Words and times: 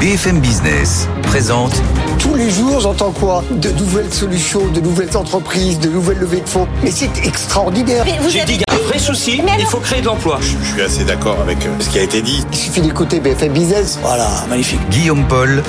BFM 0.00 0.40
Business 0.40 1.06
présente 1.24 1.74
Tous 2.18 2.34
les 2.34 2.50
jours, 2.50 2.80
j'entends 2.80 3.10
quoi? 3.10 3.44
De 3.50 3.68
nouvelles 3.72 4.12
solutions, 4.12 4.66
de 4.68 4.80
nouvelles 4.80 5.14
entreprises, 5.14 5.78
de 5.78 5.90
nouvelles 5.90 6.20
levées 6.20 6.40
de 6.40 6.48
fonds. 6.48 6.66
Mais 6.82 6.90
c'est 6.90 7.10
extraordinaire. 7.26 8.06
J'ai 8.28 8.44
dit 8.44 8.52
qu'il 8.52 8.64
y 8.66 8.70
a 8.70 8.74
un 8.74 8.88
vrai 8.88 8.98
souci, 8.98 9.42
il 9.58 9.66
faut 9.66 9.80
créer 9.80 10.00
de 10.00 10.06
l'emploi. 10.06 10.38
Je 10.40 10.56
suis 10.72 10.80
assez 10.80 11.04
d'accord 11.04 11.38
avec 11.42 11.58
euh, 11.66 11.70
ce 11.80 11.90
qui 11.90 11.98
a 11.98 12.02
été 12.02 12.22
dit. 12.22 12.46
Il 12.50 12.56
suffit 12.56 12.80
d'écouter 12.80 13.20
BFM 13.20 13.52
Business. 13.52 13.98
Voilà, 14.00 14.28
magnifique. 14.48 14.80
Guillaume 14.88 15.24
Paul, 15.28 15.62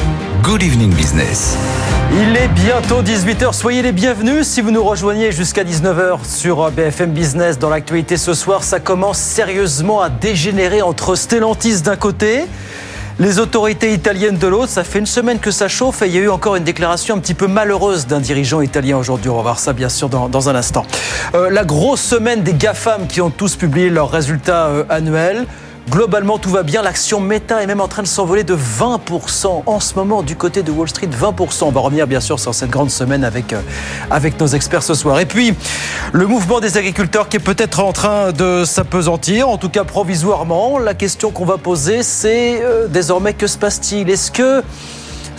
Good 0.44 0.64
Evening 0.64 0.94
Business. 0.94 1.58
Il 2.14 2.38
est 2.38 2.48
bientôt 2.48 3.02
18h, 3.02 3.52
soyez 3.52 3.82
les 3.82 3.92
bienvenus 3.92 4.48
si 4.48 4.62
vous 4.62 4.72
nous 4.72 4.84
rejoignez 4.84 5.34
jusqu'à 5.34 5.66
19h 5.66 6.20
sur 6.26 6.72
BFM 6.72 7.12
Business. 7.12 7.60
Dans 7.60 7.70
l'actualité 7.70 8.16
ce 8.16 8.34
soir, 8.34 8.64
ça 8.64 8.80
commence 8.80 9.18
sérieusement 9.18 10.00
à 10.00 10.10
dégénérer 10.10 10.82
entre 10.82 11.16
Stellantis 11.16 11.82
d'un 11.82 11.98
côté 11.98 12.46
les 13.20 13.38
autorités 13.40 13.94
italiennes 13.94 14.38
de 14.38 14.48
l'autre, 14.48 14.70
ça 14.70 14.86
fait 14.86 15.00
une 15.00 15.06
semaine 15.06 15.40
que 15.40 15.52
ça 15.52 15.68
chauffe 15.68 16.02
et 16.02 16.08
il 16.08 16.16
y 16.16 16.18
a 16.18 16.22
eu 16.22 16.30
encore 16.30 16.56
une 16.56 16.64
déclaration 16.64 17.16
un 17.16 17.20
petit 17.20 17.34
peu 17.34 17.48
malheureuse 17.48 18.08
d'un 18.08 18.22
dirigeant 18.22 18.62
italien 18.62 18.98
aujourd'hui. 18.98 19.30
On 19.30 19.36
va 19.36 19.42
voir 19.42 19.60
ça 19.60 19.74
bien 19.74 19.90
sûr 19.90 20.08
dans, 20.08 20.30
dans 20.30 20.48
un 20.48 20.56
instant. 20.56 20.86
Euh, 21.36 21.50
la 21.50 21.66
grosse 21.66 22.02
semaine 22.02 22.44
des 22.44 22.54
GAFAM 22.54 23.08
qui 23.08 23.20
ont 23.20 23.30
tous 23.30 23.58
publié 23.58 23.90
leurs 23.90 24.10
résultats 24.10 24.68
euh, 24.68 24.86
annuels. 24.90 25.46
Globalement, 25.90 26.38
tout 26.38 26.52
va 26.52 26.62
bien. 26.62 26.84
L'action 26.84 27.20
Meta 27.20 27.64
est 27.64 27.66
même 27.66 27.82
en 27.82 27.88
train 27.88 28.04
de 28.04 28.08
s'envoler 28.08 28.44
de 28.44 28.56
20% 28.56 29.64
en 29.66 29.80
ce 29.80 29.96
moment 29.96 30.22
du 30.22 30.36
côté 30.36 30.62
de 30.62 30.72
Wall 30.72 30.88
Street. 30.88 31.08
20%. 31.08 31.64
On 31.64 31.72
va 31.72 31.82
revenir 31.82 32.06
bien 32.06 32.20
sûr 32.20 32.40
sur 32.40 32.54
cette 32.54 32.70
grande 32.70 32.92
semaine 32.92 33.24
avec, 33.24 33.54
euh, 33.54 33.62
avec 34.12 34.40
nos 34.40 34.46
experts 34.46 34.84
ce 34.84 34.94
soir. 34.94 35.20
Et 35.20 35.26
puis, 35.26 35.56
le 36.12 36.28
mouvement 36.28 36.60
des 36.60 36.78
agriculteurs 36.78 37.28
qui 37.28 37.38
est 37.38 37.40
peut-être 37.40 37.80
en 37.80 37.92
train 37.92 38.32
de 38.32 38.66
s'apesantir, 38.66 39.50
en 39.50 39.58
tout 39.58 39.70
cas 39.70 39.84
provisoirement. 39.84 40.78
La 40.78 40.94
question 40.94 41.32
qu'on 41.32 41.46
va 41.46 41.58
poser, 41.58 42.04
c'est 42.04 42.62
euh, 42.62 42.88
désormais 42.88 43.34
que 43.34 43.48
se 43.48 43.58
passe-t-il? 43.58 44.12
Est-ce 44.12 44.32
que 44.32 44.62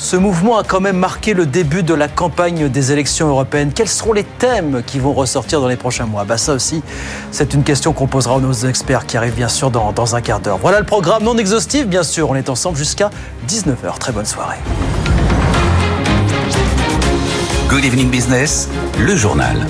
ce 0.00 0.16
mouvement 0.16 0.56
a 0.56 0.64
quand 0.64 0.80
même 0.80 0.96
marqué 0.96 1.34
le 1.34 1.44
début 1.44 1.82
de 1.82 1.92
la 1.92 2.08
campagne 2.08 2.68
des 2.68 2.90
élections 2.90 3.28
européennes. 3.28 3.70
Quels 3.74 3.88
seront 3.88 4.14
les 4.14 4.24
thèmes 4.24 4.82
qui 4.84 4.98
vont 4.98 5.12
ressortir 5.12 5.60
dans 5.60 5.68
les 5.68 5.76
prochains 5.76 6.06
mois? 6.06 6.24
Bah 6.24 6.38
Ça 6.38 6.54
aussi, 6.54 6.82
c'est 7.30 7.52
une 7.52 7.62
question 7.62 7.92
qu'on 7.92 8.06
posera 8.06 8.36
à 8.36 8.40
nos 8.40 8.52
experts 8.52 9.04
qui 9.04 9.18
arrivent 9.18 9.34
bien 9.34 9.48
sûr 9.48 9.70
dans, 9.70 9.92
dans 9.92 10.16
un 10.16 10.22
quart 10.22 10.40
d'heure. 10.40 10.56
Voilà 10.56 10.80
le 10.80 10.86
programme 10.86 11.22
non 11.22 11.36
exhaustif, 11.36 11.86
bien 11.86 12.02
sûr. 12.02 12.30
On 12.30 12.34
est 12.34 12.48
ensemble 12.48 12.78
jusqu'à 12.78 13.10
19h. 13.46 13.98
Très 13.98 14.12
bonne 14.12 14.24
soirée. 14.24 14.56
Good 17.68 17.84
Evening 17.84 18.08
Business, 18.08 18.70
le 18.98 19.14
journal. 19.14 19.66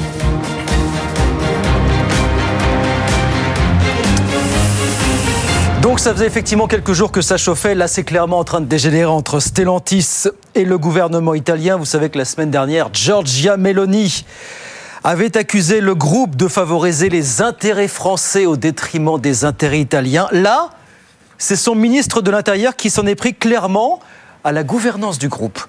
Donc 5.82 5.98
ça 5.98 6.12
faisait 6.12 6.26
effectivement 6.26 6.66
quelques 6.66 6.92
jours 6.92 7.10
que 7.10 7.22
ça 7.22 7.38
chauffait. 7.38 7.74
Là, 7.74 7.88
c'est 7.88 8.04
clairement 8.04 8.38
en 8.38 8.44
train 8.44 8.60
de 8.60 8.66
dégénérer 8.66 9.06
entre 9.06 9.40
Stellantis 9.40 10.24
et 10.54 10.66
le 10.66 10.76
gouvernement 10.76 11.32
italien. 11.32 11.76
Vous 11.76 11.86
savez 11.86 12.10
que 12.10 12.18
la 12.18 12.26
semaine 12.26 12.50
dernière, 12.50 12.90
Giorgia 12.92 13.56
Meloni 13.56 14.26
avait 15.04 15.38
accusé 15.38 15.80
le 15.80 15.94
groupe 15.94 16.36
de 16.36 16.48
favoriser 16.48 17.08
les 17.08 17.40
intérêts 17.40 17.88
français 17.88 18.44
au 18.44 18.58
détriment 18.58 19.19
des 19.19 19.46
intérêts 19.46 19.80
italiens. 19.80 20.28
Là, 20.32 20.69
c'est 21.38 21.56
son 21.56 21.74
ministre 21.74 22.20
de 22.20 22.30
l'Intérieur 22.30 22.76
qui 22.76 22.90
s'en 22.90 23.06
est 23.06 23.14
pris 23.14 23.32
clairement 23.34 24.00
à 24.44 24.52
la 24.52 24.64
gouvernance 24.64 25.19
du 25.19 25.30
groupe. 25.30 25.60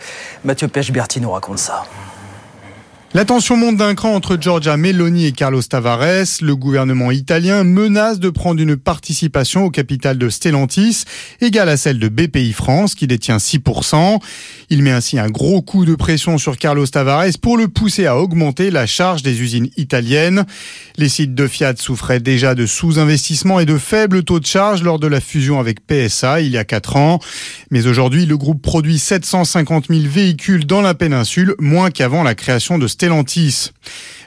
Mathieu 0.44 0.68
Pech-Berti 0.68 1.22
nous 1.22 1.32
raconte 1.32 1.60
ça. 1.60 1.86
La 3.14 3.26
tension 3.26 3.58
monte 3.58 3.76
d'un 3.76 3.94
cran 3.94 4.16
entre 4.16 4.38
Giorgia 4.40 4.78
Meloni 4.78 5.26
et 5.26 5.34
Carlos 5.34 5.62
Tavares. 5.62 6.40
Le 6.42 6.56
gouvernement 6.56 7.12
italien 7.12 7.66
menace 7.66 8.22
de 8.22 8.30
prendre 8.30 8.62
une 8.62 8.78
participation 8.78 9.66
au 9.66 9.70
capital 9.70 10.18
de 10.18 10.30
Stellantis, 10.30 11.04
égale 11.42 11.68
à 11.68 11.76
celle 11.76 12.00
de 12.00 12.08
BPI 12.08 12.54
France, 12.54 12.96
qui 12.96 13.08
détient 13.08 13.36
6%. 13.36 14.22
Il 14.70 14.82
met 14.82 14.92
ainsi 14.92 15.20
un 15.20 15.30
gros 15.30 15.62
coup 15.62 15.84
de 15.84 15.94
pression 15.94 16.38
sur 16.38 16.58
Carlos 16.58 16.88
Tavares 16.88 17.38
pour 17.42 17.58
le 17.58 17.68
pousser 17.68 18.06
à 18.06 18.18
augmenter 18.18 18.72
la 18.72 18.86
charge 18.86 19.24
des 19.24 19.42
usines 19.42 19.68
italiennes. 19.76 20.46
Les 20.96 21.10
sites 21.10 21.36
de 21.36 21.48
Fiat 21.48 21.74
souffraient 21.80 22.22
déjà 22.22 22.56
de 22.56 22.66
sous-investissement 22.66 23.60
et 23.60 23.66
de 23.66 23.78
faibles 23.78 24.24
taux 24.24 24.40
de 24.40 24.46
charge 24.46 24.84
lors 24.84 25.00
de 25.00 25.08
la 25.08 25.20
fusion 25.20 25.60
avec 25.60 25.86
PSA 25.86 26.40
il 26.40 26.52
y 26.52 26.58
a 26.58 26.64
4 26.64 26.96
ans. 26.96 27.20
Mais 27.72 27.88
aujourd'hui, 27.88 28.26
le 28.26 28.38
groupe 28.38 28.62
produit 28.62 29.00
750 29.00 29.88
000 29.90 30.00
véhicules 30.06 30.66
dans 30.66 30.82
la 30.82 30.94
péninsule, 30.94 31.56
moins 31.60 31.92
qu'avant 31.92 32.24
la 32.24 32.36
création 32.36 32.78
de 32.78 32.88
Stellantis. 32.88 33.01
Stellantis. 33.02 33.74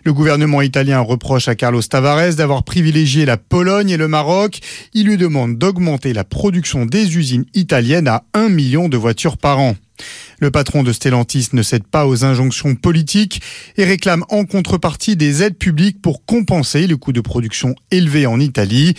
Le 0.05 0.13
gouvernement 0.13 0.61
italien 0.61 1.01
reproche 1.01 1.49
à 1.49 1.55
Carlos 1.55 1.81
Tavares 1.81 2.35
d'avoir 2.35 2.63
privilégié 2.63 3.25
la 3.25 3.39
Pologne 3.39 3.89
et 3.89 3.97
le 3.97 4.07
Maroc. 4.07 4.61
Il 4.93 5.07
lui 5.07 5.17
demande 5.17 5.57
d'augmenter 5.57 6.13
la 6.13 6.25
production 6.25 6.85
des 6.85 7.17
usines 7.17 7.47
italiennes 7.55 8.09
à 8.09 8.25
1 8.35 8.51
million 8.51 8.91
de 8.91 8.99
voitures 8.99 9.39
par 9.39 9.61
an. 9.61 9.77
Le 10.41 10.51
patron 10.51 10.83
de 10.83 10.93
Stellantis 10.93 11.49
ne 11.55 11.63
cède 11.63 11.87
pas 11.87 12.07
aux 12.07 12.23
injonctions 12.25 12.75
politiques 12.75 13.41
et 13.79 13.85
réclame 13.85 14.25
en 14.29 14.45
contrepartie 14.45 15.17
des 15.17 15.43
aides 15.43 15.57
publiques 15.57 16.03
pour 16.03 16.27
compenser 16.27 16.87
le 16.87 16.99
coût 16.99 17.13
de 17.13 17.23
production 17.23 17.75
élevé 17.91 18.27
en 18.27 18.41
Italie. 18.41 18.95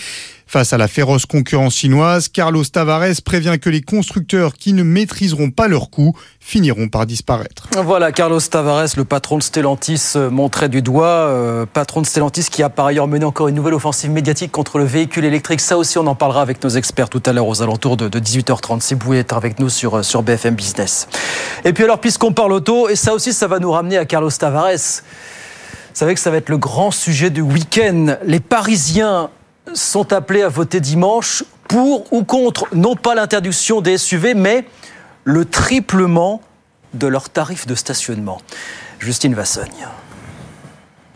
Face 0.48 0.74
à 0.74 0.78
la 0.78 0.88
féroce 0.88 1.26
concurrence 1.26 1.76
chinoise, 1.76 2.30
Carlos 2.30 2.64
Tavares 2.64 3.22
prévient 3.26 3.58
que 3.60 3.70
les 3.70 3.82
constructeurs 3.82 4.54
qui 4.54 4.74
ne 4.74 4.84
maîtriseront 4.84 5.50
pas 5.50 5.68
leurs 5.68 5.90
coûts 5.90 6.16
finiront 6.40 6.88
par 6.88 7.08
disparaître. 7.08 7.68
Voilà, 7.84 8.12
Carlos 8.12 8.40
Tavares, 8.40 8.90
le 8.96 9.06
patron 9.06 9.40
de 9.40 9.44
Stellantis, 9.44 10.14
euh, 10.16 10.30
montré 10.30 10.70
du 10.70 10.84
doigt. 10.84 10.95
Euh, 11.04 11.66
patron 11.66 12.02
de 12.02 12.06
Stellantis 12.06 12.46
qui 12.50 12.64
a 12.64 12.70
par 12.70 12.86
ailleurs 12.86 13.08
mené 13.08 13.26
encore 13.26 13.48
une 13.48 13.56
nouvelle 13.56 13.74
offensive 13.74 14.12
médiatique 14.12 14.52
contre 14.52 14.78
le 14.78 14.86
véhicule 14.86 15.26
électrique. 15.26 15.60
Ça 15.60 15.78
aussi, 15.78 15.98
on 15.98 16.08
en 16.08 16.16
parlera 16.16 16.42
avec 16.42 16.64
nos 16.64 16.70
experts 16.70 17.10
tout 17.10 17.22
à 17.26 17.34
l'heure 17.34 17.48
aux 17.48 17.62
alentours 17.62 17.98
de, 17.98 18.08
de 18.08 18.20
18h30. 18.20 18.82
Si 18.82 18.94
vous 18.94 19.00
pouvez 19.00 19.20
être 19.20 19.36
avec 19.36 19.60
nous 19.60 19.70
sur, 19.70 19.98
euh, 19.98 20.04
sur 20.04 20.24
BFM 20.24 20.56
Business. 20.56 21.08
Et 21.64 21.74
puis 21.74 21.84
alors, 21.84 22.00
puisqu'on 22.00 22.32
parle 22.32 22.54
auto, 22.54 22.88
et 22.88 22.96
ça 22.96 23.14
aussi, 23.14 23.34
ça 23.34 23.48
va 23.48 23.60
nous 23.60 23.72
ramener 23.72 23.98
à 23.98 24.06
Carlos 24.06 24.32
Tavares. 24.32 24.72
Vous 24.72 26.00
savez 26.00 26.14
que 26.14 26.20
ça 26.20 26.32
va 26.32 26.38
être 26.38 26.50
le 26.50 26.58
grand 26.58 26.92
sujet 26.92 27.30
du 27.30 27.42
week-end. 27.42 28.18
Les 28.26 28.40
Parisiens 28.40 29.30
sont 29.74 30.14
appelés 30.14 30.44
à 30.44 30.50
voter 30.50 30.80
dimanche 30.80 31.44
pour 31.68 32.12
ou 32.14 32.24
contre, 32.24 32.68
non 32.74 32.96
pas 32.96 33.16
l'interdiction 33.16 33.82
des 33.82 33.98
SUV, 33.98 34.34
mais 34.34 34.66
le 35.24 35.46
triplement 35.46 36.42
de 36.94 37.08
leurs 37.08 37.30
tarifs 37.30 37.66
de 37.66 37.76
stationnement. 37.76 38.40
Justine 39.00 39.34
Vassogne. 39.34 39.88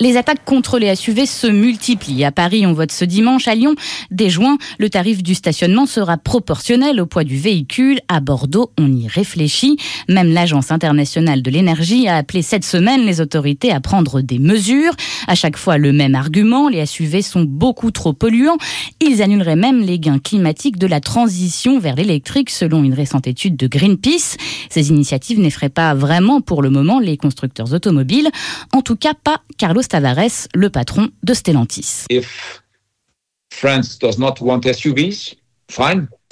Les 0.02 0.16
attaques 0.16 0.46
contre 0.46 0.80
les 0.80 0.96
SUV 0.96 1.26
se 1.26 1.48
multiplient. 1.48 2.24
À 2.24 2.32
Paris, 2.32 2.66
on 2.66 2.72
vote 2.72 2.94
ce 2.94 3.04
dimanche. 3.04 3.50
À 3.50 3.56
Lyon, 3.56 3.76
dès 4.12 4.30
juin, 4.30 4.58
le 4.78 4.90
tarif 4.90 5.22
du 5.22 5.36
stationnement 5.36 5.86
sera 5.86 6.16
proportionnel 6.16 7.02
au 7.02 7.06
poids 7.06 7.26
du 7.26 7.36
véhicule. 7.36 8.00
À 8.08 8.22
Bordeaux, 8.22 8.72
on 8.78 8.90
y 8.90 9.10
réfléchit. 9.10 9.76
Même 10.08 10.32
l'Agence 10.32 10.72
internationale 10.72 11.42
de 11.42 11.52
l'énergie 11.52 12.08
a 12.08 12.16
appelé 12.16 12.44
cette 12.44 12.64
semaine 12.64 13.02
les 13.02 13.20
autorités 13.20 13.74
à 13.74 13.82
prendre 13.82 14.22
des 14.22 14.40
mesures. 14.40 14.94
À 15.28 15.36
chaque 15.36 15.58
fois, 15.58 15.78
le 15.78 15.92
même 15.92 16.16
argument. 16.16 16.70
Les 16.70 16.86
SUV 16.86 17.22
sont 17.22 17.44
beaucoup 17.44 17.92
trop 17.92 18.14
polluants. 18.14 18.58
Ils 19.02 19.22
annuleraient 19.22 19.58
même 19.58 19.82
les 19.82 20.00
gains 20.00 20.20
climatiques 20.20 20.78
de 20.78 20.88
la 20.88 21.02
transition 21.02 21.78
vers 21.78 21.96
l'électrique, 21.96 22.52
selon 22.52 22.86
une 22.86 22.94
récente 22.94 23.28
étude 23.28 23.58
de 23.58 23.68
Greenpeace. 23.68 24.38
Ces 24.70 24.92
initiatives 24.92 25.42
n'effraient 25.42 25.68
pas 25.68 25.94
vraiment 25.94 26.40
pour 26.40 26.62
le 26.62 26.70
moment 26.70 27.00
les 27.00 27.18
constructeurs 27.18 27.74
automobiles. 27.74 28.30
En 28.72 28.82
tout 28.82 28.96
cas, 28.96 29.14
pas 29.14 29.42
Carlos 29.58 29.82
Tavares, 29.90 30.48
le 30.56 30.70
patron 30.70 31.10
de 31.24 31.34
Stellantis. 31.34 32.06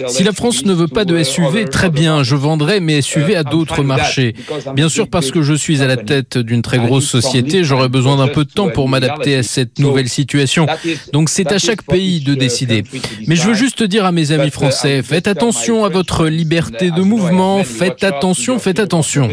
Si 0.08 0.24
la 0.24 0.32
France 0.32 0.66
ne 0.66 0.74
veut 0.74 0.88
pas 0.88 1.06
de 1.06 1.24
SUV, 1.24 1.66
très 1.66 1.90
bien, 1.90 2.24
je 2.24 2.36
vendrai 2.36 2.80
mes 2.80 3.02
SUV 3.02 3.36
à 3.36 3.44
d'autres 3.44 3.84
marchés. 3.84 4.36
Bien 4.74 4.90
sûr, 4.90 5.10
parce 5.10 5.32
que 5.32 5.42
je 5.42 5.54
suis 5.54 5.82
à 5.82 5.88
la 5.88 5.98
tête 5.98 6.38
d'une 6.38 6.62
très 6.62 6.78
grosse 6.78 7.08
société, 7.08 7.64
j'aurai 7.64 7.90
besoin 7.90 8.18
d'un 8.18 8.28
peu 8.28 8.46
de 8.46 8.52
temps 8.52 8.70
pour 8.70 8.90
m'adapter 8.90 9.36
à 9.36 9.44
cette 9.44 9.80
nouvelle 9.80 10.10
situation. 10.10 10.68
Donc 11.14 11.30
c'est 11.30 11.52
à 11.52 11.60
chaque 11.60 11.84
pays 11.84 12.22
de 12.22 12.36
décider. 12.36 12.84
Mais 13.28 13.36
je 13.36 13.48
veux 13.48 13.54
juste 13.54 13.84
dire 13.84 14.06
à 14.06 14.12
mes 14.12 14.32
amis 14.32 14.52
français, 14.52 15.02
faites 15.04 15.28
attention 15.28 15.86
à 15.86 15.90
votre 15.90 16.28
liberté 16.28 16.92
de 16.92 17.02
mouvement, 17.02 17.64
faites 17.64 18.04
attention, 18.04 18.60
faites 18.60 18.80
attention. 18.80 19.30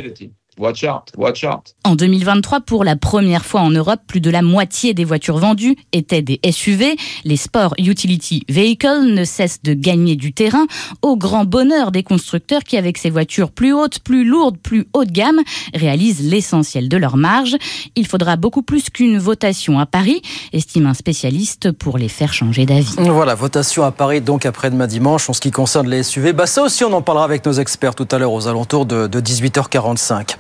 En 1.85 1.95
2023, 1.95 2.61
pour 2.61 2.85
la 2.85 2.97
première 2.97 3.45
fois 3.45 3.61
en 3.61 3.71
Europe, 3.71 4.01
plus 4.07 4.21
de 4.21 4.31
la 4.31 4.43
moitié 4.43 4.95
des 4.95 5.05
voitures 5.05 5.39
vendues 5.39 5.77
étaient 5.93 6.23
des 6.23 6.41
SUV. 6.49 6.97
Les 7.25 7.37
Sport 7.37 7.75
Utility 7.79 8.45
Vehicles 8.49 9.03
ne 9.07 9.25
cessent 9.25 9.63
de 9.63 9.75
gagner 9.75 10.17
du 10.17 10.33
terrain 10.33 10.67
au 11.03 11.17
grand 11.17 11.45
bonheur 11.45 11.91
des 11.91 12.03
constructeurs 12.03 12.63
qui, 12.63 12.77
avec 12.77 12.99
ces 12.99 13.11
voitures 13.11 13.51
plus 13.51 13.73
hautes, 13.73 14.01
plus 14.01 14.25
lourdes, 14.25 14.59
plus 14.59 14.87
haut 14.93 15.05
de 15.05 15.11
gamme, 15.11 15.41
réalisent 15.75 16.23
l'essentiel 16.23 16.89
de 16.89 16.97
leur 16.97 17.17
marge. 17.17 17.57
Il 17.97 18.07
faudra 18.07 18.37
beaucoup 18.37 18.63
plus 18.63 18.91
qu'une 18.91 19.19
votation 19.19 19.79
à 19.79 19.87
Paris, 19.87 20.23
estime 20.53 20.87
un 20.87 20.95
spécialiste, 20.95 21.73
pour 21.73 21.99
les 21.99 22.09
faire 22.09 22.33
changer 22.33 22.67
d'avis. 22.67 22.95
Voilà, 22.99 23.35
votation 23.35 23.85
à 23.85 23.91
Paris 23.91 24.21
donc 24.21 24.47
après-demain 24.47 24.87
dimanche 24.87 25.29
en 25.29 25.33
ce 25.33 25.41
qui 25.41 25.51
concerne 25.51 25.89
les 25.89 26.03
SUV. 26.03 26.33
Bah 26.33 26.47
ça 26.47 26.63
aussi, 26.63 26.85
on 26.85 26.93
en 26.93 27.03
parlera 27.03 27.25
avec 27.25 27.45
nos 27.45 27.53
experts 27.53 27.95
tout 27.95 28.09
à 28.11 28.19
l'heure 28.19 28.33
aux 28.33 28.49
alentours 28.49 28.87
de, 28.87 29.07
de 29.07 29.21
18h45. 29.21 30.37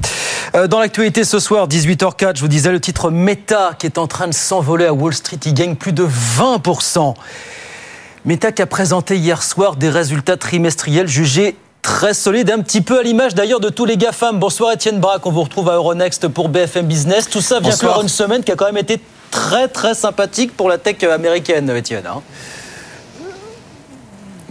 Euh, 0.55 0.67
dans 0.69 0.79
l'actualité 0.79 1.25
ce 1.25 1.39
soir, 1.39 1.67
18h04, 1.67 2.37
je 2.37 2.41
vous 2.41 2.49
disais 2.49 2.71
le 2.71 2.81
titre 2.81 3.11
Meta 3.11 3.73
qui 3.79 3.87
est 3.87 3.99
en 3.99 4.06
train 4.06 4.29
de 4.29 4.35
s'envoler 4.35 4.87
à 4.87 4.93
Wall 4.93 5.12
Street. 5.12 5.39
Il 5.45 5.55
gagne 5.55 5.75
plus 5.75 5.93
de 5.93 6.06
20%. 6.06 7.15
Meta 8.25 8.53
qui 8.53 8.62
a 8.62 8.67
présenté 8.67 9.17
hier 9.17 9.43
soir 9.43 9.77
des 9.77 9.91
résultats 9.91 10.37
trimestriels 10.37 11.09
jugés 11.09 11.56
très 11.83 12.15
solides, 12.15 12.51
un 12.51 12.61
petit 12.61 12.81
peu 12.81 13.01
à 13.01 13.03
l'image 13.03 13.35
d'ailleurs 13.35 13.61
de 13.61 13.69
tous 13.69 13.85
les 13.85 13.99
GAFAM. 13.99 14.39
Bonsoir 14.39 14.73
Étienne 14.73 15.01
Braque, 15.01 15.27
on 15.27 15.31
vous 15.31 15.43
retrouve 15.43 15.69
à 15.69 15.75
Euronext 15.75 16.29
pour 16.29 16.49
BFM 16.49 16.87
Business. 16.87 17.29
Tout 17.29 17.43
ça 17.43 17.61
vient 17.61 17.77
clore 17.77 18.01
une 18.01 18.09
semaine 18.09 18.43
qui 18.43 18.51
a 18.51 18.56
quand 18.56 18.65
même 18.65 18.79
été 18.79 18.99
très 19.31 19.69
très 19.69 19.95
sympathique 19.95 20.56
pour 20.56 20.71
la 20.71 20.79
tech 20.79 21.03
américaine, 21.03 21.69
Étienne. 21.69 22.05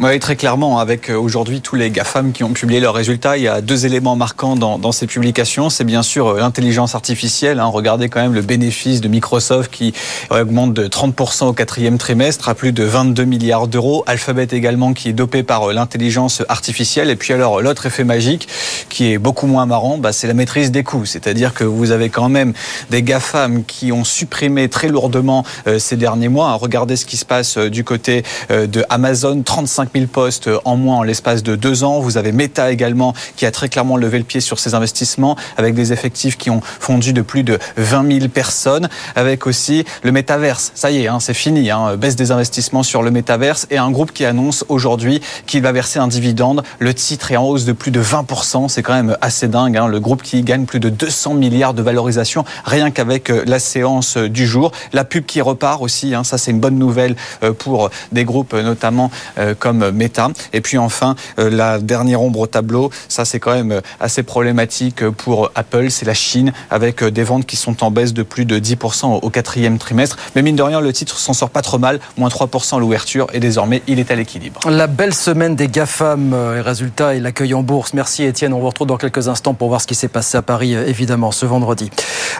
Oui, 0.05 0.19
très 0.19 0.35
clairement, 0.35 0.79
avec 0.79 1.09
euh, 1.09 1.15
aujourd'hui 1.15 1.61
tous 1.61 1.77
les 1.77 1.89
GAFAM 1.89 2.33
qui 2.33 2.43
ont 2.43 2.51
publié 2.51 2.81
leurs 2.81 2.93
résultats, 2.93 3.37
il 3.37 3.43
y 3.43 3.47
a 3.47 3.61
deux 3.61 3.85
éléments 3.85 4.17
marquants 4.17 4.57
dans, 4.57 4.77
dans 4.77 4.91
ces 4.91 5.07
publications. 5.07 5.69
C'est 5.69 5.85
bien 5.85 6.03
sûr 6.03 6.27
euh, 6.27 6.39
l'intelligence 6.41 6.93
artificielle. 6.93 7.61
hein. 7.61 7.67
Regardez 7.67 8.09
quand 8.09 8.21
même 8.21 8.33
le 8.33 8.41
bénéfice 8.41 8.99
de 8.99 9.07
Microsoft 9.07 9.71
qui 9.71 9.93
augmente 10.29 10.73
de 10.73 10.89
30% 10.89 11.45
au 11.45 11.53
quatrième 11.53 11.97
trimestre 11.97 12.49
à 12.49 12.53
plus 12.53 12.73
de 12.73 12.83
22 12.83 13.23
milliards 13.23 13.69
d'euros. 13.69 14.03
Alphabet 14.05 14.45
également 14.51 14.91
qui 14.91 15.07
est 15.07 15.13
dopé 15.13 15.41
par 15.41 15.69
euh, 15.69 15.73
l'intelligence 15.73 16.43
artificielle. 16.49 17.09
Et 17.09 17.15
puis 17.15 17.31
alors 17.31 17.61
l'autre 17.61 17.85
effet 17.85 18.03
magique 18.03 18.49
qui 18.89 19.09
est 19.09 19.17
beaucoup 19.17 19.47
moins 19.47 19.65
marrant, 19.65 19.97
bah, 19.97 20.11
c'est 20.11 20.27
la 20.27 20.33
maîtrise 20.33 20.71
des 20.71 20.83
coûts. 20.83 21.05
C'est-à-dire 21.05 21.53
que 21.53 21.63
vous 21.63 21.91
avez 21.91 22.09
quand 22.09 22.27
même 22.27 22.51
des 22.89 23.03
GAFAM 23.03 23.63
qui 23.63 23.93
ont 23.93 24.03
supprimé 24.03 24.67
très 24.67 24.89
lourdement 24.89 25.45
euh, 25.67 25.79
ces 25.79 25.95
derniers 25.95 26.27
mois. 26.27 26.51
Regardez 26.55 26.97
ce 26.97 27.05
qui 27.05 27.15
se 27.15 27.23
passe 27.23 27.57
du 27.57 27.85
côté 27.85 28.23
euh, 28.51 28.67
de 28.67 28.83
Amazon, 28.89 29.41
35 29.41 29.92
000 29.93 30.07
postes 30.07 30.49
en 30.65 30.75
moins 30.75 30.97
en 30.97 31.03
l'espace 31.03 31.43
de 31.43 31.55
deux 31.55 31.83
ans. 31.83 31.99
Vous 31.99 32.17
avez 32.17 32.31
Meta 32.31 32.71
également 32.71 33.13
qui 33.35 33.45
a 33.45 33.51
très 33.51 33.69
clairement 33.69 33.97
levé 33.97 34.17
le 34.17 34.23
pied 34.23 34.41
sur 34.41 34.59
ses 34.59 34.73
investissements 34.73 35.35
avec 35.57 35.73
des 35.75 35.93
effectifs 35.93 36.37
qui 36.37 36.49
ont 36.49 36.61
fondu 36.61 37.13
de 37.13 37.21
plus 37.21 37.43
de 37.43 37.59
20 37.77 38.19
000 38.19 38.27
personnes, 38.29 38.89
avec 39.15 39.47
aussi 39.47 39.85
le 40.03 40.11
métaverse. 40.11 40.71
Ça 40.75 40.91
y 40.91 41.03
est, 41.03 41.07
hein, 41.07 41.19
c'est 41.19 41.33
fini. 41.33 41.69
Hein, 41.69 41.95
baisse 41.97 42.15
des 42.15 42.31
investissements 42.31 42.83
sur 42.83 43.03
le 43.03 43.11
métaverse 43.11 43.67
et 43.69 43.77
un 43.77 43.91
groupe 43.91 44.11
qui 44.11 44.25
annonce 44.25 44.65
aujourd'hui 44.69 45.21
qu'il 45.45 45.61
va 45.61 45.71
verser 45.71 45.99
un 45.99 46.07
dividende. 46.07 46.63
Le 46.79 46.93
titre 46.93 47.31
est 47.31 47.37
en 47.37 47.45
hausse 47.45 47.65
de 47.65 47.73
plus 47.73 47.91
de 47.91 48.01
20%. 48.01 48.69
C'est 48.69 48.83
quand 48.83 48.93
même 48.93 49.17
assez 49.21 49.47
dingue. 49.47 49.77
hein. 49.77 49.87
Le 49.87 49.99
groupe 49.99 50.21
qui 50.21 50.41
gagne 50.43 50.65
plus 50.65 50.79
de 50.79 50.89
200 50.89 51.35
milliards 51.35 51.73
de 51.73 51.81
valorisation 51.81 52.45
rien 52.65 52.91
qu'avec 52.91 53.29
euh, 53.29 53.43
la 53.45 53.59
séance 53.59 54.17
euh, 54.17 54.29
du 54.29 54.47
jour. 54.47 54.71
La 54.93 55.03
pub 55.03 55.25
qui 55.25 55.41
repart 55.41 55.81
aussi. 55.81 56.13
ça, 56.23 56.37
c'est 56.37 56.51
une 56.51 56.59
bonne 56.59 56.77
nouvelle 56.77 57.15
euh, 57.43 57.53
pour 57.53 57.89
des 58.11 58.25
groupes 58.25 58.53
notamment 58.53 59.11
euh, 59.37 59.53
Meta. 59.79 60.29
Et 60.53 60.61
puis 60.61 60.77
enfin, 60.77 61.15
euh, 61.39 61.49
la 61.49 61.79
dernière 61.79 62.21
ombre 62.21 62.39
au 62.41 62.47
tableau, 62.47 62.89
ça 63.09 63.25
c'est 63.25 63.39
quand 63.39 63.53
même 63.53 63.71
euh, 63.71 63.81
assez 63.99 64.23
problématique 64.23 65.03
euh, 65.03 65.11
pour 65.11 65.51
Apple, 65.55 65.89
c'est 65.89 66.05
la 66.05 66.13
Chine 66.13 66.53
avec 66.69 67.03
des 67.03 67.23
ventes 67.23 67.45
qui 67.45 67.55
sont 67.55 67.83
en 67.83 67.91
baisse 67.91 68.13
de 68.13 68.23
plus 68.23 68.45
de 68.45 68.59
10% 68.59 69.19
au- 69.21 69.29
quatrième 69.29 69.77
trimestre. 69.77 70.17
Mais 70.35 70.41
mine 70.41 70.55
de 70.55 70.61
rien, 70.63 70.79
le 70.81 70.93
titre 70.93 71.17
s'en 71.17 71.33
sort 71.33 71.49
pas 71.49 71.61
trop 71.61 71.79
mal, 71.79 71.99
moins 72.17 72.29
3% 72.29 72.77
à 72.77 72.79
l'ouverture 72.79 73.27
et 73.33 73.39
désormais 73.39 73.81
il 73.87 73.99
est 73.99 74.11
à 74.11 74.15
l'équilibre. 74.15 74.59
La 74.69 74.87
belle 74.87 75.13
semaine 75.13 75.55
des 75.55 75.67
GAFAM, 75.67 76.33
et 76.57 76.61
résultats 76.61 77.15
et 77.15 77.19
l'accueil 77.19 77.53
en 77.53 77.63
bourse. 77.63 77.93
Merci 77.93 78.23
Étienne, 78.23 78.53
on 78.53 78.59
vous 78.59 78.67
retrouve 78.67 78.87
dans 78.87 78.97
quelques 78.97 79.27
instants 79.27 79.53
pour 79.53 79.69
voir 79.69 79.81
ce 79.81 79.87
qui 79.87 79.95
s'est 79.95 80.07
passé 80.07 80.37
à 80.37 80.41
Paris, 80.41 80.73
évidemment, 80.73 81.31
ce 81.31 81.45
vendredi. 81.45 81.89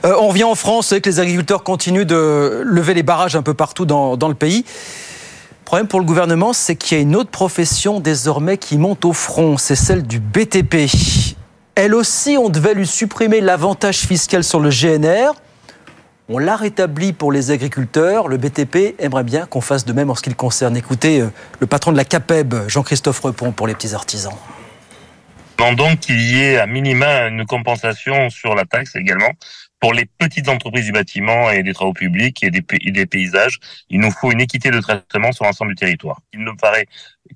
On 0.04 0.28
revient 0.28 0.44
en 0.44 0.56
France, 0.56 0.88
c'est 0.88 1.02
que 1.02 1.10
les 1.10 1.20
agriculteurs 1.20 1.64
continuent 1.64 2.06
de 2.06 2.62
lever 2.66 2.94
les 2.94 3.04
barrages 3.04 3.36
un 3.36 3.42
peu 3.42 3.54
partout 3.54 3.86
dans 3.86 4.16
le 4.28 4.34
pays. 4.36 4.66
Le 5.74 5.78
problème 5.78 5.88
pour 5.88 6.02
le 6.02 6.06
gouvernement, 6.06 6.54
c'est 6.54 6.76
qu'il 6.76 6.98
y 6.98 7.00
a 7.00 7.02
une 7.02 7.16
autre 7.16 7.32
profession 7.32 8.00
désormais 8.00 8.60
qui 8.60 8.78
monte 8.78 9.06
au 9.06 9.12
front, 9.12 9.58
c'est 9.58 9.76
celle 9.76 10.04
du 10.04 10.20
BTP. 10.20 10.88
Elle 11.74 11.96
aussi, 11.96 12.38
on 12.38 12.50
devait 12.50 12.76
lui 12.76 12.86
supprimer 12.86 13.42
l'avantage 13.42 14.02
fiscal 14.02 14.44
sur 14.44 14.60
le 14.60 14.70
GNR. 14.70 15.34
On 16.30 16.38
l'a 16.38 16.58
rétabli 16.58 17.12
pour 17.12 17.32
les 17.32 17.50
agriculteurs. 17.50 18.28
Le 18.28 18.38
BTP 18.38 18.94
aimerait 19.00 19.24
bien 19.24 19.48
qu'on 19.48 19.62
fasse 19.62 19.84
de 19.84 19.94
même 19.94 20.12
en 20.12 20.16
ce 20.16 20.22
qui 20.22 20.30
le 20.30 20.36
concerne. 20.36 20.78
Écoutez, 20.78 21.22
euh, 21.22 21.32
le 21.60 21.66
patron 21.66 21.92
de 21.92 21.98
la 21.98 22.06
CAPEB, 22.06 22.68
Jean-Christophe 22.68 23.22
Repon, 23.22 23.52
pour 23.52 23.66
les 23.66 23.74
petits 23.74 23.96
artisans. 23.96 24.36
demandons 25.58 25.96
qu'il 25.96 26.22
y 26.22 26.40
ait 26.40 26.60
à 26.60 26.68
minima 26.68 27.30
une 27.30 27.48
compensation 27.48 28.30
sur 28.30 28.54
la 28.54 28.66
taxe 28.66 28.96
également 28.96 29.32
pour 29.84 29.92
les 29.92 30.06
petites 30.06 30.48
entreprises 30.48 30.86
du 30.86 30.94
bâtiment 30.94 31.52
et 31.52 31.62
des 31.62 31.74
travaux 31.74 31.92
publics 31.92 32.42
et 32.42 32.52
des, 32.52 33.06
paysages. 33.06 33.60
Il 33.90 34.00
nous 34.00 34.12
faut 34.12 34.32
une 34.32 34.40
équité 34.40 34.72
de 34.72 34.80
traitement 34.80 35.34
sur 35.34 35.44
l'ensemble 35.44 35.72
du 35.72 35.76
territoire. 35.76 36.22
Il 36.32 36.46
paraît 36.56 36.86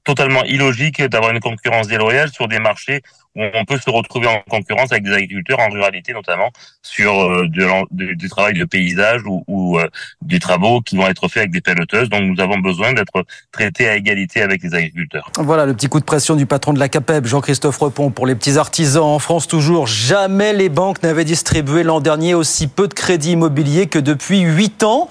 totalement 0.04 0.44
illogique 0.44 1.02
d'avoir 1.02 1.32
une 1.32 1.40
concurrence 1.40 1.88
déloyale 1.88 2.30
sur 2.30 2.48
des 2.48 2.60
marchés 2.60 3.02
où 3.36 3.42
on 3.54 3.66
peut 3.66 3.78
se 3.78 3.90
retrouver 3.90 4.28
en 4.28 4.42
concurrence 4.50 4.92
avec 4.92 5.04
des 5.04 5.14
agriculteurs 5.14 5.60
en 5.60 5.70
ruralité 5.70 6.12
notamment 6.14 6.50
sur 6.82 7.22
euh, 7.22 7.48
du 7.50 8.30
travail 8.30 8.54
de 8.54 8.66
paysage 8.66 9.22
ou, 9.26 9.44
ou 9.48 9.78
euh, 9.78 9.88
des 10.22 10.40
travaux 10.40 10.82
qui 10.82 10.98
vont 10.98 11.08
être 11.08 11.28
faits 11.28 11.42
avec 11.42 11.52
des 11.52 11.62
pelleteuses. 11.62 12.10
Donc 12.10 12.22
nous 12.24 12.42
avons 12.42 12.58
besoin 12.58 12.94
d'être 12.94 13.26
traités 13.52 13.88
à 13.88 13.96
égalité 13.96 14.42
avec 14.42 14.64
les 14.64 14.74
agriculteurs. 14.74 15.32
Voilà 15.38 15.66
le 15.66 15.74
petit 15.74 15.88
coup 15.88 16.00
de 16.00 16.06
pression 16.06 16.36
du 16.36 16.46
patron 16.46 16.74
de 16.74 16.80
la 16.80 16.90
CAPEB, 16.90 17.26
Jean-Christophe 17.26 17.78
Repon, 17.78 18.10
pour 18.10 18.26
les 18.26 18.36
petits 18.36 18.58
artisans 18.58 19.04
en 19.04 19.20
France 19.20 19.48
toujours. 19.48 19.88
Jamais 19.88 20.54
les 20.54 20.70
banques 20.70 21.04
n'avaient 21.04 21.26
distribué 21.26 21.84
l'an 21.84 22.00
dernier 22.00 22.34
aussi 22.34 22.68
peu 22.68 22.88
de 22.88 22.94
crédits 22.94 23.34
immobiliers 23.34 23.88
que 23.88 24.00
depuis 24.00 24.40
8 24.40 24.84
ans. 24.84 25.10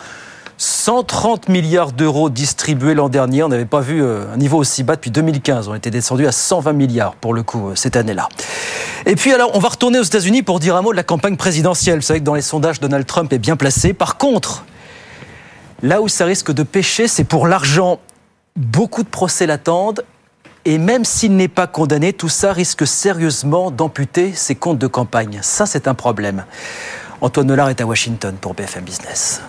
130 0.59 1.49
milliards 1.49 1.93
d'euros 1.93 2.31
distribués 2.31 2.95
l'an 2.95 3.09
dernier. 3.09 3.43
On 3.43 3.49
n'avait 3.49 3.67
pas 3.67 3.81
vu 3.81 4.03
euh, 4.03 4.33
un 4.33 4.37
niveau 4.37 4.57
aussi 4.57 4.83
bas 4.83 4.97
depuis 4.97 5.11
2015. 5.11 5.69
On 5.69 5.75
était 5.75 5.91
descendu 5.91 6.27
à 6.27 6.33
120 6.33 6.73
milliards 6.73 7.15
pour 7.15 7.35
le 7.35 7.43
coup 7.43 7.69
euh, 7.69 7.75
cette 7.75 7.97
année-là. 7.97 8.29
Et 9.05 9.17
puis 9.17 9.33
alors, 9.33 9.51
on 9.55 9.59
va 9.59 9.69
retourner 9.69 9.99
aux 9.99 10.05
États-Unis 10.05 10.43
pour 10.43 10.59
dire 10.59 10.75
un 10.77 10.83
mot 10.83 10.93
de 10.93 10.97
la 10.97 11.03
campagne 11.03 11.37
présidentielle. 11.37 11.97
Vous 11.97 12.03
savez 12.03 12.21
que 12.21 12.25
dans 12.25 12.35
les 12.35 12.43
sondages, 12.43 12.81
Donald 12.81 13.07
Trump 13.07 13.33
est 13.33 13.39
bien 13.39 13.57
placé. 13.57 13.93
Par 13.93 14.17
contre, 14.17 14.65
là 15.83 16.01
où 16.01 16.09
ça 16.09 16.25
risque 16.25 16.53
de 16.53 16.63
pêcher, 16.63 17.07
c'est 17.07 17.25
pour 17.25 17.47
l'argent. 17.47 18.01
Beaucoup 18.57 19.03
de 19.03 19.09
procès 19.09 19.47
l'attendent. 19.47 20.05
Et 20.65 20.79
même 20.79 21.05
s'il 21.05 21.37
n'est 21.37 21.47
pas 21.47 21.67
condamné, 21.67 22.13
tout 22.13 22.29
ça 22.29 22.53
risque 22.53 22.87
sérieusement 22.87 23.71
d'amputer 23.71 24.33
ses 24.35 24.57
comptes 24.57 24.79
de 24.79 24.89
campagne. 24.89 25.39
Ça, 25.43 25.67
c'est 25.67 25.87
un 25.87 25.95
problème. 25.95 26.45
Antoine 27.21 27.47
Nollard 27.47 27.69
est 27.69 27.81
à 27.81 27.87
Washington 27.87 28.35
pour 28.41 28.55
BFM 28.55 28.83
Business. 28.83 29.43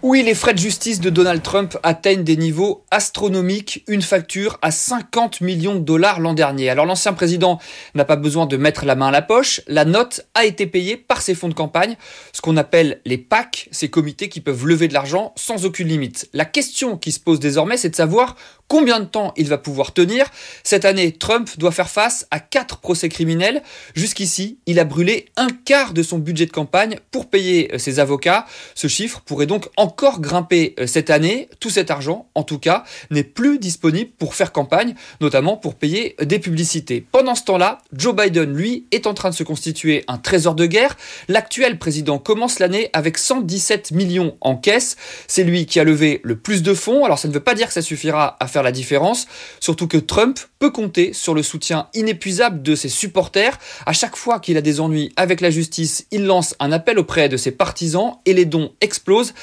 Oui, 0.00 0.22
les 0.22 0.36
frais 0.36 0.54
de 0.54 0.60
justice 0.60 1.00
de 1.00 1.10
Donald 1.10 1.42
Trump 1.42 1.76
atteignent 1.82 2.22
des 2.22 2.36
niveaux 2.36 2.84
astronomiques, 2.92 3.82
une 3.88 4.00
facture 4.00 4.56
à 4.62 4.70
50 4.70 5.40
millions 5.40 5.74
de 5.74 5.80
dollars 5.80 6.20
l'an 6.20 6.34
dernier. 6.34 6.70
Alors 6.70 6.86
l'ancien 6.86 7.14
président 7.14 7.58
n'a 7.96 8.04
pas 8.04 8.14
besoin 8.14 8.46
de 8.46 8.56
mettre 8.56 8.84
la 8.84 8.94
main 8.94 9.08
à 9.08 9.10
la 9.10 9.22
poche, 9.22 9.60
la 9.66 9.84
note 9.84 10.24
a 10.36 10.44
été 10.44 10.68
payée 10.68 10.96
par 10.96 11.20
ses 11.20 11.34
fonds 11.34 11.48
de 11.48 11.54
campagne, 11.54 11.96
ce 12.32 12.40
qu'on 12.40 12.56
appelle 12.56 13.00
les 13.06 13.18
PAC, 13.18 13.68
ces 13.72 13.90
comités 13.90 14.28
qui 14.28 14.40
peuvent 14.40 14.66
lever 14.66 14.86
de 14.86 14.94
l'argent 14.94 15.32
sans 15.34 15.64
aucune 15.64 15.88
limite. 15.88 16.28
La 16.32 16.44
question 16.44 16.96
qui 16.96 17.10
se 17.10 17.18
pose 17.18 17.40
désormais, 17.40 17.76
c'est 17.76 17.90
de 17.90 17.96
savoir 17.96 18.36
combien 18.68 19.00
de 19.00 19.06
temps 19.06 19.32
il 19.36 19.48
va 19.48 19.58
pouvoir 19.58 19.92
tenir. 19.92 20.26
Cette 20.62 20.84
année, 20.84 21.12
Trump 21.12 21.50
doit 21.58 21.72
faire 21.72 21.88
face 21.88 22.26
à 22.30 22.38
quatre 22.38 22.78
procès 22.78 23.08
criminels. 23.08 23.62
Jusqu'ici, 23.94 24.58
il 24.66 24.78
a 24.78 24.84
brûlé 24.84 25.26
un 25.36 25.48
quart 25.48 25.94
de 25.94 26.02
son 26.02 26.18
budget 26.18 26.46
de 26.46 26.52
campagne 26.52 26.98
pour 27.10 27.28
payer 27.28 27.74
euh, 27.74 27.78
ses 27.78 27.98
avocats. 27.98 28.46
Ce 28.74 28.86
chiffre 28.86 29.22
pourrait 29.22 29.46
donc 29.46 29.68
encore 29.88 30.20
grimper 30.20 30.74
euh, 30.78 30.86
cette 30.86 31.08
année. 31.08 31.48
Tout 31.60 31.70
cet 31.70 31.90
argent, 31.90 32.28
en 32.34 32.42
tout 32.42 32.58
cas, 32.58 32.84
n'est 33.10 33.24
plus 33.24 33.58
disponible 33.58 34.10
pour 34.18 34.34
faire 34.34 34.52
campagne, 34.52 34.94
notamment 35.22 35.56
pour 35.56 35.76
payer 35.76 36.14
des 36.20 36.38
publicités. 36.38 37.00
Pendant 37.10 37.34
ce 37.34 37.44
temps-là, 37.44 37.78
Joe 37.94 38.14
Biden, 38.14 38.52
lui, 38.54 38.84
est 38.90 39.06
en 39.06 39.14
train 39.14 39.30
de 39.30 39.34
se 39.34 39.44
constituer 39.44 40.04
un 40.06 40.18
trésor 40.18 40.54
de 40.54 40.66
guerre. 40.66 40.98
L'actuel 41.28 41.78
président 41.78 42.18
commence 42.18 42.58
l'année 42.58 42.90
avec 42.92 43.16
117 43.16 43.92
millions 43.92 44.36
en 44.42 44.56
caisse. 44.56 44.96
C'est 45.26 45.42
lui 45.42 45.64
qui 45.64 45.80
a 45.80 45.84
levé 45.84 46.20
le 46.22 46.36
plus 46.36 46.62
de 46.62 46.74
fonds. 46.74 47.06
Alors 47.06 47.18
ça 47.18 47.28
ne 47.28 47.32
veut 47.32 47.40
pas 47.40 47.54
dire 47.54 47.68
que 47.68 47.72
ça 47.72 47.80
suffira 47.80 48.36
à 48.40 48.46
faire 48.46 48.62
la 48.62 48.72
différence, 48.72 49.26
surtout 49.58 49.88
que 49.88 49.96
Trump 49.96 50.38
peut 50.58 50.70
compter 50.70 51.14
sur 51.14 51.32
le 51.32 51.42
soutien 51.42 51.88
inépuisable 51.94 52.60
de 52.60 52.74
ses 52.74 52.90
supporters. 52.90 53.58
À 53.86 53.94
chaque 53.94 54.16
fois 54.16 54.38
qu'il 54.38 54.58
a 54.58 54.60
des 54.60 54.80
ennuis 54.80 55.12
avec 55.16 55.40
la 55.40 55.48
justice, 55.48 56.06
il 56.10 56.26
lance 56.26 56.54
un 56.60 56.72
appel 56.72 56.98
auprès 56.98 57.30
de 57.30 57.38
ses 57.38 57.52
partisans 57.52 58.18
et 58.26 58.34
les 58.34 58.44
dons 58.44 58.72
explosent. 58.80 59.34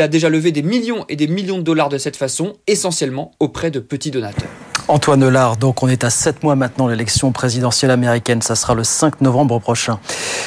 A 0.00 0.08
déjà 0.08 0.28
levé 0.28 0.52
des 0.52 0.62
millions 0.62 1.04
et 1.08 1.16
des 1.16 1.26
millions 1.26 1.58
de 1.58 1.62
dollars 1.62 1.88
de 1.88 1.98
cette 1.98 2.16
façon, 2.16 2.54
essentiellement 2.66 3.32
auprès 3.40 3.70
de 3.70 3.80
petits 3.80 4.10
donateurs. 4.10 4.48
Antoine 4.86 5.26
Lard, 5.28 5.56
donc 5.56 5.82
on 5.82 5.88
est 5.88 6.04
à 6.04 6.10
7 6.10 6.42
mois 6.42 6.56
maintenant 6.56 6.86
l'élection 6.86 7.32
présidentielle 7.32 7.90
américaine, 7.90 8.42
ça 8.42 8.54
sera 8.54 8.74
le 8.74 8.84
5 8.84 9.22
novembre 9.22 9.58
prochain. 9.58 9.98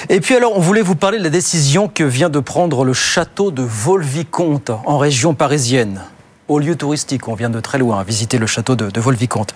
Et 0.10 0.20
puis 0.20 0.36
alors, 0.36 0.56
on 0.56 0.60
voulait 0.60 0.84
vous 0.84 0.96
parler 0.96 1.18
de 1.18 1.24
la 1.24 1.32
décision 1.32 1.88
que 1.88 2.04
vient 2.04 2.30
de 2.30 2.40
prendre 2.40 2.86
le 2.86 2.94
château 2.94 3.50
de 3.50 3.64
Volvicomte 3.64 4.70
en 4.86 5.00
région 5.00 5.34
parisienne. 5.34 6.02
Au 6.48 6.60
lieu 6.60 6.76
touristique, 6.76 7.28
on 7.28 7.34
vient 7.34 7.50
de 7.50 7.60
très 7.60 7.80
loin 7.80 8.04
visiter 8.04 8.38
le 8.38 8.46
château 8.46 8.76
de, 8.76 8.92
de 8.92 9.02
Volvicomte. 9.02 9.54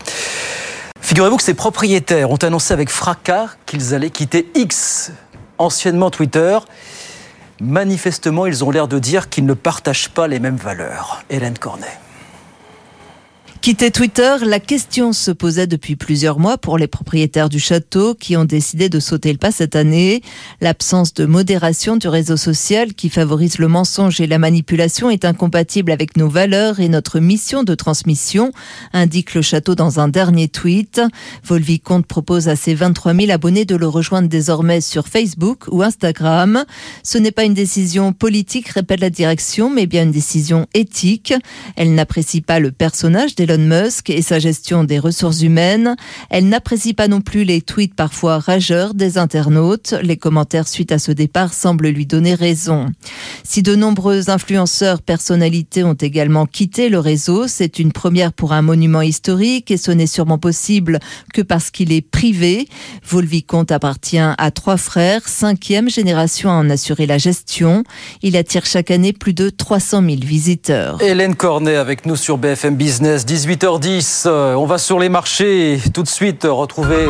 Figurez-vous 1.00 1.38
que 1.38 1.44
ses 1.44 1.54
propriétaires 1.54 2.32
ont 2.32 2.38
annoncé 2.38 2.74
avec 2.74 2.90
fracas 2.90 3.50
qu'ils 3.66 3.94
allaient 3.94 4.10
quitter 4.10 4.50
X, 4.56 5.12
anciennement 5.60 6.10
Twitter. 6.10 6.58
Manifestement, 7.62 8.48
ils 8.48 8.63
ont 8.63 8.72
l'air 8.72 8.88
de 8.88 8.98
dire 8.98 9.30
qu'ils 9.30 9.46
ne 9.46 9.53
partagent 9.53 10.10
pas 10.10 10.27
les 10.27 10.39
mêmes 10.39 10.56
valeurs. 10.56 11.24
Hélène 11.30 11.60
Cornet. 11.60 11.86
Quitter 13.62 13.91
Twitter, 13.91 14.38
la 14.44 14.60
question 14.60 15.13
se 15.13 15.30
posait 15.30 15.68
depuis 15.68 15.96
plusieurs 15.96 16.39
mois 16.39 16.58
pour 16.58 16.80
les 16.80 16.88
propriétaires 16.88 17.48
du 17.48 17.60
château 17.60 18.15
qui 18.15 18.36
ont 18.36 18.44
décidé 18.44 18.89
de 18.89 19.00
sauter 19.00 19.32
le 19.32 19.38
pas 19.38 19.51
cette 19.51 19.75
année. 19.75 20.24
L'absence 20.62 21.13
de 21.13 21.27
modération 21.27 21.96
du 21.96 22.08
réseau 22.08 22.38
social 22.38 22.96
qui 22.96 23.08
favorise 23.10 23.60
le 23.60 23.68
mensonge 23.68 24.20
et 24.20 24.25
la 24.25 24.39
manipulation 24.39 25.12
est 25.12 25.25
incompatible 25.25 25.91
avec 25.91 26.18
nos 26.18 26.27
valeurs 26.27 26.80
et 26.80 26.89
notre 26.89 27.20
mission 27.20 27.62
de 27.62 27.75
transmission, 27.75 28.51
indique 28.94 29.36
le 29.36 29.44
château 29.44 29.75
dans 29.75 30.00
un 30.00 30.08
dernier 30.08 30.48
tweet. 30.48 31.00
Volvicomte 31.44 32.08
propose 32.08 32.50
à 32.50 32.56
ses 32.56 32.74
23 32.74 33.13
000 33.13 33.30
abonnés 33.30 33.65
de 33.65 33.75
le 33.75 33.88
rejoindre 33.88 34.27
désormais 34.27 34.82
sur 34.82 35.08
Facebook 35.08 35.65
ou 35.68 35.84
Instagram. 35.84 36.65
Ce 37.03 37.20
n'est 37.20 37.30
pas 37.30 37.44
une 37.44 37.53
décision 37.53 38.12
politique, 38.12 38.70
répète 38.70 39.01
la 39.01 39.12
direction, 39.12 39.70
mais 39.70 39.86
bien 39.86 40.01
une 40.01 40.12
décision 40.12 40.65
éthique. 40.74 41.36
Elle 41.75 41.94
n'apprécie 41.94 42.41
pas 42.41 42.60
le 42.60 42.72
personnage 42.72 43.36
Musk 43.58 44.10
et 44.10 44.22
sa 44.22 44.39
gestion 44.39 44.84
des 44.84 45.00
ressources 45.00 45.41
humaines. 45.41 45.96
Elle 46.29 46.48
n'apprécie 46.48 46.93
pas 46.93 47.08
non 47.08 47.22
plus 47.22 47.43
les 47.43 47.62
tweets 47.62 47.96
parfois 47.96 48.39
rageurs 48.39 48.93
des 48.93 49.17
internautes. 49.17 49.93
Les 50.01 50.17
commentaires 50.17 50.67
suite 50.67 50.91
à 50.91 51.00
ce 51.00 51.12
départ 51.12 51.53
semblent 51.53 51.89
lui 51.89 52.05
donner 52.05 52.36
raison. 52.36 52.88
Si 53.43 53.62
de 53.62 53.75
nombreux 53.75 54.29
influenceurs 54.29 55.01
personnalités 55.01 55.84
ont 55.84 55.93
également 55.93 56.46
quitté 56.46 56.89
le 56.89 57.00
réseau, 57.00 57.48
c'est 57.48 57.79
une 57.79 57.91
première 57.91 58.34
pour 58.34 58.53
un 58.53 58.62
monument 58.62 59.01
historique 59.01 59.72
et 59.72 59.77
ce 59.77 59.91
n'est 59.91 60.08
sûrement 60.08 60.38
possible 60.38 61.00
que 61.34 61.41
parce 61.41 61.72
qu'il 61.72 61.91
est 61.91 62.01
privé. 62.01 62.67
Volvicomte 63.08 63.72
appartient 63.72 64.17
à 64.20 64.51
trois 64.51 64.77
frères, 64.77 65.27
cinquième 65.27 65.89
génération 65.89 66.50
à 66.50 66.53
en 66.53 66.70
assurer 66.70 67.05
la 67.05 67.17
gestion. 67.17 67.84
Il 68.22 68.38
attire 68.38 68.65
chaque 68.65 68.91
année 68.91 69.13
plus 69.13 69.34
de 69.34 69.50
300 69.50 70.01
000 70.03 70.15
visiteurs. 70.24 71.01
Hélène 71.01 71.36
Cornet 71.36 71.75
avec 71.75 72.05
nous 72.05 72.15
sur 72.15 72.38
BFM 72.38 72.75
Business. 72.75 73.25
18h10, 73.42 74.24
euh, 74.28 74.54
on 74.54 74.68
va 74.68 74.78
sur 74.78 75.00
les 75.00 75.10
marchés. 75.10 75.82
Tout 75.96 76.04
de 76.04 76.08
suite, 76.08 76.46
euh, 76.46 76.52
retrouver 76.52 77.08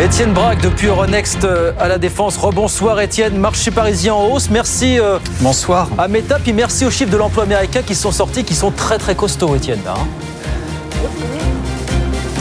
Étienne 0.00 0.32
Braque 0.32 0.60
depuis 0.60 0.86
Euronext 0.86 1.42
euh, 1.42 1.72
à 1.80 1.88
la 1.88 1.98
Défense. 1.98 2.36
Rebonsoir 2.36 3.00
Étienne, 3.00 3.36
marché 3.36 3.72
parisien 3.72 4.14
en 4.14 4.26
hausse. 4.26 4.48
Merci. 4.48 4.98
Bonsoir. 5.40 5.88
À 5.98 6.06
Meta, 6.06 6.38
puis 6.38 6.52
merci 6.52 6.84
aux 6.86 6.90
chiffres 6.90 7.10
de 7.10 7.16
l'emploi 7.16 7.42
américain 7.42 7.82
qui 7.82 7.96
sont 7.96 8.12
sortis, 8.12 8.44
qui 8.44 8.54
sont 8.54 8.70
très 8.70 8.98
très 8.98 9.16
costauds 9.16 9.56
Étienne. 9.56 9.80
Hein. 9.88 9.98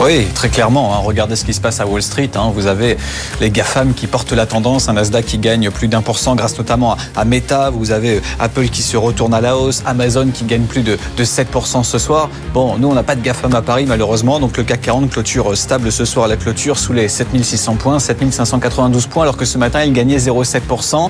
Oui, 0.01 0.25
très 0.34 0.48
clairement. 0.48 0.96
Hein. 0.96 1.00
regardez 1.03 1.36
ce 1.36 1.44
qui 1.44 1.53
se 1.53 1.60
passe 1.60 1.82
à 1.82 1.86
Wall 1.86 2.01
Street. 2.01 2.29
Hein. 2.36 2.53
vous 2.56 2.68
avez 2.68 2.96
les 3.41 3.50
GAFAM 3.50 3.94
qui 3.94 4.08
portent 4.08 4.32
la 4.32 4.46
tendance, 4.46 4.88
un 4.88 4.94
Nasdaq 4.94 5.25
qui 5.25 5.38
gagne 5.39 5.70
plus 5.72 5.89
d'un 5.89 6.01
pour 6.01 6.20
cent 6.20 6.36
grâce 6.36 6.58
notamment 6.58 6.96
à, 7.18 7.25
Meta. 7.25 7.70
Vous 7.70 7.91
avez 7.91 8.15
euh, 8.15 8.22
Apple 8.39 8.70
qui 8.70 8.82
se 8.82 8.96
retourne 8.96 9.34
à 9.34 9.41
la 9.41 9.58
hausse, 9.58 9.84
Amazon 9.86 10.29
qui 10.34 10.46
gagne 10.46 10.63
plus 10.63 10.84
de, 10.84 10.98
de 11.18 11.24
7% 11.25 11.84
ce 11.84 11.98
soir. 11.98 12.29
Bon, 12.53 12.77
nous, 12.77 12.88
on 12.88 12.94
n'a 12.94 13.03
pas 13.03 13.15
de 13.15 13.22
GAFAM 13.22 13.53
à 13.53 13.62
Paris 13.62 13.86
malheureusement. 13.86 14.39
Donc 14.39 14.56
le 14.56 14.63
CAC 14.63 14.79
40 14.84 15.10
clôture 15.10 15.51
euh, 15.51 15.56
stable 15.56 15.91
ce 15.91 16.06
soir 16.06 16.27
à 16.27 16.27
la 16.29 16.38
clôture 16.38 16.79
sous 16.79 16.94
les 16.94 17.10
7600 17.10 17.75
points, 17.75 18.00
7592 18.00 19.08
points, 19.08 19.24
alors 19.24 19.36
que 19.36 19.44
ce 19.44 19.58
matin, 19.58 19.84
il 19.84 19.91
gagnait 19.91 20.18
0,7%. 20.18 21.10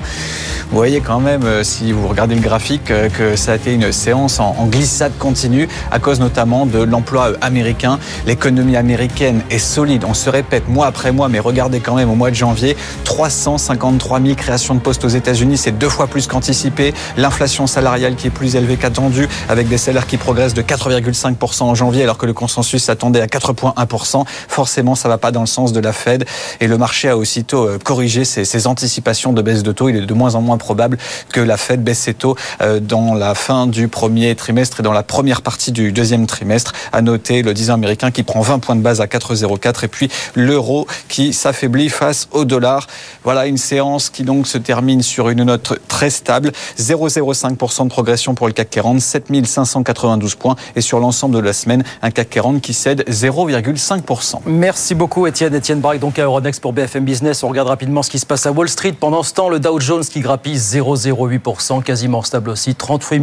voyez 0.76 1.00
quand 1.00 1.20
même, 1.20 1.44
euh, 1.44 1.62
si 1.62 1.92
vous 1.92 2.08
regardez 2.08 2.34
le 2.34 2.40
graphique, 2.40 2.86
que 2.86 3.36
ça 3.36 3.52
a 3.52 3.54
été 3.54 3.72
une 3.72 3.92
séance 3.92 4.40
en, 4.40 4.56
en 4.58 4.66
glissade 4.66 5.12
continue 5.20 5.68
à 5.92 6.00
cause 6.00 6.18
notamment 6.18 6.66
de 6.66 6.80
l'emploi 6.82 7.34
américain, 7.40 8.00
l'économie 8.26 8.79
américaine 8.80 9.42
est 9.50 9.58
solide. 9.58 10.04
On 10.08 10.14
se 10.14 10.28
répète 10.28 10.68
mois 10.68 10.86
après 10.86 11.12
mois, 11.12 11.28
mais 11.28 11.38
regardez 11.38 11.80
quand 11.80 11.94
même 11.94 12.10
au 12.10 12.16
mois 12.16 12.30
de 12.30 12.34
janvier, 12.34 12.76
353 13.04 14.20
000 14.20 14.34
créations 14.34 14.74
de 14.74 14.80
postes 14.80 15.04
aux 15.04 15.08
États-Unis, 15.08 15.56
c'est 15.56 15.78
deux 15.78 15.88
fois 15.88 16.08
plus 16.08 16.26
qu'anticipé. 16.26 16.92
L'inflation 17.16 17.66
salariale 17.66 18.16
qui 18.16 18.26
est 18.26 18.30
plus 18.30 18.56
élevée 18.56 18.76
qu'attendue, 18.76 19.28
avec 19.48 19.68
des 19.68 19.78
salaires 19.78 20.06
qui 20.06 20.16
progressent 20.16 20.54
de 20.54 20.62
4,5% 20.62 21.62
en 21.62 21.74
janvier, 21.74 22.02
alors 22.02 22.18
que 22.18 22.26
le 22.26 22.32
consensus 22.32 22.82
s'attendait 22.82 23.20
à 23.20 23.26
4,1%. 23.26 24.24
Forcément, 24.48 24.94
ça 24.94 25.08
va 25.08 25.18
pas 25.18 25.30
dans 25.30 25.40
le 25.40 25.46
sens 25.46 25.72
de 25.72 25.80
la 25.80 25.92
Fed. 25.92 26.24
Et 26.60 26.66
le 26.66 26.78
marché 26.78 27.08
a 27.08 27.16
aussitôt 27.16 27.68
euh, 27.68 27.78
corrigé 27.78 28.24
ses, 28.24 28.66
anticipations 28.66 29.32
de 29.32 29.42
baisse 29.42 29.62
de 29.62 29.72
taux. 29.72 29.88
Il 29.88 29.96
est 29.96 30.06
de 30.06 30.14
moins 30.14 30.34
en 30.34 30.40
moins 30.40 30.58
probable 30.58 30.98
que 31.32 31.40
la 31.40 31.56
Fed 31.56 31.82
baisse 31.84 32.00
ses 32.00 32.14
taux 32.14 32.36
euh, 32.62 32.80
dans 32.80 33.14
la 33.14 33.34
fin 33.34 33.66
du 33.66 33.88
premier 33.88 34.34
trimestre 34.34 34.80
et 34.80 34.82
dans 34.82 34.92
la 34.92 35.02
première 35.02 35.42
partie 35.42 35.72
du 35.72 35.92
deuxième 35.92 36.26
trimestre. 36.26 36.72
À 36.92 37.02
noter 37.02 37.42
le 37.42 37.54
10 37.54 37.70
ans 37.70 37.74
américain 37.74 38.10
qui 38.10 38.22
prend 38.22 38.40
20 38.40 38.58
points 38.58 38.69
de 38.76 38.82
base 38.82 39.00
à 39.00 39.06
4,04 39.06 39.84
et 39.84 39.88
puis 39.88 40.10
l'euro 40.34 40.86
qui 41.08 41.32
s'affaiblit 41.32 41.88
face 41.88 42.28
au 42.32 42.44
dollar. 42.44 42.86
Voilà 43.24 43.46
une 43.46 43.56
séance 43.56 44.10
qui 44.10 44.24
donc 44.24 44.46
se 44.46 44.58
termine 44.58 45.02
sur 45.02 45.28
une 45.28 45.44
note 45.44 45.78
très 45.88 46.10
stable, 46.10 46.52
0,05% 46.78 47.84
de 47.84 47.88
progression 47.88 48.34
pour 48.34 48.46
le 48.46 48.52
CAC 48.52 48.70
40, 48.70 49.00
7592 49.00 50.34
points 50.34 50.56
et 50.76 50.80
sur 50.80 51.00
l'ensemble 51.00 51.34
de 51.36 51.40
la 51.40 51.52
semaine, 51.52 51.84
un 52.02 52.10
CAC 52.10 52.30
40 52.30 52.60
qui 52.60 52.74
cède 52.74 53.04
0,5%. 53.08 54.40
Merci 54.46 54.94
beaucoup 54.94 55.26
Étienne. 55.26 55.54
Étienne 55.54 55.80
Braque 55.80 56.00
donc 56.00 56.18
à 56.18 56.24
Euronext 56.24 56.60
pour 56.60 56.72
BFM 56.72 57.04
Business. 57.04 57.42
On 57.42 57.48
regarde 57.48 57.68
rapidement 57.68 58.02
ce 58.02 58.10
qui 58.10 58.18
se 58.18 58.26
passe 58.26 58.46
à 58.46 58.52
Wall 58.52 58.68
Street. 58.68 58.92
Pendant 58.92 59.22
ce 59.22 59.34
temps, 59.34 59.48
le 59.48 59.60
Dow 59.60 59.80
Jones 59.80 60.04
qui 60.04 60.20
grappille 60.20 60.56
0,08%, 60.56 61.82
quasiment 61.82 62.22
stable 62.22 62.50
aussi, 62.50 62.74
38 62.74 63.20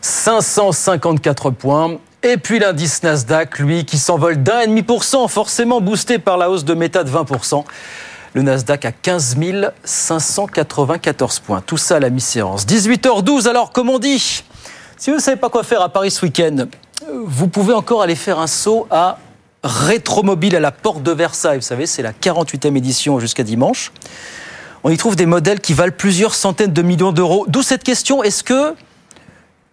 554 0.00 1.50
points. 1.50 1.98
Et 2.28 2.38
puis 2.38 2.58
l'indice 2.58 3.04
Nasdaq, 3.04 3.60
lui, 3.60 3.84
qui 3.84 3.98
s'envole 3.98 4.42
d'un 4.42 4.58
et 4.58 4.66
demi 4.66 4.82
pour 4.82 5.04
cent, 5.04 5.28
forcément 5.28 5.80
boosté 5.80 6.18
par 6.18 6.36
la 6.38 6.50
hausse 6.50 6.64
de 6.64 6.74
méta 6.74 7.04
de 7.04 7.08
20%. 7.08 7.62
Le 8.34 8.42
Nasdaq 8.42 8.84
à 8.84 8.90
15 8.90 9.36
594 9.84 11.38
points. 11.38 11.62
Tout 11.64 11.76
ça 11.76 11.96
à 11.96 12.00
la 12.00 12.10
mi-séance. 12.10 12.66
18h12, 12.66 13.46
alors 13.46 13.70
comme 13.70 13.90
on 13.90 14.00
dit, 14.00 14.42
si 14.96 15.10
vous 15.10 15.18
ne 15.18 15.22
savez 15.22 15.36
pas 15.36 15.50
quoi 15.50 15.62
faire 15.62 15.80
à 15.80 15.88
Paris 15.88 16.10
ce 16.10 16.26
week-end, 16.26 16.66
vous 17.24 17.46
pouvez 17.46 17.74
encore 17.74 18.02
aller 18.02 18.16
faire 18.16 18.40
un 18.40 18.48
saut 18.48 18.88
à 18.90 19.18
Rétromobile 19.62 20.56
à 20.56 20.60
la 20.60 20.72
porte 20.72 21.04
de 21.04 21.12
Versailles. 21.12 21.58
Vous 21.58 21.62
savez, 21.62 21.86
c'est 21.86 22.02
la 22.02 22.12
48e 22.12 22.76
édition 22.76 23.20
jusqu'à 23.20 23.44
dimanche. 23.44 23.92
On 24.82 24.90
y 24.90 24.96
trouve 24.96 25.14
des 25.14 25.26
modèles 25.26 25.60
qui 25.60 25.74
valent 25.74 25.94
plusieurs 25.96 26.34
centaines 26.34 26.72
de 26.72 26.82
millions 26.82 27.12
d'euros. 27.12 27.44
D'où 27.46 27.62
cette 27.62 27.84
question, 27.84 28.24
est-ce 28.24 28.42
que 28.42 28.74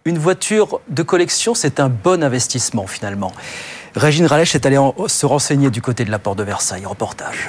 une 0.06 0.18
voiture 0.18 0.80
de 0.90 1.02
collection, 1.02 1.54
c'est 1.54 1.80
un 1.80 1.88
bon 1.88 2.22
investissement 2.22 2.86
finalement. 2.86 3.32
Régine 3.94 4.26
Ralech 4.26 4.54
est 4.54 4.66
allée 4.66 4.78
se 5.06 5.24
renseigner 5.24 5.70
du 5.70 5.80
côté 5.80 6.04
de 6.04 6.10
la 6.10 6.18
porte 6.18 6.38
de 6.38 6.42
Versailles. 6.42 6.84
Reportage. 6.84 7.48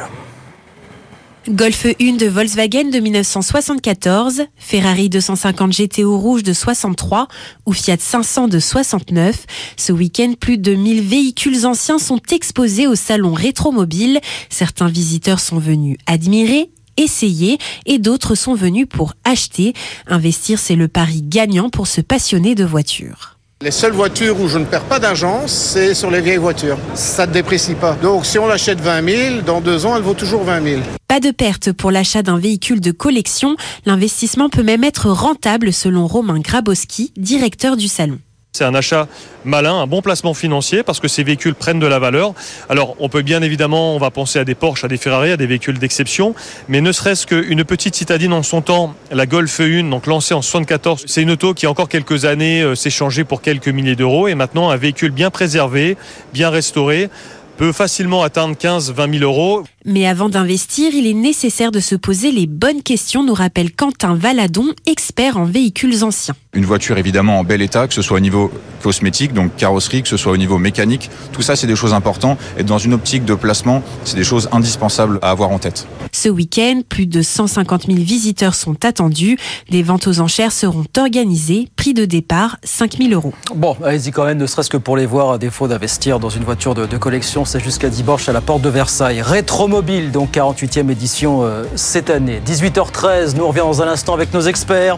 Golf 1.49 1.85
1 1.85 2.13
de 2.15 2.25
Volkswagen 2.27 2.89
de 2.89 2.99
1974, 2.99 4.43
Ferrari 4.55 5.09
250 5.09 5.73
GTO 5.73 6.17
rouge 6.17 6.43
de 6.43 6.53
63 6.53 7.27
ou 7.65 7.73
Fiat 7.73 7.97
500 7.99 8.47
de 8.47 8.57
69. 8.57 9.45
Ce 9.77 9.91
week-end, 9.91 10.33
plus 10.39 10.57
de 10.57 10.73
1000 10.73 11.01
véhicules 11.01 11.67
anciens 11.67 11.99
sont 11.99 12.21
exposés 12.31 12.87
au 12.87 12.95
salon 12.95 13.33
Rétromobile. 13.33 14.21
Certains 14.49 14.87
visiteurs 14.87 15.39
sont 15.39 15.59
venus 15.59 15.97
admirer 16.07 16.71
essayer 16.97 17.57
et 17.85 17.99
d'autres 17.99 18.35
sont 18.35 18.55
venus 18.55 18.87
pour 18.89 19.13
acheter. 19.23 19.73
Investir, 20.07 20.59
c'est 20.59 20.75
le 20.75 20.87
pari 20.87 21.21
gagnant 21.21 21.69
pour 21.69 21.87
se 21.87 22.01
passionner 22.01 22.55
de 22.55 22.63
voitures. 22.63 23.35
Les 23.61 23.71
seules 23.71 23.93
voitures 23.93 24.39
où 24.41 24.49
je 24.49 24.57
ne 24.57 24.65
perds 24.65 24.83
pas 24.83 24.99
d'argent, 24.99 25.47
c'est 25.47 25.93
sur 25.93 26.11
les 26.11 26.19
vieilles 26.19 26.37
voitures. 26.37 26.77
Ça 26.93 27.25
ne 27.25 27.31
déprécie 27.31 27.73
pas. 27.73 27.93
Donc 28.01 28.25
si 28.25 28.37
on 28.37 28.47
l'achète 28.47 28.81
20 28.81 29.09
000, 29.09 29.41
dans 29.43 29.61
deux 29.61 29.85
ans, 29.85 29.95
elle 29.95 30.03
vaut 30.03 30.13
toujours 30.13 30.43
20 30.43 30.61
000. 30.61 30.81
Pas 31.07 31.21
de 31.21 31.31
perte 31.31 31.71
pour 31.71 31.89
l'achat 31.89 32.21
d'un 32.21 32.37
véhicule 32.37 32.81
de 32.81 32.91
collection. 32.91 33.55
L'investissement 33.85 34.49
peut 34.49 34.61
même 34.61 34.83
être 34.83 35.09
rentable 35.09 35.71
selon 35.71 36.05
Romain 36.05 36.39
Grabowski, 36.39 37.13
directeur 37.15 37.77
du 37.77 37.87
salon. 37.87 38.19
C'est 38.55 38.63
un 38.63 38.73
achat 38.73 39.09
malin, 39.43 39.81
un 39.81 39.85
bon 39.85 40.01
placement 40.01 40.33
financier 40.33 40.81
parce 40.81 41.01
que 41.01 41.09
ces 41.09 41.23
véhicules 41.23 41.55
prennent 41.55 41.81
de 41.81 41.87
la 41.87 41.99
valeur. 41.99 42.33
Alors 42.69 42.95
on 42.99 43.09
peut 43.09 43.21
bien 43.21 43.41
évidemment, 43.41 43.93
on 43.93 43.99
va 43.99 44.11
penser 44.11 44.39
à 44.39 44.45
des 44.45 44.55
Porsche, 44.55 44.85
à 44.85 44.87
des 44.87 44.95
Ferrari, 44.95 45.31
à 45.31 45.35
des 45.35 45.45
véhicules 45.45 45.77
d'exception, 45.77 46.33
mais 46.69 46.79
ne 46.79 46.93
serait-ce 46.93 47.27
qu'une 47.27 47.65
petite 47.65 47.95
citadine 47.95 48.31
en 48.31 48.43
son 48.43 48.61
temps, 48.61 48.95
la 49.11 49.25
Golf 49.25 49.59
1, 49.59 49.89
donc 49.89 50.07
lancée 50.07 50.33
en 50.33 50.41
74, 50.41 51.03
c'est 51.05 51.21
une 51.21 51.31
auto 51.31 51.53
qui 51.53 51.67
encore 51.67 51.89
quelques 51.89 52.23
années 52.23 52.61
euh, 52.61 52.75
s'est 52.75 52.89
changée 52.89 53.25
pour 53.25 53.41
quelques 53.41 53.67
milliers 53.67 53.97
d'euros 53.97 54.29
et 54.29 54.35
maintenant 54.35 54.69
un 54.69 54.77
véhicule 54.77 55.11
bien 55.11 55.31
préservé, 55.31 55.97
bien 56.33 56.49
restauré 56.49 57.09
peut 57.57 57.71
facilement 57.71 58.23
atteindre 58.23 58.55
15, 58.55 58.93
20 58.93 59.19
000 59.19 59.23
euros. 59.23 59.63
Mais 59.85 60.07
avant 60.07 60.29
d'investir, 60.29 60.93
il 60.93 61.05
est 61.07 61.13
nécessaire 61.13 61.71
de 61.71 61.79
se 61.79 61.95
poser 61.95 62.31
les 62.31 62.47
bonnes 62.47 62.81
questions, 62.81 63.23
nous 63.23 63.33
rappelle 63.33 63.71
Quentin 63.71 64.15
Valadon, 64.15 64.73
expert 64.87 65.37
en 65.37 65.45
véhicules 65.45 66.03
anciens. 66.03 66.35
Une 66.53 66.65
voiture 66.65 66.97
évidemment 66.97 67.39
en 67.39 67.43
bel 67.43 67.61
état, 67.61 67.87
que 67.87 67.93
ce 67.93 68.01
soit 68.01 68.17
au 68.17 68.21
niveau 68.21 68.51
cosmétique, 68.81 69.33
donc 69.33 69.55
carrosserie, 69.55 70.01
que 70.01 70.07
ce 70.07 70.17
soit 70.17 70.31
au 70.31 70.37
niveau 70.37 70.57
mécanique, 70.57 71.09
tout 71.31 71.41
ça 71.41 71.55
c'est 71.55 71.67
des 71.67 71.75
choses 71.75 71.93
importantes 71.93 72.39
et 72.57 72.63
dans 72.63 72.77
une 72.77 72.93
optique 72.93 73.25
de 73.25 73.35
placement, 73.35 73.83
c'est 74.05 74.15
des 74.15 74.23
choses 74.23 74.49
indispensables 74.51 75.19
à 75.21 75.29
avoir 75.29 75.51
en 75.51 75.59
tête. 75.59 75.87
Ce 76.11 76.29
week-end, 76.29 76.81
plus 76.87 77.05
de 77.05 77.21
150 77.21 77.87
000 77.87 77.99
visiteurs 77.99 78.55
sont 78.55 78.85
attendus. 78.85 79.37
Des 79.69 79.83
ventes 79.83 80.07
aux 80.07 80.19
enchères 80.19 80.51
seront 80.51 80.85
organisées. 80.97 81.67
Prix 81.75 81.93
de 81.93 82.05
départ 82.05 82.57
5 82.63 82.97
000 82.97 83.09
euros. 83.11 83.33
Bon, 83.53 83.75
allez-y 83.83 84.11
quand 84.11 84.25
même, 84.25 84.37
ne 84.37 84.47
serait-ce 84.47 84.69
que 84.69 84.77
pour 84.77 84.97
les 84.97 85.05
voir, 85.05 85.31
à 85.31 85.37
défaut 85.37 85.67
d'investir 85.67 86.19
dans 86.19 86.29
une 86.29 86.43
voiture 86.43 86.73
de, 86.73 86.85
de 86.85 86.97
collection, 86.97 87.44
c'est 87.45 87.59
jusqu'à 87.59 87.89
dimanche 87.89 88.27
à 88.29 88.33
la 88.33 88.41
porte 88.41 88.61
de 88.61 88.69
Versailles. 88.69 89.21
Rétromobile, 89.21 90.11
donc 90.11 90.31
48e 90.31 90.89
édition 90.89 91.43
euh, 91.43 91.63
cette 91.75 92.09
année. 92.09 92.41
18h13, 92.45 93.35
nous 93.35 93.43
on 93.43 93.49
revient 93.49 93.59
dans 93.59 93.81
un 93.81 93.87
instant 93.87 94.13
avec 94.13 94.33
nos 94.33 94.41
experts. 94.41 94.97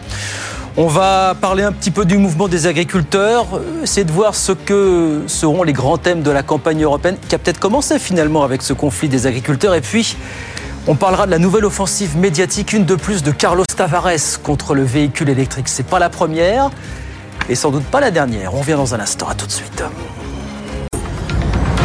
On 0.76 0.86
va 0.86 1.34
parler 1.40 1.62
un 1.62 1.72
petit 1.72 1.90
peu 1.90 2.04
du 2.04 2.18
mouvement 2.18 2.48
des 2.48 2.66
agriculteurs, 2.66 3.46
essayer 3.82 4.04
de 4.04 4.12
voir 4.12 4.34
ce 4.34 4.52
que 4.52 5.22
seront 5.26 5.62
les 5.62 5.72
grands 5.72 5.98
thèmes 5.98 6.22
de 6.22 6.30
la 6.30 6.42
campagne 6.42 6.82
européenne, 6.82 7.16
qui 7.28 7.34
a 7.34 7.38
peut-être 7.38 7.58
commencé 7.58 7.98
finalement 7.98 8.44
avec 8.44 8.62
ce 8.62 8.72
conflit 8.72 9.08
des 9.08 9.26
agriculteurs. 9.26 9.74
Et 9.74 9.80
puis, 9.80 10.16
on 10.86 10.94
parlera 10.94 11.26
de 11.26 11.30
la 11.30 11.38
nouvelle 11.38 11.64
offensive 11.64 12.16
médiatique, 12.16 12.72
une 12.72 12.84
de 12.84 12.94
plus 12.94 13.22
de 13.22 13.30
Carlos 13.30 13.64
Tavares 13.76 14.40
contre 14.42 14.74
le 14.74 14.84
véhicule 14.84 15.28
électrique. 15.28 15.68
C'est 15.68 15.86
pas 15.86 15.98
la 15.98 16.08
première 16.08 16.70
et 17.48 17.54
sans 17.54 17.70
doute 17.70 17.84
pas 17.84 18.00
la 18.00 18.10
dernière. 18.10 18.54
On 18.54 18.60
revient 18.60 18.74
dans 18.74 18.94
un 18.94 19.00
instant. 19.00 19.28
À 19.28 19.34
tout 19.34 19.46
de 19.46 19.52
suite. 19.52 19.82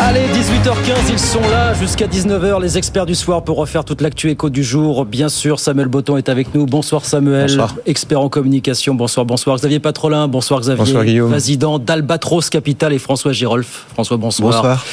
Allez, 0.00 0.20
18h15, 0.28 1.10
ils 1.10 1.18
sont 1.18 1.40
là 1.40 1.74
jusqu'à 1.74 2.06
19h, 2.06 2.62
les 2.62 2.78
experts 2.78 3.04
du 3.04 3.16
soir 3.16 3.42
pour 3.42 3.56
refaire 3.56 3.84
toute 3.84 4.00
l'actu 4.00 4.30
éco 4.30 4.48
du 4.48 4.62
jour. 4.62 5.04
Bien 5.04 5.28
sûr, 5.28 5.58
Samuel 5.58 5.88
Botton 5.88 6.16
est 6.16 6.28
avec 6.28 6.54
nous. 6.54 6.66
Bonsoir 6.66 7.04
Samuel, 7.04 7.48
bonsoir. 7.48 7.74
expert 7.84 8.20
en 8.20 8.28
communication. 8.28 8.94
Bonsoir, 8.94 9.26
bonsoir. 9.26 9.56
Xavier 9.56 9.80
Patrolin, 9.80 10.28
bonsoir 10.28 10.60
Xavier. 10.60 10.84
Bonsoir 10.84 11.04
Guillaume. 11.04 11.30
Président 11.30 11.80
d'Albatros 11.80 12.48
Capital 12.48 12.92
et 12.92 13.00
François 13.00 13.32
Girolf. 13.32 13.86
François, 13.92 14.18
bonsoir. 14.18 14.52
Bonsoir. 14.52 14.86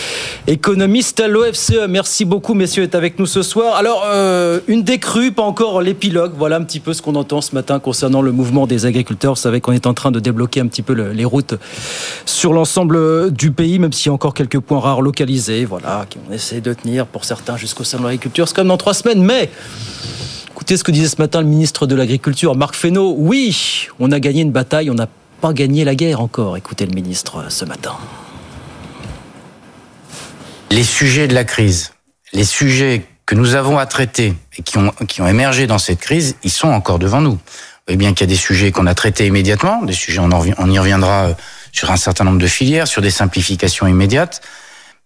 Économiste 0.47 1.19
à 1.19 1.27
l'OFCE. 1.27 1.87
Merci 1.87 2.25
beaucoup, 2.25 2.55
messieurs, 2.55 2.81
est 2.81 2.95
avec 2.95 3.19
nous 3.19 3.27
ce 3.27 3.43
soir. 3.43 3.75
Alors, 3.75 4.05
euh, 4.07 4.59
une 4.67 4.81
décrue, 4.81 5.31
pas 5.31 5.43
encore 5.43 5.83
l'épilogue. 5.83 6.31
Voilà 6.35 6.55
un 6.55 6.63
petit 6.63 6.79
peu 6.79 6.93
ce 6.93 7.03
qu'on 7.03 7.13
entend 7.13 7.41
ce 7.41 7.53
matin 7.53 7.77
concernant 7.77 8.23
le 8.23 8.31
mouvement 8.31 8.65
des 8.65 8.87
agriculteurs. 8.87 9.35
Vous 9.35 9.41
savez 9.41 9.61
qu'on 9.61 9.73
est 9.73 9.85
en 9.85 9.93
train 9.93 10.09
de 10.09 10.19
débloquer 10.19 10.61
un 10.61 10.67
petit 10.67 10.81
peu 10.81 10.95
le, 10.95 11.11
les 11.11 11.25
routes 11.25 11.53
sur 12.25 12.53
l'ensemble 12.53 13.31
du 13.31 13.51
pays, 13.51 13.77
même 13.77 13.93
s'il 13.93 14.07
y 14.07 14.09
a 14.09 14.13
encore 14.13 14.33
quelques 14.33 14.59
points 14.59 14.79
rares 14.79 14.94
localisés, 15.01 15.65
voilà, 15.65 16.05
qu'on 16.11 16.33
essaie 16.33 16.61
de 16.61 16.73
tenir 16.73 17.05
pour 17.05 17.25
certains 17.25 17.57
jusqu'au 17.57 17.83
salon 17.83 18.03
de 18.03 18.07
l'agriculture. 18.09 18.47
C'est 18.47 18.55
comme 18.55 18.67
dans 18.67 18.77
trois 18.77 18.93
semaines, 18.93 19.23
mais 19.23 19.49
écoutez 20.51 20.77
ce 20.77 20.83
que 20.83 20.91
disait 20.91 21.09
ce 21.09 21.21
matin 21.21 21.41
le 21.41 21.47
ministre 21.47 21.87
de 21.87 21.95
l'Agriculture, 21.95 22.55
Marc 22.55 22.75
Fesneau. 22.75 23.15
Oui, 23.17 23.87
on 23.99 24.11
a 24.11 24.19
gagné 24.19 24.41
une 24.41 24.51
bataille, 24.51 24.89
on 24.89 24.95
n'a 24.95 25.07
pas 25.41 25.53
gagné 25.53 25.83
la 25.83 25.95
guerre 25.95 26.21
encore. 26.21 26.57
Écoutez 26.57 26.85
le 26.85 26.93
ministre 26.93 27.45
ce 27.49 27.65
matin. 27.65 27.95
Les 30.71 30.83
sujets 30.83 31.27
de 31.27 31.33
la 31.33 31.43
crise, 31.43 31.93
les 32.33 32.45
sujets 32.45 33.05
que 33.25 33.35
nous 33.35 33.55
avons 33.55 33.77
à 33.77 33.85
traiter 33.85 34.33
et 34.57 34.61
qui 34.61 34.77
ont, 34.77 34.91
qui 35.07 35.21
ont 35.21 35.27
émergé 35.27 35.67
dans 35.67 35.77
cette 35.77 35.99
crise, 35.99 36.35
ils 36.43 36.51
sont 36.51 36.67
encore 36.67 36.99
devant 36.99 37.21
nous. 37.21 37.39
Voyez 37.87 37.97
bien 37.97 38.13
qu'il 38.13 38.21
y 38.21 38.29
a 38.31 38.33
des 38.33 38.39
sujets 38.39 38.71
qu'on 38.71 38.87
a 38.87 38.95
traités 38.95 39.27
immédiatement, 39.27 39.83
des 39.83 39.93
sujets, 39.93 40.19
on, 40.19 40.71
y 40.71 40.79
reviendra 40.79 41.35
sur 41.71 41.91
un 41.91 41.97
certain 41.97 42.23
nombre 42.23 42.39
de 42.39 42.47
filières, 42.47 42.87
sur 42.87 43.01
des 43.01 43.11
simplifications 43.11 43.85
immédiates. 43.85 44.41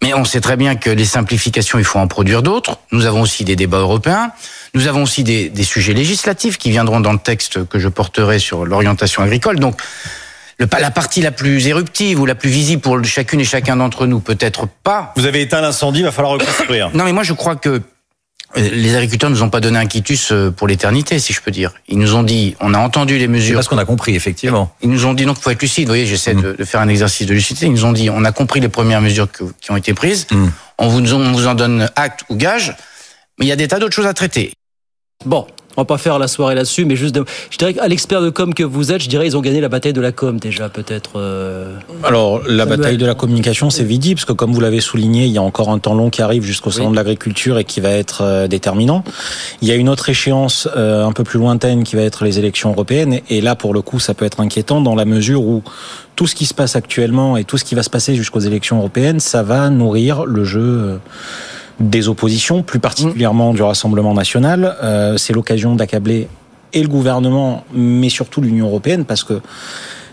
Mais 0.01 0.13
on 0.13 0.23
sait 0.23 0.39
très 0.39 0.55
bien 0.55 0.75
que 0.75 0.89
les 0.89 1.05
simplifications, 1.05 1.77
il 1.77 1.83
faut 1.83 1.99
en 1.99 2.07
produire 2.07 2.41
d'autres. 2.41 2.79
Nous 2.91 3.05
avons 3.05 3.21
aussi 3.21 3.43
des 3.43 3.55
débats 3.55 3.79
européens. 3.79 4.31
Nous 4.73 4.87
avons 4.87 5.03
aussi 5.03 5.23
des, 5.23 5.49
des, 5.49 5.63
sujets 5.63 5.93
législatifs 5.93 6.57
qui 6.57 6.69
viendront 6.69 7.01
dans 7.01 7.11
le 7.11 7.19
texte 7.19 7.67
que 7.67 7.79
je 7.79 7.89
porterai 7.89 8.39
sur 8.39 8.65
l'orientation 8.65 9.23
agricole. 9.23 9.59
Donc, 9.59 9.81
le, 10.57 10.67
la 10.79 10.91
partie 10.91 11.21
la 11.21 11.31
plus 11.31 11.67
éruptive 11.67 12.19
ou 12.21 12.25
la 12.25 12.35
plus 12.35 12.49
visible 12.49 12.81
pour 12.81 13.03
chacune 13.03 13.41
et 13.41 13.45
chacun 13.45 13.75
d'entre 13.75 14.05
nous, 14.05 14.21
peut-être 14.21 14.67
pas. 14.83 15.13
Vous 15.17 15.25
avez 15.25 15.41
éteint 15.41 15.61
l'incendie, 15.61 15.99
il 15.99 16.05
va 16.05 16.11
falloir 16.11 16.33
reconstruire. 16.33 16.91
non, 16.93 17.03
mais 17.03 17.13
moi, 17.13 17.23
je 17.23 17.33
crois 17.33 17.57
que 17.57 17.81
les 18.55 18.95
agriculteurs 18.95 19.29
nous 19.29 19.43
ont 19.43 19.49
pas 19.49 19.59
donné 19.59 19.77
un 19.77 19.85
quitus 19.85 20.33
pour 20.57 20.67
l'éternité, 20.67 21.19
si 21.19 21.33
je 21.33 21.41
peux 21.41 21.51
dire. 21.51 21.71
Ils 21.87 21.99
nous 21.99 22.15
ont 22.15 22.23
dit, 22.23 22.55
on 22.59 22.73
a 22.73 22.79
entendu 22.79 23.17
les 23.17 23.27
mesures. 23.27 23.59
C'est 23.59 23.65
ce 23.65 23.69
qu'on 23.69 23.77
a 23.77 23.85
compris, 23.85 24.15
effectivement. 24.15 24.73
Ils 24.81 24.89
nous 24.89 25.05
ont 25.05 25.13
dit, 25.13 25.25
donc, 25.25 25.39
faut 25.39 25.51
être 25.51 25.61
lucide. 25.61 25.85
Vous 25.85 25.91
voyez, 25.91 26.07
j'essaie 26.07 26.33
mmh. 26.33 26.41
de, 26.41 26.53
de, 26.53 26.63
faire 26.65 26.81
un 26.81 26.87
exercice 26.87 27.27
de 27.27 27.33
lucidité. 27.33 27.67
Ils 27.67 27.71
nous 27.71 27.85
ont 27.85 27.91
dit, 27.91 28.09
on 28.09 28.25
a 28.25 28.31
compris 28.31 28.59
les 28.59 28.69
premières 28.69 29.01
mesures 29.01 29.31
que, 29.31 29.43
qui 29.61 29.71
ont 29.71 29.77
été 29.77 29.93
prises. 29.93 30.25
Mmh. 30.31 30.47
On, 30.79 30.87
vous, 30.87 31.13
on 31.13 31.31
vous 31.31 31.47
en 31.47 31.53
donne 31.53 31.89
acte 31.95 32.23
ou 32.29 32.35
gage. 32.35 32.75
Mais 33.37 33.45
il 33.45 33.49
y 33.49 33.51
a 33.51 33.55
des 33.55 33.67
tas 33.67 33.79
d'autres 33.79 33.95
choses 33.95 34.07
à 34.07 34.13
traiter. 34.13 34.51
Bon, 35.25 35.45
on 35.79 35.83
va 35.83 35.85
pas 35.85 35.97
faire 35.97 36.19
la 36.19 36.27
soirée 36.27 36.55
là-dessus, 36.55 36.83
mais 36.83 36.97
juste, 36.97 37.15
de... 37.15 37.23
je 37.49 37.57
dirais 37.57 37.73
qu'à 37.73 37.87
l'expert 37.87 38.21
de 38.21 38.29
com 38.29 38.53
que 38.53 38.63
vous 38.63 38.91
êtes, 38.91 39.01
je 39.01 39.07
dirais 39.07 39.25
ils 39.25 39.37
ont 39.37 39.41
gagné 39.41 39.61
la 39.61 39.69
bataille 39.69 39.93
de 39.93 40.01
la 40.01 40.11
com 40.11 40.37
déjà, 40.37 40.67
peut-être. 40.67 41.11
Euh... 41.15 41.73
Alors 42.03 42.39
la 42.39 42.63
Samuel. 42.63 42.67
bataille 42.67 42.97
de 42.97 43.05
la 43.05 43.15
communication, 43.15 43.69
c'est 43.69 43.85
visible 43.85 44.15
parce 44.15 44.25
que 44.25 44.33
comme 44.33 44.51
vous 44.51 44.59
l'avez 44.59 44.81
souligné, 44.81 45.25
il 45.25 45.31
y 45.31 45.37
a 45.37 45.41
encore 45.41 45.69
un 45.69 45.79
temps 45.79 45.95
long 45.95 46.09
qui 46.09 46.21
arrive 46.21 46.43
jusqu'au 46.43 46.69
salon 46.69 46.87
oui. 46.87 46.91
de 46.91 46.95
l'agriculture 46.97 47.57
et 47.57 47.63
qui 47.63 47.79
va 47.79 47.91
être 47.91 48.23
euh, 48.23 48.47
déterminant. 48.47 49.05
Il 49.61 49.69
y 49.69 49.71
a 49.71 49.75
une 49.75 49.87
autre 49.87 50.09
échéance 50.09 50.67
euh, 50.75 51.05
un 51.05 51.13
peu 51.13 51.23
plus 51.23 51.39
lointaine 51.39 51.85
qui 51.85 51.95
va 51.95 52.01
être 52.01 52.25
les 52.25 52.39
élections 52.39 52.71
européennes, 52.71 53.21
et 53.29 53.39
là 53.39 53.55
pour 53.55 53.73
le 53.73 53.81
coup, 53.81 53.99
ça 53.99 54.13
peut 54.13 54.25
être 54.25 54.41
inquiétant 54.41 54.81
dans 54.81 54.95
la 54.95 55.05
mesure 55.05 55.43
où 55.43 55.63
tout 56.17 56.27
ce 56.27 56.35
qui 56.35 56.45
se 56.45 56.53
passe 56.53 56.75
actuellement 56.75 57.37
et 57.37 57.45
tout 57.45 57.57
ce 57.57 57.63
qui 57.63 57.75
va 57.75 57.83
se 57.83 57.89
passer 57.89 58.15
jusqu'aux 58.15 58.41
élections 58.41 58.79
européennes, 58.79 59.21
ça 59.21 59.43
va 59.43 59.69
nourrir 59.69 60.25
le 60.25 60.43
jeu 60.43 60.59
euh, 60.59 60.97
des 61.79 62.09
oppositions, 62.09 62.63
plus 62.63 62.79
particulièrement 62.79 63.53
du 63.53 63.61
Rassemblement 63.61 64.13
national. 64.13 64.75
Euh, 64.83 65.17
c'est 65.17 65.33
l'occasion 65.33 65.75
d'accabler 65.75 66.27
et 66.73 66.81
le 66.81 66.87
gouvernement, 66.87 67.63
mais 67.73 68.09
surtout 68.09 68.41
l'Union 68.41 68.67
européenne, 68.67 69.05
parce 69.05 69.23
que 69.23 69.41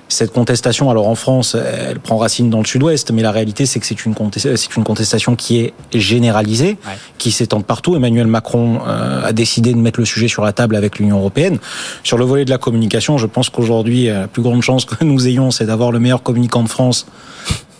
cette 0.09 0.33
contestation, 0.33 0.88
alors 0.88 1.09
en 1.09 1.16
France, 1.16 1.57
elle 1.57 1.98
prend 1.98 2.16
racine 2.16 2.48
dans 2.48 2.61
le 2.61 2.64
sud-ouest, 2.64 3.11
mais 3.11 3.22
la 3.22 3.33
réalité, 3.33 3.66
c'est 3.66 3.81
que 3.81 3.87
c'est 3.87 4.07
une, 4.07 4.14
contestation 4.14 5.35
qui 5.35 5.59
est 5.59 5.74
généralisée, 5.92 6.79
ouais. 6.87 6.92
qui 7.18 7.33
s'étend 7.33 7.61
partout. 7.61 7.96
Emmanuel 7.96 8.29
Macron 8.29 8.79
euh, 8.87 9.24
a 9.24 9.33
décidé 9.33 9.72
de 9.72 9.79
mettre 9.79 9.98
le 9.98 10.07
sujet 10.07 10.29
sur 10.29 10.44
la 10.44 10.52
table 10.52 10.76
avec 10.76 11.00
l'Union 11.00 11.18
européenne. 11.18 11.59
Sur 12.05 12.18
le 12.18 12.24
volet 12.24 12.44
de 12.44 12.50
la 12.50 12.59
communication, 12.59 13.18
je 13.18 13.26
pense 13.26 13.50
qu'aujourd'hui, 13.50 14.07
la 14.07 14.29
plus 14.29 14.42
grande 14.42 14.62
chance 14.62 14.85
que 14.85 15.05
nous 15.05 15.26
ayons, 15.26 15.50
c'est 15.50 15.66
d'avoir 15.66 15.90
le 15.90 15.98
meilleur 15.98 16.22
communicant 16.22 16.62
de 16.62 16.68
France 16.68 17.07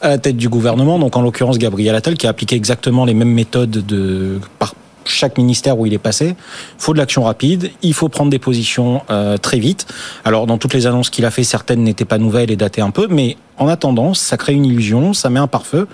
à 0.01 0.09
la 0.09 0.19
tête 0.19 0.37
du 0.37 0.49
gouvernement, 0.49 0.99
donc 0.99 1.17
en 1.17 1.23
l'occurrence 1.23 1.59
Gabriel 1.59 1.95
Attal, 1.95 2.15
qui 2.15 2.27
a 2.27 2.31
appliqué 2.31 2.57
exactement 2.57 3.05
les 3.05 3.15
mêmes 3.15 3.33
méthodes 3.33 3.71
de 3.71 4.41
par 4.59 4.75
chaque 5.09 5.39
ministère 5.39 5.79
où 5.79 5.87
il 5.87 5.95
est 5.95 5.99
passé. 5.99 6.35
Il 6.79 6.83
faut 6.83 6.93
de 6.93 6.99
l'action 6.99 7.23
rapide, 7.23 7.71
il 7.83 7.95
faut 7.95 8.09
prendre 8.09 8.31
des 8.31 8.39
positions 8.39 9.03
euh, 9.11 9.37
très 9.39 9.59
vite. 9.59 9.87
Alors 10.25 10.47
dans 10.47 10.59
toutes 10.59 10.75
les 10.75 10.87
annonces 10.87 11.11
qu'il 11.11 11.25
a 11.25 11.31
fait, 11.31 11.45
certaines 11.45 11.83
n'étaient 11.83 12.05
pas 12.05 12.19
nouvelles 12.19 12.51
et 12.51 12.57
datées 12.57 12.83
un 12.83 12.91
peu, 12.91 13.07
mais 13.09 13.37
en 13.59 13.69
attendant, 13.69 14.13
ça 14.13 14.37
crée 14.37 14.53
une 14.53 14.67
illusion, 14.67 15.15
ça 15.15 15.31
met 15.31 15.41
un 15.41 15.47
pare-feu, 15.47 15.89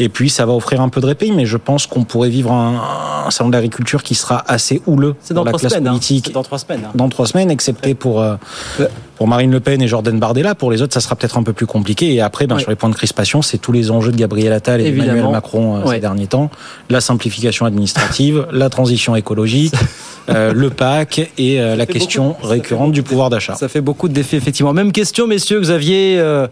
et 0.00 0.08
puis 0.08 0.30
ça 0.30 0.46
va 0.46 0.52
offrir 0.52 0.80
un 0.80 0.88
peu 0.88 1.00
de 1.00 1.06
répit. 1.06 1.30
Mais 1.30 1.46
je 1.46 1.56
pense 1.56 1.86
qu'on 1.86 2.04
pourrait 2.04 2.30
vivre 2.30 2.50
un, 2.50 2.80
un 3.26 3.30
salon 3.30 3.50
d'agriculture 3.50 4.02
qui 4.02 4.14
sera 4.14 4.42
assez 4.48 4.82
houleux 4.86 5.14
dans 5.30 5.44
la 5.44 5.52
classe 5.52 5.72
semaines, 5.72 5.84
politique. 5.84 6.28
Hein. 6.28 6.32
dans 6.34 6.42
trois 6.42 6.58
semaines. 6.58 6.82
Hein. 6.86 6.92
Dans 6.94 7.08
trois 7.08 7.26
semaines, 7.26 7.50
excepté 7.50 7.94
pour 7.94 8.20
euh, 8.20 8.36
pour 9.18 9.28
Marine 9.28 9.50
Le 9.50 9.60
Pen 9.60 9.82
et 9.82 9.88
Jordan 9.88 10.18
Bardella. 10.18 10.54
Pour 10.54 10.70
les 10.70 10.80
autres, 10.80 10.94
ça 10.94 11.00
sera 11.00 11.16
peut-être 11.16 11.36
un 11.36 11.42
peu 11.42 11.52
plus 11.52 11.66
compliqué. 11.66 12.14
Et 12.14 12.20
après, 12.20 12.46
ben, 12.46 12.54
oui. 12.54 12.62
sur 12.62 12.70
les 12.70 12.76
points 12.76 12.88
de 12.88 12.94
crispation, 12.94 13.42
c'est 13.42 13.58
tous 13.58 13.72
les 13.72 13.90
enjeux 13.90 14.12
de 14.12 14.16
Gabriel 14.16 14.52
Attal 14.52 14.80
et 14.80 14.86
Évidemment. 14.86 15.12
Emmanuel 15.12 15.32
Macron 15.32 15.76
euh, 15.76 15.92
ces 15.92 16.00
derniers 16.00 16.28
temps 16.28 16.50
la 16.88 17.00
simplification 17.00 17.66
administrative, 17.66 18.46
la 18.52 18.70
transition 18.70 19.14
écologique. 19.16 19.74
Euh, 20.30 20.52
le 20.52 20.68
PAC 20.68 21.30
et 21.38 21.58
euh, 21.58 21.74
la 21.74 21.86
question 21.86 22.28
beaucoup, 22.32 22.48
récurrente 22.48 22.92
du 22.92 23.02
pouvoir 23.02 23.30
d'achat. 23.30 23.54
Ça 23.54 23.68
fait 23.68 23.80
beaucoup 23.80 24.08
de 24.08 24.12
défis, 24.12 24.36
effectivement. 24.36 24.74
Même 24.74 24.92
question, 24.92 25.26
messieurs, 25.26 25.58
Xavier 25.58 26.18
euh, 26.18 26.46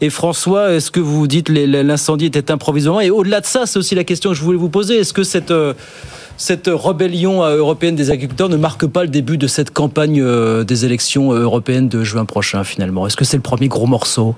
et 0.00 0.08
François. 0.08 0.72
Est-ce 0.72 0.90
que 0.90 1.00
vous 1.00 1.26
dites 1.26 1.50
l'incendie 1.50 2.24
était 2.24 2.50
improvisement 2.50 3.02
Et 3.02 3.10
au-delà 3.10 3.42
de 3.42 3.46
ça, 3.46 3.66
c'est 3.66 3.78
aussi 3.78 3.94
la 3.94 4.04
question 4.04 4.30
que 4.30 4.36
je 4.36 4.42
voulais 4.42 4.56
vous 4.56 4.70
poser. 4.70 5.00
Est-ce 5.00 5.12
que 5.12 5.24
cette 5.24 5.50
euh, 5.50 5.74
cette 6.38 6.70
rébellion 6.72 7.44
européenne 7.44 7.96
des 7.96 8.10
agriculteurs 8.12 8.48
ne 8.48 8.56
marque 8.56 8.86
pas 8.86 9.02
le 9.02 9.08
début 9.08 9.36
de 9.36 9.48
cette 9.48 9.72
campagne 9.72 10.20
euh, 10.22 10.62
des 10.62 10.84
élections 10.84 11.32
européennes 11.32 11.88
de 11.88 12.04
juin 12.04 12.24
prochain 12.24 12.62
finalement 12.62 13.06
Est-ce 13.08 13.16
que 13.16 13.24
c'est 13.24 13.36
le 13.36 13.42
premier 13.42 13.66
gros 13.66 13.86
morceau? 13.86 14.36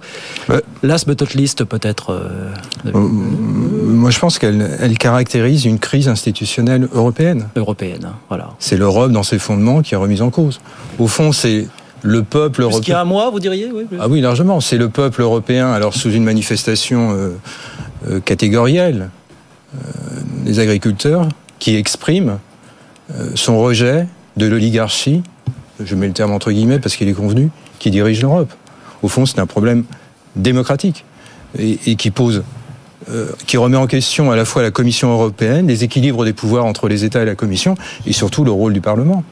Ouais. 0.48 0.62
Last 0.82 1.06
but 1.06 1.20
not 1.20 1.28
least 1.34 1.64
peut-être 1.64 2.12
euh. 2.12 2.94
Moi 2.94 4.10
je 4.10 4.18
pense 4.18 4.38
qu'elle 4.38 4.78
elle 4.80 4.96
caractérise 4.96 5.66
une 5.66 5.78
crise 5.78 6.08
institutionnelle 6.08 6.88
européenne. 6.94 7.48
Européenne, 7.54 8.08
voilà. 8.28 8.48
C'est 8.58 8.78
l'Europe 8.78 9.12
dans 9.12 9.22
ses 9.22 9.38
fondements 9.38 9.82
qui 9.82 9.92
est 9.92 9.98
remise 9.98 10.22
en 10.22 10.30
cause. 10.30 10.60
Au 10.98 11.06
fond 11.06 11.32
c'est 11.32 11.68
le 12.00 12.22
peuple 12.22 12.62
européen. 12.62 12.80
Qu'il 12.80 12.92
y 12.92 12.96
a 12.96 13.00
un 13.02 13.04
mois, 13.04 13.30
vous 13.30 13.40
diriez 13.40 13.70
oui, 13.74 13.84
Ah 14.00 14.08
oui, 14.08 14.22
largement. 14.22 14.60
C'est 14.60 14.78
le 14.78 14.88
peuple 14.88 15.20
européen, 15.20 15.70
alors 15.70 15.92
sous 15.92 16.10
une 16.10 16.24
manifestation 16.24 17.12
euh, 17.12 17.36
euh, 18.08 18.20
catégorielle 18.20 19.10
des 20.44 20.58
agriculteurs 20.58 21.28
qui 21.60 21.76
exprime 21.76 22.38
son 23.34 23.60
rejet 23.60 24.06
de 24.36 24.46
l'oligarchie 24.46 25.22
je 25.84 25.94
mets 25.94 26.06
le 26.06 26.12
terme 26.12 26.32
entre 26.32 26.50
guillemets 26.50 26.78
parce 26.78 26.96
qu'il 26.96 27.08
est 27.08 27.14
convenu, 27.14 27.50
qui 27.78 27.90
dirige 27.90 28.20
l'Europe. 28.22 28.52
Au 29.02 29.08
fond, 29.08 29.26
c'est 29.26 29.38
un 29.38 29.46
problème 29.46 29.84
démocratique 30.36 31.04
et, 31.58 31.78
et 31.86 31.96
qui 31.96 32.10
pose, 32.10 32.42
euh, 33.10 33.28
qui 33.46 33.56
remet 33.56 33.76
en 33.76 33.86
question 33.86 34.30
à 34.30 34.36
la 34.36 34.44
fois 34.44 34.62
la 34.62 34.70
Commission 34.70 35.10
européenne, 35.12 35.66
les 35.66 35.84
équilibres 35.84 36.24
des 36.24 36.32
pouvoirs 36.32 36.64
entre 36.64 36.88
les 36.88 37.04
États 37.04 37.22
et 37.22 37.26
la 37.26 37.34
Commission, 37.34 37.76
et 38.06 38.12
surtout 38.12 38.44
le 38.44 38.50
rôle 38.50 38.72
du 38.72 38.80
Parlement. 38.80 39.24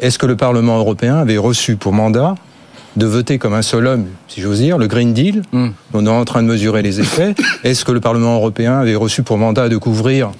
Est-ce 0.00 0.18
que 0.18 0.26
le 0.26 0.36
Parlement 0.36 0.78
européen 0.78 1.16
avait 1.16 1.38
reçu 1.38 1.76
pour 1.76 1.92
mandat 1.92 2.34
de 2.96 3.06
voter 3.06 3.38
comme 3.38 3.54
un 3.54 3.62
seul 3.62 3.86
homme, 3.86 4.06
si 4.28 4.40
j'ose 4.42 4.58
dire, 4.58 4.76
le 4.76 4.86
Green 4.86 5.14
Deal, 5.14 5.42
dont 5.52 5.72
on 5.94 6.06
est 6.06 6.10
en 6.10 6.24
train 6.26 6.42
de 6.42 6.48
mesurer 6.48 6.82
les 6.82 7.00
effets 7.00 7.34
Est-ce 7.64 7.86
que 7.86 7.92
le 7.92 8.00
Parlement 8.00 8.34
européen 8.34 8.80
avait 8.80 8.96
reçu 8.96 9.22
pour 9.22 9.38
mandat 9.38 9.70
de 9.70 9.78
couvrir 9.78 10.32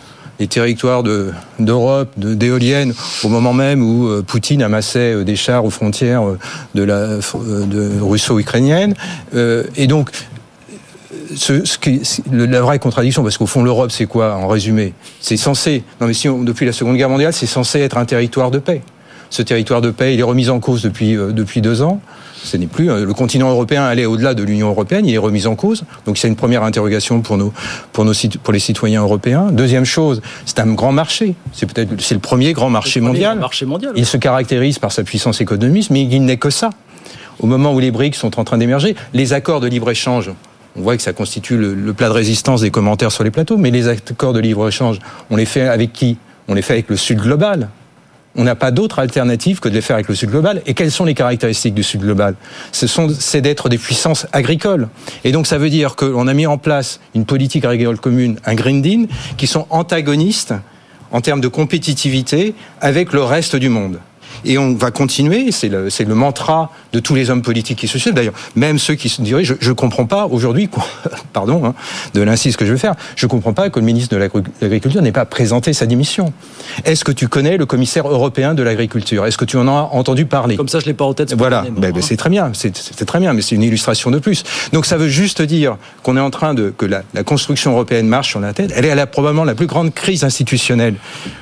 les 0.42 0.48
territoires 0.48 1.04
de- 1.04 1.30
d'Europe, 1.60 2.08
de, 2.16 2.34
d'éoliennes, 2.34 2.92
au 3.22 3.28
moment 3.28 3.52
même 3.52 3.80
où 3.80 4.08
euh, 4.08 4.22
Poutine 4.22 4.60
amassait 4.60 5.14
euh, 5.14 5.22
des 5.24 5.36
chars 5.36 5.64
aux 5.64 5.70
frontières 5.70 6.26
euh, 6.26 6.38
de 6.74 6.82
la 6.82 7.06
de 7.16 8.00
russo-ukrainienne 8.00 8.94
Et 9.76 9.86
donc, 9.86 10.10
la 12.32 12.60
vraie 12.60 12.80
contradiction, 12.80 13.22
parce 13.22 13.38
qu'au 13.38 13.46
fond, 13.46 13.62
l'Europe, 13.62 13.92
c'est 13.92 14.06
quoi, 14.06 14.34
en 14.34 14.48
résumé? 14.48 14.94
C'est 15.20 15.36
censé, 15.36 15.84
non 16.00 16.08
mais 16.08 16.14
si 16.14 16.26
depuis 16.28 16.66
la 16.66 16.72
Seconde 16.72 16.96
Guerre 16.96 17.08
mondiale, 17.08 17.32
c'est 17.32 17.46
censé 17.46 17.78
être 17.78 17.96
un 17.96 18.04
territoire 18.04 18.50
de 18.50 18.58
paix. 18.58 18.82
Ce 19.30 19.42
territoire 19.42 19.80
de 19.80 19.92
paix, 19.92 20.12
il 20.12 20.18
est 20.20 20.24
remis 20.24 20.48
en 20.50 20.58
cause 20.58 20.82
depuis, 20.82 21.14
depuis 21.14 21.60
deux 21.60 21.82
ans. 21.82 22.00
Ce 22.44 22.56
n'est 22.56 22.66
plus 22.66 22.90
euh, 22.90 23.04
le 23.04 23.14
continent 23.14 23.50
européen 23.50 23.84
allait 23.84 24.04
au-delà 24.06 24.34
de 24.34 24.42
l'Union 24.42 24.68
européenne, 24.68 25.06
il 25.06 25.14
est 25.14 25.18
remis 25.18 25.46
en 25.46 25.54
cause. 25.54 25.84
Donc 26.06 26.18
c'est 26.18 26.28
une 26.28 26.36
première 26.36 26.64
interrogation 26.64 27.20
pour 27.20 27.36
nos, 27.38 27.52
pour 27.92 28.04
nos 28.04 28.12
cit- 28.14 28.38
pour 28.38 28.52
les 28.52 28.58
citoyens 28.58 29.02
européens. 29.02 29.48
Deuxième 29.52 29.84
chose, 29.84 30.20
c'est 30.44 30.58
un 30.58 30.72
grand 30.74 30.92
marché. 30.92 31.34
C'est 31.52 31.72
peut-être 31.72 32.00
c'est 32.00 32.14
le 32.14 32.20
premier 32.20 32.52
grand 32.52 32.70
marché 32.70 33.00
premier 33.00 33.12
mondial. 33.12 33.32
grand 33.36 33.40
marché 33.40 33.64
mondial, 33.66 33.92
Il 33.96 34.06
se 34.06 34.16
caractérise 34.16 34.78
par 34.78 34.90
sa 34.92 35.04
puissance 35.04 35.40
économique, 35.40 35.88
mais 35.90 36.02
il 36.02 36.24
n'est 36.24 36.36
que 36.36 36.50
ça. 36.50 36.70
Au 37.38 37.46
moment 37.46 37.72
où 37.74 37.80
les 37.80 37.90
BRICS 37.90 38.16
sont 38.18 38.38
en 38.38 38.44
train 38.44 38.58
d'émerger, 38.58 38.94
les 39.14 39.32
accords 39.32 39.60
de 39.60 39.66
libre-échange, 39.68 40.30
on 40.76 40.82
voit 40.82 40.96
que 40.96 41.02
ça 41.02 41.12
constitue 41.12 41.56
le, 41.56 41.74
le 41.74 41.92
plat 41.92 42.08
de 42.08 42.12
résistance 42.14 42.60
des 42.62 42.70
commentaires 42.70 43.12
sur 43.12 43.24
les 43.24 43.30
plateaux, 43.30 43.56
mais 43.56 43.70
les 43.70 43.88
accords 43.88 44.32
de 44.32 44.40
libre-échange, 44.40 44.98
on 45.30 45.36
les 45.36 45.44
fait 45.46 45.68
avec 45.68 45.92
qui? 45.92 46.18
On 46.48 46.54
les 46.54 46.62
fait 46.62 46.72
avec 46.74 46.88
le 46.88 46.96
Sud 46.96 47.18
global. 47.20 47.68
On 48.34 48.44
n'a 48.44 48.54
pas 48.54 48.70
d'autre 48.70 48.98
alternative 48.98 49.60
que 49.60 49.68
de 49.68 49.74
les 49.74 49.82
faire 49.82 49.96
avec 49.96 50.08
le 50.08 50.14
Sud 50.14 50.30
global. 50.30 50.62
Et 50.66 50.74
quelles 50.74 50.90
sont 50.90 51.04
les 51.04 51.14
caractéristiques 51.14 51.74
du 51.74 51.82
Sud 51.82 52.00
global? 52.00 52.34
Ce 52.72 52.86
sont, 52.86 53.08
c'est 53.18 53.42
d'être 53.42 53.68
des 53.68 53.78
puissances 53.78 54.26
agricoles. 54.32 54.88
Et 55.24 55.32
donc 55.32 55.46
ça 55.46 55.58
veut 55.58 55.70
dire 55.70 55.96
qu'on 55.96 56.26
a 56.26 56.34
mis 56.34 56.46
en 56.46 56.56
place 56.56 57.00
une 57.14 57.26
politique 57.26 57.64
agricole 57.64 57.98
commune, 57.98 58.36
un 58.44 58.54
Green 58.54 58.80
Deal, 58.80 59.08
qui 59.36 59.46
sont 59.46 59.66
antagonistes 59.70 60.54
en 61.10 61.20
termes 61.20 61.42
de 61.42 61.48
compétitivité 61.48 62.54
avec 62.80 63.12
le 63.12 63.22
reste 63.22 63.56
du 63.56 63.68
monde. 63.68 63.98
Et 64.44 64.58
on 64.58 64.74
va 64.74 64.90
continuer, 64.90 65.52
c'est 65.52 65.68
le, 65.68 66.14
mantra 66.14 66.70
de 66.92 67.00
tous 67.00 67.14
les 67.14 67.30
hommes 67.30 67.42
politiques 67.42 67.78
qui 67.78 67.88
se 67.88 67.98
suivent. 67.98 68.14
D'ailleurs, 68.14 68.34
même 68.56 68.78
ceux 68.78 68.94
qui 68.94 69.08
se 69.08 69.22
diraient, 69.22 69.44
je 69.44 69.54
ne 69.54 69.72
comprends 69.72 70.06
pas 70.06 70.26
aujourd'hui, 70.26 70.68
pardon, 71.32 71.64
hein, 71.64 71.74
de 72.14 72.22
l'incise 72.22 72.56
que 72.56 72.64
je 72.64 72.72
vais 72.72 72.78
faire, 72.78 72.94
je 73.16 73.26
ne 73.26 73.30
comprends 73.30 73.52
pas 73.52 73.70
que 73.70 73.78
le 73.78 73.86
ministre 73.86 74.14
de 74.14 74.20
l'Agri- 74.20 74.42
l'Agriculture 74.60 75.02
n'ait 75.02 75.12
pas 75.12 75.24
présenté 75.24 75.72
sa 75.72 75.86
démission. 75.86 76.32
Est-ce 76.84 77.04
que 77.04 77.12
tu 77.12 77.28
connais 77.28 77.56
le 77.56 77.66
commissaire 77.66 78.08
européen 78.08 78.54
de 78.54 78.62
l'Agriculture? 78.62 79.26
Est-ce 79.26 79.38
que 79.38 79.44
tu 79.44 79.56
en 79.56 79.68
as 79.68 79.88
entendu 79.92 80.26
parler? 80.26 80.56
Comme 80.56 80.68
ça, 80.68 80.80
je 80.80 80.86
l'ai 80.86 80.94
pas 80.94 81.04
en 81.04 81.14
tête. 81.14 81.34
Voilà. 81.34 81.64
Ben, 81.70 81.92
ben, 81.92 82.02
c'est 82.02 82.16
très 82.16 82.30
bien, 82.30 82.52
c'est 82.54 82.72
très 83.04 83.20
bien, 83.20 83.32
mais 83.32 83.42
c'est 83.42 83.54
une 83.54 83.62
illustration 83.62 84.10
de 84.10 84.18
plus. 84.18 84.44
Donc 84.72 84.86
ça 84.86 84.96
veut 84.96 85.08
juste 85.08 85.42
dire 85.42 85.76
qu'on 86.02 86.16
est 86.16 86.20
en 86.20 86.30
train 86.30 86.54
de 86.54 86.72
que 86.76 86.86
la, 86.86 87.02
la 87.14 87.24
construction 87.24 87.72
européenne 87.72 88.06
marche 88.08 88.30
sur 88.30 88.40
la 88.40 88.52
tête. 88.52 88.72
Elle 88.76 88.84
est 88.84 88.90
à 88.90 88.94
la, 88.94 89.06
probablement 89.06 89.44
la 89.44 89.54
plus 89.54 89.66
grande 89.66 89.92
crise 89.94 90.24
institutionnelle 90.24 90.94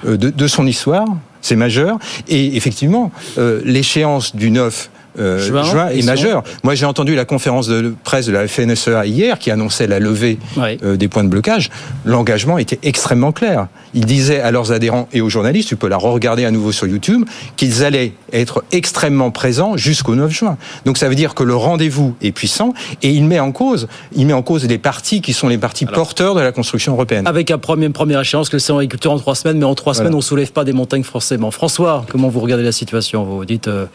euh, 0.06 0.16
de, 0.16 0.30
de 0.30 0.46
son 0.46 0.66
histoire. 0.66 1.06
C'est 1.40 1.56
majeur. 1.56 1.98
Et 2.28 2.56
effectivement, 2.56 3.10
euh, 3.38 3.60
l'échéance 3.64 4.34
du 4.36 4.50
9 4.50 4.90
euh, 5.18 5.38
Juin, 5.38 5.62
juin, 5.64 5.88
est 5.88 5.96
ils 5.96 6.02
sont- 6.02 6.10
majeure. 6.10 6.42
Moi, 6.62 6.74
j'ai 6.74 6.86
entendu 6.86 7.14
la 7.14 7.24
conférence 7.24 7.66
de 7.68 7.94
presse 8.04 8.26
de 8.26 8.32
la 8.32 8.46
FNSEA 8.46 9.06
hier 9.06 9.38
qui 9.38 9.50
annonçait 9.50 9.86
la 9.86 9.98
levée 9.98 10.38
euh, 10.58 10.96
des 10.96 11.08
points 11.08 11.24
de 11.24 11.28
blocage. 11.28 11.70
L'engagement 12.04 12.58
était 12.58 12.78
extrêmement 12.82 13.32
clair. 13.32 13.66
Ils 13.94 14.04
disaient 14.06 14.40
à 14.40 14.50
leurs 14.50 14.72
adhérents 14.72 15.08
et 15.12 15.20
aux 15.20 15.28
journalistes, 15.28 15.68
tu 15.68 15.76
peux 15.76 15.88
la 15.88 15.96
re-regarder 15.96 16.44
à 16.44 16.50
nouveau 16.50 16.70
sur 16.72 16.86
YouTube, 16.86 17.24
qu'ils 17.56 17.84
allaient 17.84 18.12
être 18.32 18.62
extrêmement 18.72 19.30
présents 19.30 19.76
jusqu'au 19.76 20.14
9 20.14 20.30
juin. 20.30 20.56
Donc 20.84 20.96
ça 20.98 21.08
veut 21.08 21.14
dire 21.16 21.34
que 21.34 21.42
le 21.42 21.56
rendez-vous 21.56 22.14
est 22.22 22.32
puissant 22.32 22.72
et 23.02 23.10
il 23.10 23.24
met 23.24 23.40
en 23.40 23.50
cause, 23.52 23.88
il 24.14 24.26
met 24.26 24.32
en 24.32 24.42
cause 24.42 24.66
les 24.66 24.78
partis 24.78 25.20
qui 25.20 25.32
sont 25.32 25.48
les 25.48 25.58
partis 25.58 25.86
porteurs 25.86 26.34
de 26.34 26.40
la 26.40 26.52
construction 26.52 26.92
européenne. 26.92 27.26
Avec 27.26 27.50
un 27.50 27.58
premier, 27.58 27.88
première 27.88 28.20
échéance, 28.20 28.52
le 28.52 28.58
salon 28.60 28.78
agriculture 28.78 29.10
en 29.12 29.18
trois 29.18 29.34
semaines, 29.34 29.58
mais 29.58 29.64
en 29.64 29.74
trois 29.74 29.92
Voilà. 29.92 30.06
semaines, 30.08 30.14
on 30.16 30.20
soulève 30.20 30.52
pas 30.52 30.64
des 30.64 30.72
montagnes 30.72 31.02
forcément. 31.02 31.50
François, 31.50 32.04
comment 32.08 32.28
vous 32.28 32.40
regardez 32.40 32.64
la 32.64 32.72
situation? 32.72 33.24
Vous 33.24 33.44
dites 33.44 33.66
euh, 33.68 33.86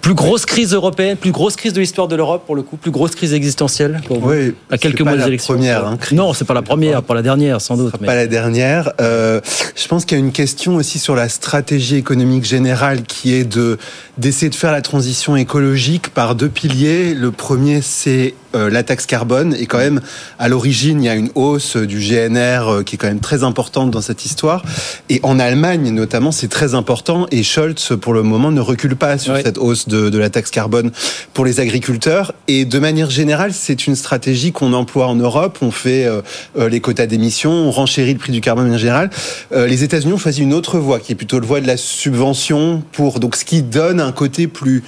plus 0.00 0.14
grosse 0.14 0.46
crise 0.46 0.72
européenne, 0.72 1.16
plus 1.16 1.32
grosse 1.32 1.56
crise 1.56 1.72
de 1.72 1.80
l'histoire 1.80 2.08
de 2.08 2.16
l'Europe 2.16 2.44
pour 2.46 2.56
le 2.56 2.62
coup, 2.62 2.76
plus 2.76 2.90
grosse 2.90 3.14
crise 3.14 3.32
existentielle 3.34 4.00
pour 4.06 4.24
Oui, 4.24 4.54
à 4.70 4.78
quelques 4.78 5.00
mois 5.00 5.12
pas 5.12 5.16
des 5.16 5.22
la 5.22 5.28
élections. 5.28 5.54
première, 5.54 5.86
hein, 5.86 5.96
crise. 5.98 6.16
non, 6.16 6.32
c'est 6.34 6.44
pas 6.44 6.54
la 6.54 6.62
première, 6.62 7.02
pas 7.02 7.14
la 7.14 7.22
dernière 7.22 7.60
sans 7.60 7.76
doute. 7.76 7.94
mais- 8.00 8.06
Pas 8.06 8.14
la 8.14 8.26
dernière. 8.26 8.92
Euh, 9.00 9.40
je 9.76 9.86
pense 9.88 10.04
qu'il 10.04 10.16
y 10.18 10.20
a 10.20 10.24
une 10.24 10.32
question 10.32 10.76
aussi 10.76 10.98
sur 10.98 11.14
la 11.14 11.28
stratégie 11.28 11.96
économique 11.96 12.44
générale 12.44 13.02
qui 13.02 13.34
est 13.34 13.44
de 13.44 13.78
d'essayer 14.16 14.48
de 14.50 14.54
faire 14.56 14.72
la 14.72 14.82
transition 14.82 15.36
écologique 15.36 16.08
par 16.08 16.34
deux 16.34 16.48
piliers. 16.48 17.14
Le 17.14 17.30
premier, 17.30 17.80
c'est 17.82 18.34
euh, 18.56 18.68
la 18.70 18.82
taxe 18.82 19.06
carbone. 19.06 19.54
Et 19.58 19.66
quand 19.66 19.78
même, 19.78 20.00
à 20.40 20.48
l'origine, 20.48 21.02
il 21.02 21.06
y 21.06 21.08
a 21.08 21.14
une 21.14 21.30
hausse 21.36 21.76
du 21.76 21.98
GNR 22.00 22.68
euh, 22.68 22.82
qui 22.82 22.96
est 22.96 22.98
quand 22.98 23.06
même 23.06 23.20
très 23.20 23.44
importante 23.44 23.90
dans 23.92 24.00
cette 24.00 24.24
histoire. 24.24 24.64
Et 25.08 25.20
en 25.22 25.38
Allemagne, 25.38 25.90
notamment, 25.90 26.32
c'est 26.32 26.48
très 26.48 26.74
important. 26.74 27.26
Et 27.30 27.42
Scholz, 27.44 27.92
pour 28.00 28.12
le 28.14 28.22
moment, 28.24 28.50
ne 28.50 28.60
recule 28.60 28.96
pas 28.96 29.18
sur 29.18 29.36
cette 29.36 29.58
hausse 29.58 29.86
de, 29.88 30.10
de 30.10 30.18
la 30.18 30.30
taxe 30.30 30.50
carbone 30.50 30.92
pour 31.34 31.44
les 31.44 31.60
agriculteurs. 31.60 32.34
Et 32.46 32.64
de 32.64 32.78
manière 32.78 33.10
générale, 33.10 33.52
c'est 33.52 33.86
une 33.86 33.96
stratégie 33.96 34.52
qu'on 34.52 34.72
emploie 34.72 35.06
en 35.06 35.14
Europe. 35.14 35.58
On 35.62 35.70
fait 35.70 36.06
euh, 36.06 36.22
euh, 36.58 36.68
les 36.68 36.80
quotas 36.80 37.06
d'émissions, 37.06 37.50
on 37.52 37.70
renchérit 37.70 38.12
le 38.12 38.18
prix 38.18 38.32
du 38.32 38.40
carbone 38.40 38.72
en 38.72 38.78
général. 38.78 39.10
Euh, 39.52 39.66
les 39.66 39.84
États-Unis 39.84 40.12
ont 40.12 40.18
choisi 40.18 40.42
une 40.42 40.54
autre 40.54 40.78
voie, 40.78 41.00
qui 41.00 41.12
est 41.12 41.14
plutôt 41.14 41.40
la 41.40 41.46
voie 41.46 41.60
de 41.60 41.66
la 41.66 41.76
subvention 41.76 42.82
pour 42.92 43.20
donc 43.20 43.36
ce 43.36 43.44
qui 43.44 43.62
donne 43.62 44.00
un 44.00 44.12
côté 44.12 44.46
plus 44.46 44.82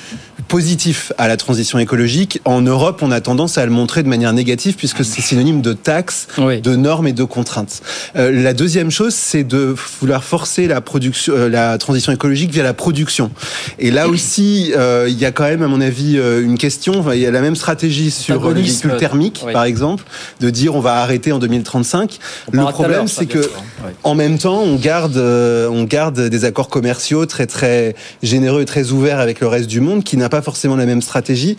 positif 0.48 1.12
à 1.16 1.28
la 1.28 1.36
transition 1.36 1.78
écologique. 1.78 2.40
En 2.44 2.60
Europe, 2.60 3.00
on 3.02 3.12
a 3.12 3.20
tendance 3.20 3.56
à 3.56 3.64
le 3.64 3.70
montrer 3.70 4.02
de 4.02 4.08
manière 4.08 4.32
négative 4.32 4.74
puisque 4.74 5.04
c'est 5.04 5.20
synonyme 5.20 5.62
de 5.62 5.72
taxes, 5.72 6.26
de 6.38 6.76
normes 6.76 7.06
et 7.06 7.12
de 7.12 7.24
contraintes. 7.24 7.82
Euh, 8.16 8.30
la 8.32 8.52
deuxième 8.52 8.90
chose, 8.90 9.14
c'est 9.14 9.44
de 9.44 9.74
vouloir 10.00 10.24
forcer 10.24 10.66
la 10.66 10.80
production, 10.80 11.48
la 11.48 11.78
transition 11.78 12.12
écologique 12.12 12.50
via 12.50 12.64
la 12.64 12.74
production. 12.74 13.30
Et 13.78 13.90
là 13.90 14.08
aussi, 14.10 14.72
euh, 14.90 15.08
il 15.08 15.18
y 15.18 15.24
a 15.24 15.30
quand 15.32 15.44
même, 15.44 15.62
à 15.62 15.68
mon 15.68 15.80
avis, 15.80 16.18
euh, 16.18 16.42
une 16.42 16.58
question. 16.58 16.98
Enfin, 16.98 17.14
il 17.14 17.20
y 17.20 17.26
a 17.26 17.30
la 17.30 17.40
même 17.40 17.56
stratégie 17.56 18.10
sur 18.10 18.34
les 18.34 18.40
Antagonisme. 18.40 18.88
véhicules 18.88 18.96
thermiques, 19.00 19.42
Oui. 19.46 19.52
par 19.52 19.64
exemple, 19.64 20.04
de 20.40 20.50
dire 20.50 20.74
on 20.74 20.80
va 20.80 20.96
arrêter 20.96 21.32
en 21.32 21.38
2035. 21.38 22.18
On 22.52 22.56
Le 22.56 22.64
problème, 22.72 23.08
c'est 23.08 23.26
que. 23.26 23.38
Ouais. 23.38 23.94
en 24.02 24.14
même 24.14 24.38
temps, 24.38 24.60
on 24.60 24.76
garde, 24.76 25.16
euh, 25.16 25.68
on 25.70 25.84
garde 25.84 26.20
des 26.28 26.44
accords 26.44 26.68
commerciaux 26.68 27.26
très 27.26 27.46
très 27.46 27.94
généreux 28.22 28.62
et 28.62 28.66
très 28.66 28.90
ouverts 28.90 29.20
avec 29.20 29.40
le 29.40 29.46
reste 29.46 29.68
du 29.68 29.80
monde, 29.80 30.04
qui 30.04 30.16
n'a 30.16 30.28
pas 30.28 30.42
forcément 30.42 30.76
la 30.76 30.86
même 30.86 31.02
stratégie. 31.02 31.56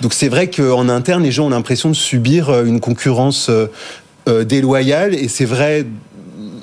Donc 0.00 0.12
c'est 0.14 0.28
vrai 0.28 0.48
qu'en 0.50 0.88
interne, 0.88 1.22
les 1.22 1.32
gens 1.32 1.46
ont 1.46 1.50
l'impression 1.50 1.88
de 1.88 1.94
subir 1.94 2.50
euh, 2.50 2.64
une 2.64 2.80
concurrence 2.80 3.48
euh, 3.48 3.66
euh, 4.28 4.44
déloyale, 4.44 5.14
et 5.14 5.28
c'est 5.28 5.44
vrai. 5.44 5.84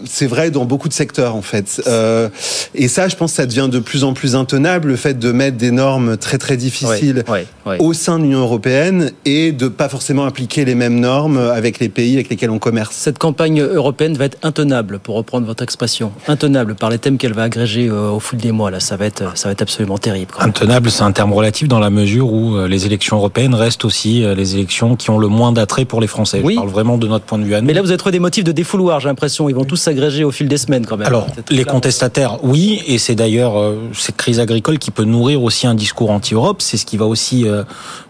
C'est 0.06 0.28
vrai 0.28 0.52
dans 0.52 0.66
beaucoup 0.66 0.88
de 0.88 0.94
secteurs 0.94 1.36
en 1.36 1.42
fait. 1.42 1.82
Euh, 1.88 2.30
et 2.76 2.88
ça, 2.88 3.08
je 3.08 3.16
pense, 3.16 3.32
que 3.32 3.38
ça 3.38 3.46
devient 3.46 3.68
de 3.72 3.80
plus 3.80 4.04
en 4.04 4.14
plus 4.14 4.36
intenable, 4.36 4.90
le 4.90 4.96
fait 4.96 5.18
de 5.20 5.32
mettre 5.32 5.58
des 5.58 5.72
normes 5.72 6.18
très 6.18 6.38
très 6.38 6.58
difficiles 6.58 7.24
Ouais, 7.28 7.46
ouais, 7.66 7.72
ouais. 7.74 7.78
au 7.80 7.94
sein 7.94 8.18
de 8.18 8.24
l'Union 8.24 8.40
européenne 8.42 9.12
et 9.26 9.52
de 9.52 9.68
pas 9.68 9.90
forcément 9.90 10.26
appliquer 10.26 10.66
les 10.66 10.76
mêmes 10.76 11.00
normes 11.00 11.38
avec 11.38 11.80
les 11.80 11.90
pays 11.90 12.16
avec 12.16 12.30
lesquels 12.30 12.50
on 12.50 12.60
commerce. 12.60 12.96
Cette 12.96 13.18
campagne 13.18 13.62
européenne 13.62 14.14
va 14.16 14.26
être 14.26 14.38
intenable, 14.44 15.00
pour 15.00 15.16
reprendre 15.16 15.46
votre 15.48 15.64
expression, 15.64 16.12
intenable 16.28 16.76
par 16.76 16.90
les 16.90 16.98
thèmes 17.00 17.18
qu'elle 17.18 17.34
va 17.34 17.44
agréger 17.44 17.88
euh, 17.88 18.10
au 18.10 18.20
fil 18.20 18.40
des 18.40 18.52
mois. 18.52 18.72
Là, 18.72 18.80
ça 18.80 18.98
va 18.98 19.06
être, 19.06 19.38
ça 19.38 19.48
va 19.48 19.52
être 19.54 19.62
absolument 19.62 19.98
terrible. 19.98 20.32
quoi. 20.34 20.44
Intenable, 20.44 20.90
c'est 20.92 21.04
un 21.04 21.12
terme 21.12 21.34
relatif 21.34 21.68
dans 21.68 21.80
la 21.80 21.90
mesure 21.90 22.32
où 22.32 22.56
euh, 22.56 22.68
les 22.68 22.86
élections 22.86 23.18
européennes 23.18 23.54
restent 23.56 23.86
aussi 23.86 24.24
les 24.36 24.56
élections 24.56 24.96
qui 24.96 25.10
ont 25.10 25.18
le 25.18 25.28
moins 25.28 25.52
d'attrait 25.52 25.86
pour 25.86 26.02
les 26.02 26.08
Français. 26.08 26.42
Oui. 26.44 26.54
Je 26.54 26.60
parle 26.60 26.70
vraiment 26.70 26.98
de 26.98 27.08
notre 27.08 27.26
point 27.26 27.38
de 27.38 27.44
vue 27.44 27.56
à 27.56 27.62
nous. 27.62 27.68
Mais 27.68 27.74
là, 27.74 27.82
vous 27.82 27.90
avez 27.90 27.98
trouvé 27.98 28.12
des 28.12 28.20
motifs 28.20 28.44
de 28.44 28.52
défouloir, 28.52 29.00
j'ai 29.00 29.08
l'impression. 29.10 29.50
Ils 29.50 29.56
vont 29.56 29.66
tous 29.66 29.76
s'agréger 29.92 30.24
au 30.24 30.32
fil 30.32 30.48
des 30.48 30.58
semaines, 30.58 30.86
quand 30.86 30.98
même. 30.98 31.08
Alors, 31.08 31.28
les 31.50 31.66
contestataires, 31.66 32.44
oui, 32.44 32.82
et 32.88 32.98
c'est 32.98 33.16
d'ailleurs 33.16 33.60
euh, 33.60 33.76
cette 33.94 34.18
crise 34.18 34.40
agricole 34.40 34.80
qui 34.80 34.92
peut 34.92 35.04
nourrir 35.04 35.44
aussi 35.44 35.68
un 35.68 35.76
discours 35.76 36.12
anti-Europe. 36.12 36.62
C'est 36.62 36.78
ce 36.78 36.86
qui 36.86 36.98
va 36.98 37.06
aussi 37.06 37.48
euh, 37.48 37.64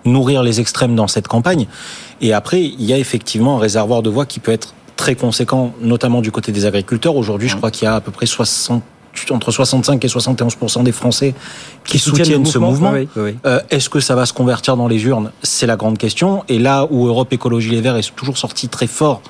nourrir 0.05 0.43
les 0.43 0.59
extrêmes 0.59 0.95
dans 0.95 1.07
cette 1.07 1.27
campagne. 1.27 1.67
Et 2.21 2.33
après, 2.33 2.61
il 2.61 2.83
y 2.83 2.93
a 2.93 2.97
effectivement 2.97 3.57
un 3.57 3.59
réservoir 3.59 4.03
de 4.03 4.09
voix 4.09 4.25
qui 4.25 4.39
peut 4.39 4.51
être 4.51 4.73
très 4.95 5.15
conséquent, 5.15 5.73
notamment 5.81 6.21
du 6.21 6.31
côté 6.31 6.51
des 6.51 6.65
agriculteurs. 6.65 7.15
Aujourd'hui, 7.15 7.49
je 7.49 7.57
crois 7.57 7.71
qu'il 7.71 7.85
y 7.85 7.87
a 7.87 7.95
à 7.95 8.01
peu 8.01 8.11
près 8.11 8.27
60 8.27 8.83
entre 9.29 9.51
65 9.51 10.05
et 10.05 10.07
71 10.07 10.55
des 10.83 10.91
Français 10.93 11.33
qui, 11.83 11.93
Qui 11.93 11.99
soutiennent 11.99 12.45
ce 12.45 12.57
mouvement. 12.57 12.91
oui, 12.93 13.09
oui. 13.17 13.35
Euh, 13.45 13.59
Est-ce 13.69 13.89
que 13.89 13.99
ça 13.99 14.15
va 14.15 14.25
se 14.25 14.31
convertir 14.31 14.77
dans 14.77 14.87
les 14.87 15.03
urnes? 15.03 15.31
C'est 15.43 15.67
la 15.67 15.75
grande 15.75 15.97
question. 15.97 16.45
Et 16.47 16.59
là 16.59 16.87
où 16.89 17.07
Europe 17.07 17.33
Écologie 17.33 17.71
Les 17.71 17.81
Verts 17.81 17.97
est 17.97 18.15
toujours 18.15 18.37
sorti 18.37 18.69
très 18.69 18.87
fort 18.87 19.21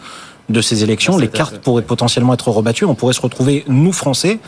de 0.49 0.61
ces 0.61 0.83
élections, 0.83 1.17
les 1.17 1.27
cartes 1.27 1.57
pourraient 1.59 1.81
potentiellement 1.81 2.33
être 2.33 2.49
rebattues. 2.49 2.85
On 2.85 2.95
pourrait 2.95 3.13
se 3.13 3.21
retrouver, 3.21 3.63
nous 3.67 3.93
Français, 3.93 4.39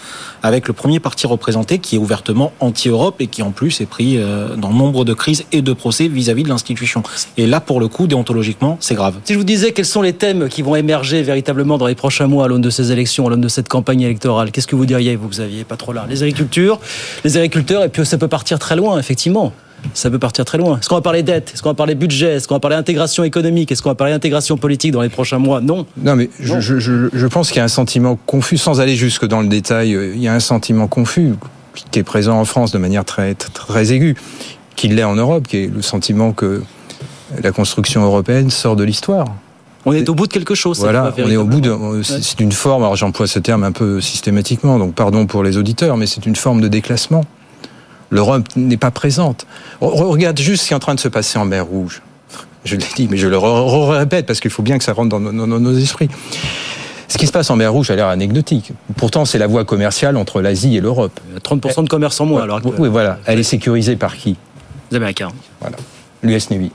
avec 0.42 0.68
le 0.68 0.74
premier 0.74 1.00
parti 1.00 1.28
représenté 1.28 1.80
qui 1.80 1.96
est 1.96 2.00
ouvertement 2.00 2.52
anti-Europe 2.60 3.16
et 3.20 3.28
qui 3.28 3.42
en 3.42 3.52
plus 3.52 3.82
est 3.82 3.86
pris 3.86 4.18
euh, 4.18 4.56
dans 4.56 4.72
nombre 4.72 5.06
de 5.06 5.14
crises 5.14 5.46
et 5.52 5.62
de 5.62 5.74
procès 5.74 6.08
vis-à-vis 6.08 6.44
de 6.44 6.50
l'institution. 6.50 7.04
Et 7.38 7.48
là, 7.48 7.62
pour 7.62 7.80
le 7.80 7.88
coup, 7.88 8.08
déontologiquement, 8.08 8.78
c'est 8.80 8.96
grave. 8.96 9.16
Si 9.24 9.34
je 9.34 9.38
vous 9.38 9.44
disais 9.44 9.72
quels 9.72 9.86
sont 9.86 10.02
les 10.02 10.14
thèmes 10.14 10.50
qui 10.50 10.62
vont 10.62 10.76
émerger 10.76 11.22
véritablement 11.22 11.78
dans 11.78 11.88
les 11.88 11.96
prochains 11.96 12.28
mois 12.28 12.46
à 12.46 12.48
l'aune 12.48 12.62
de 12.62 12.70
ces 12.70 12.92
élections, 12.92 13.28
à 13.28 13.30
l'aune 13.30 13.42
de 13.42 13.48
cette 13.48 13.70
campagne 13.70 14.02
électorale, 14.02 14.52
qu'est-ce 14.52 14.68
que 14.68 14.76
vous 14.76 14.86
diriez, 14.86 15.16
vous, 15.16 15.30
Xavier 15.30 15.64
Pas 15.64 15.78
trop 15.78 15.94
là. 15.94 16.06
Les 16.10 16.24
agricultures, 16.24 16.80
les 17.24 17.38
agriculteurs, 17.38 17.84
et 17.84 17.90
puis 17.90 18.06
ça 18.06 18.18
peut 18.18 18.28
partir 18.28 18.60
très 18.60 18.76
loin, 18.76 19.00
effectivement 19.00 19.54
ça 19.94 20.10
peut 20.10 20.20
partir 20.20 20.46
très 20.46 20.58
loin. 20.58 20.80
Est-ce 20.80 20.90
qu'on 20.90 20.96
va 20.96 21.02
parler 21.02 21.24
dette? 21.24 21.52
Est-ce 21.54 21.62
qu'on 21.62 21.70
va 21.70 21.76
parler 21.76 21.96
budget? 21.96 22.36
Est-ce 22.36 22.48
qu'on 22.48 22.56
va 22.56 22.60
parler 22.60 22.76
intégration 22.76 23.24
économique? 23.24 23.72
Est-ce 23.72 23.82
qu'on 23.82 23.90
va 23.90 23.96
parler 23.96 24.14
intégration 24.14 24.58
politique 24.58 24.92
dans 24.92 25.02
les 25.02 25.10
prochains 25.10 25.40
mois? 25.40 25.62
Non. 25.62 25.86
Non, 25.98 26.16
mais 26.16 26.30
Je, 26.40 26.60
je, 26.60 26.80
je, 27.12 27.28
pense 27.28 27.50
qu'il 27.50 27.58
y 27.58 27.62
a 27.62 27.64
un 27.64 27.68
sentiment 27.68 28.18
confus, 28.26 28.58
sans 28.58 28.82
aller 28.82 28.96
jusque 28.96 29.26
dans 29.26 29.42
le 29.42 29.48
détail, 29.48 29.94
euh, 29.94 30.14
il 30.16 30.22
y 30.22 30.28
a 30.28 30.34
un 30.34 30.40
sentiment 30.40 30.88
confus 30.88 31.34
qui 31.92 32.00
est 32.00 32.04
présent 32.04 32.40
en 32.40 32.46
France 32.46 32.72
de 32.72 32.78
manière 32.78 33.06
très, 33.06 33.34
très 33.34 33.94
aiguë, 33.94 34.16
qu'il 34.76 34.96
l'est 34.96 35.04
en 35.04 35.16
Europe, 35.16 35.48
qui 35.48 35.58
est 35.58 35.74
le 35.74 35.82
sentiment 35.82 36.32
que 36.32 36.62
la 37.42 37.52
construction 37.52 38.04
européenne 38.04 38.50
sort 38.50 38.76
de 38.76 38.84
l'histoire. 38.84 39.26
On 39.86 39.94
est 39.94 40.08
au 40.08 40.16
bout 40.16 40.28
de 40.28 40.34
quelque 40.34 40.56
chose. 40.56 40.80
Voilà, 40.80 41.14
on 41.18 41.30
est 41.30 41.36
au 41.36 41.44
bout 41.44 41.60
de. 41.60 41.76
C'est 42.04 42.40
une 42.40 42.52
forme. 42.52 42.84
Alors 42.84 42.96
j'emploie 42.96 43.28
ce 43.28 43.40
terme 43.40 43.64
un 43.64 43.72
peu 43.72 44.00
systématiquement, 44.00 44.80
donc 44.80 44.96
pardon 44.96 45.26
pour 45.26 45.44
les 45.44 45.58
auditeurs, 45.58 45.98
mais 45.98 46.06
c'est 46.06 46.26
une 46.26 46.36
forme 46.36 46.62
de 46.62 46.68
déclassement. 46.68 47.26
L'Europe 48.14 48.48
n'est 48.56 48.78
pas 48.78 48.92
présente. 48.92 49.48
regarde 49.82 50.38
juste 50.40 50.64
ce 50.64 50.68
qui 50.68 50.74
est 50.74 50.76
en 50.76 50.80
train 50.80 50.94
de 50.94 51.00
se 51.00 51.08
passer 51.08 51.40
en 51.40 51.46
mer 51.46 51.66
Rouge. 51.66 52.04
Je 52.64 52.76
l'ai 52.76 52.86
dit, 52.96 53.08
mais 53.10 53.18
je 53.18 53.28
le 53.28 53.38
répète 53.38 54.26
parce 54.28 54.40
qu'il 54.40 54.52
faut 54.52 54.62
bien 54.62 54.78
que 54.78 54.84
ça 54.84 54.94
rentre 54.94 55.10
dans 55.10 55.20
nos, 55.20 55.78
esprits. 55.78 56.10
Ce 57.08 57.18
qui 57.18 57.28
se 57.28 57.32
passe 57.32 57.50
en 57.50 57.56
mer 57.56 57.74
Rouge 57.74 57.90
a 57.92 57.96
l'air 57.96 58.08
anecdotique. 58.08 58.72
Pourtant, 58.96 59.26
c'est 59.26 59.40
la 59.40 59.48
voie 59.48 59.66
commerciale 59.66 60.16
entre 60.16 60.42
l'Asie 60.42 60.78
et 60.78 60.80
l'Europe. 60.80 61.20
30% 61.44 61.84
de 61.84 61.90
commerce 61.90 62.22
en 62.22 62.26
moins. 62.26 62.44
Alors 62.44 62.62
oui, 62.78 62.88
voilà. 62.88 63.18
Elle 63.26 63.40
est 63.40 63.44
sécurisée 63.44 63.96
par 63.96 64.16
qui? 64.16 64.38
Les 64.92 64.98
Américains. 64.98 65.32
Voilà. 65.60 65.76
L'US 66.22 66.52
Navy. 66.52 66.72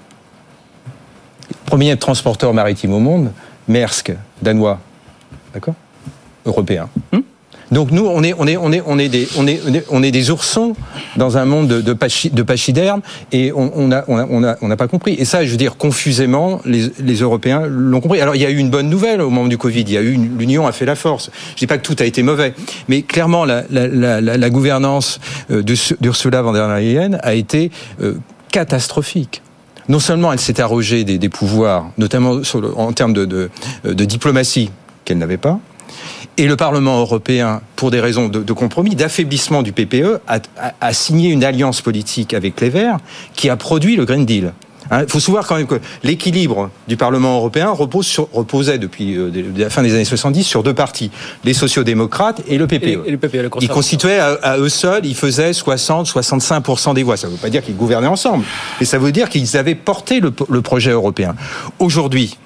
Premier 1.65 1.97
transporteur 1.97 2.53
maritime 2.53 2.93
au 2.93 3.01
monde, 3.01 3.31
Maersk, 3.69 4.13
danois. 4.43 4.81
D'accord? 5.55 5.75
Européen. 6.45 6.89
Hmm? 7.13 7.21
Donc 7.71 7.91
nous, 7.91 8.07
on 8.07 8.23
est, 8.23 8.35
on 8.39 8.47
est, 8.47 8.57
on 8.57 8.73
est, 8.73 8.83
on 8.87 8.99
est 8.99 9.09
des, 9.09 9.29
on 9.37 9.47
est, 9.47 9.61
on 9.91 10.03
est 10.03 10.11
des 10.11 10.31
oursons 10.31 10.75
dans 11.17 11.37
un 11.37 11.45
monde 11.45 11.69
de, 11.69 11.81
de, 11.81 11.97
et 13.33 13.53
on 13.53 13.89
n'a 13.89 14.05
on 14.09 14.19
a, 14.19 14.27
on 14.31 14.45
a, 14.45 14.57
on 14.63 14.71
a 14.71 14.77
pas 14.77 14.89
compris. 14.89 15.15
Et 15.19 15.25
ça, 15.25 15.45
je 15.45 15.51
veux 15.51 15.57
dire, 15.57 15.77
confusément, 15.77 16.61
les, 16.65 16.91
les 16.99 17.17
Européens 17.17 17.63
l'ont 17.67 18.01
compris. 18.01 18.21
Alors 18.21 18.37
il 18.37 18.43
y 18.43 18.47
a 18.47 18.51
eu 18.51 18.57
une 18.57 18.71
bonne 18.71 18.89
nouvelle 18.89 19.21
au 19.21 19.31
moment 19.31 19.49
du 19.49 19.59
Covid. 19.59 19.83
Il 19.83 19.93
y 19.93 19.97
a 19.97 20.03
eu 20.03 20.17
l'union 20.17 20.67
a 20.67 20.73
fait 20.73 20.87
la 20.87 20.95
force. 20.95 21.31
Je 21.55 21.61
dis 21.61 21.67
pas 21.67 21.79
que 21.79 21.87
tout 21.87 21.97
a 21.99 22.05
été 22.05 22.23
mauvais, 22.23 22.55
mais 22.89 23.03
clairement 23.03 23.45
la, 23.45 23.65
la, 23.71 23.87
la, 23.89 24.21
la 24.21 24.51
gouvernance 24.51 25.21
euh, 25.51 25.63
d'Ursula 25.63 26.43
von 26.43 26.53
der 26.53 26.69
Leyen 26.69 27.19
a 27.23 27.35
été 27.35 27.71
euh, 28.03 28.15
catastrophique 28.51 29.43
non 29.89 30.01
seulement 30.01 30.35
elle 30.35 30.39
s'est 30.39 30.61
arrogée 30.61 31.05
des, 31.05 31.17
des, 31.17 31.31
pouvoirs, 31.31 31.87
notamment 31.97 32.45
sur 32.45 32.61
le, 32.61 32.77
en 32.77 32.93
termes 32.93 33.15
de, 33.15 33.25
de, 33.25 33.49
de 33.85 34.05
diplomatie 34.05 34.71
qu'elle 35.07 35.17
n'avait 35.17 35.39
pas, 35.39 35.61
et 36.39 36.47
le 36.47 36.57
Parlement 36.57 37.01
européen, 37.01 37.61
pour 37.75 37.91
des 37.91 38.01
raisons 38.01 38.29
de, 38.29 38.53
compromis, 38.53 38.95
d'affaiblissement 38.95 39.63
du 39.63 39.73
PPE, 39.73 40.21
a, 40.29 40.93
signé 40.93 41.31
une 41.31 41.43
alliance 41.43 41.83
politique 41.83 42.33
avec 42.33 42.61
les 42.61 42.71
Verts 42.71 42.99
qui 43.35 43.51
a 43.51 43.57
produit 43.57 43.97
le 43.97 44.05
Green 44.05 44.25
Deal. 44.25 44.53
Il 44.91 44.95
hein, 44.95 45.05
faut 45.07 45.21
savoir 45.21 45.47
quand 45.47 45.57
même 45.57 45.67
que 45.67 45.81
l'équilibre 46.03 46.71
du 46.87 46.97
Parlement 46.97 47.37
européen 47.37 47.71
repose 47.71 48.07
sur, 48.07 48.29
reposait 48.33 48.79
depuis 48.79 49.17
euh, 49.17 49.31
la 49.57 49.69
fin 49.69 49.83
des 49.83 49.93
années 49.93 50.05
70 50.05 50.45
sur 50.45 50.63
deux 50.63 50.73
partis, 50.73 51.11
les 51.45 51.53
sociodémocrates 51.53 52.41
et 52.49 52.57
le 52.57 52.67
PPE. 52.67 53.05
Et, 53.05 53.11
le 53.11 53.19
PPE 53.19 53.51
ils 53.61 53.69
constituaient 53.69 54.21
à, 54.21 54.57
eux 54.57 54.71
seuls, 54.71 55.05
ils 55.05 55.17
faisaient 55.17 55.51
60-65% 55.51 56.95
des 56.95 57.03
voix. 57.03 57.19
Ça 57.19 57.27
ne 57.27 57.33
veut 57.33 57.39
pas 57.39 57.51
dire 57.51 57.63
qu'ils 57.63 57.77
gouvernaient 57.77 58.07
ensemble, 58.07 58.45
mais 58.81 58.87
ça 58.87 58.97
veut 58.97 59.13
dire 59.13 59.29
qu'ils 59.29 59.59
avaient 59.59 59.75
porté 59.75 60.21
le, 60.21 60.33
le 60.49 60.63
projet 60.63 60.93
européen. 60.93 61.35
Aujourd'hui, 61.81 62.39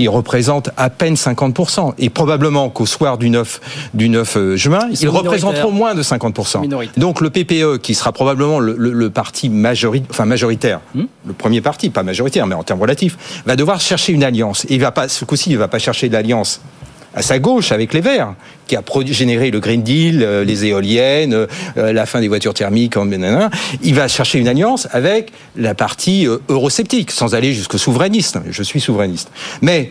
il 0.00 0.08
représente 0.08 0.70
à 0.76 0.90
peine 0.90 1.14
50%. 1.14 1.94
Et 1.98 2.10
probablement 2.10 2.70
qu'au 2.70 2.86
soir 2.86 3.18
du 3.18 3.30
9, 3.30 3.60
du 3.94 4.08
9 4.08 4.36
euh, 4.36 4.56
juin, 4.56 4.88
ils, 5.00 5.08
représenteront 5.08 5.70
moins 5.70 5.94
de 5.94 6.02
50%. 6.02 6.88
Donc 6.96 7.20
le 7.20 7.30
PPE, 7.30 7.78
qui 7.78 7.94
sera 7.94 8.12
probablement 8.12 8.58
le, 8.58 9.10
parti 9.10 9.50
enfin 10.10 10.24
majoritaire, 10.24 10.80
hmm 10.94 11.04
le 11.26 11.34
premier 11.34 11.60
parti, 11.60 11.90
pas 11.90 12.02
majoritaire, 12.02 12.46
mais 12.46 12.54
en 12.54 12.62
termes 12.62 12.80
relatifs, 12.80 13.42
va 13.44 13.54
devoir 13.54 13.80
chercher 13.80 14.12
une 14.12 14.24
alliance. 14.24 14.64
Et 14.64 14.74
il 14.74 14.80
va 14.80 14.90
pas, 14.90 15.06
ce 15.06 15.24
coup-ci, 15.24 15.50
il 15.50 15.54
ne 15.54 15.58
va 15.58 15.68
pas 15.68 15.78
chercher 15.78 16.08
l'alliance 16.08 16.60
à 17.14 17.22
sa 17.22 17.38
gauche 17.38 17.72
avec 17.72 17.92
les 17.92 18.00
Verts, 18.00 18.34
qui 18.66 18.76
a 18.76 18.82
généré 19.06 19.50
le 19.50 19.60
Green 19.60 19.82
Deal, 19.82 20.22
euh, 20.22 20.44
les 20.44 20.64
éoliennes, 20.64 21.34
euh, 21.34 21.92
la 21.92 22.06
fin 22.06 22.20
des 22.20 22.28
voitures 22.28 22.54
thermiques, 22.54 22.94
il 23.82 23.94
va 23.94 24.08
chercher 24.08 24.38
une 24.38 24.48
alliance 24.48 24.86
avec 24.92 25.32
la 25.56 25.74
partie 25.74 26.26
euh, 26.26 26.38
eurosceptique, 26.48 27.10
sans 27.10 27.34
aller 27.34 27.52
jusqu'au 27.52 27.78
souverainiste. 27.78 28.38
Je 28.48 28.62
suis 28.62 28.80
souverainiste. 28.80 29.30
Mais 29.60 29.90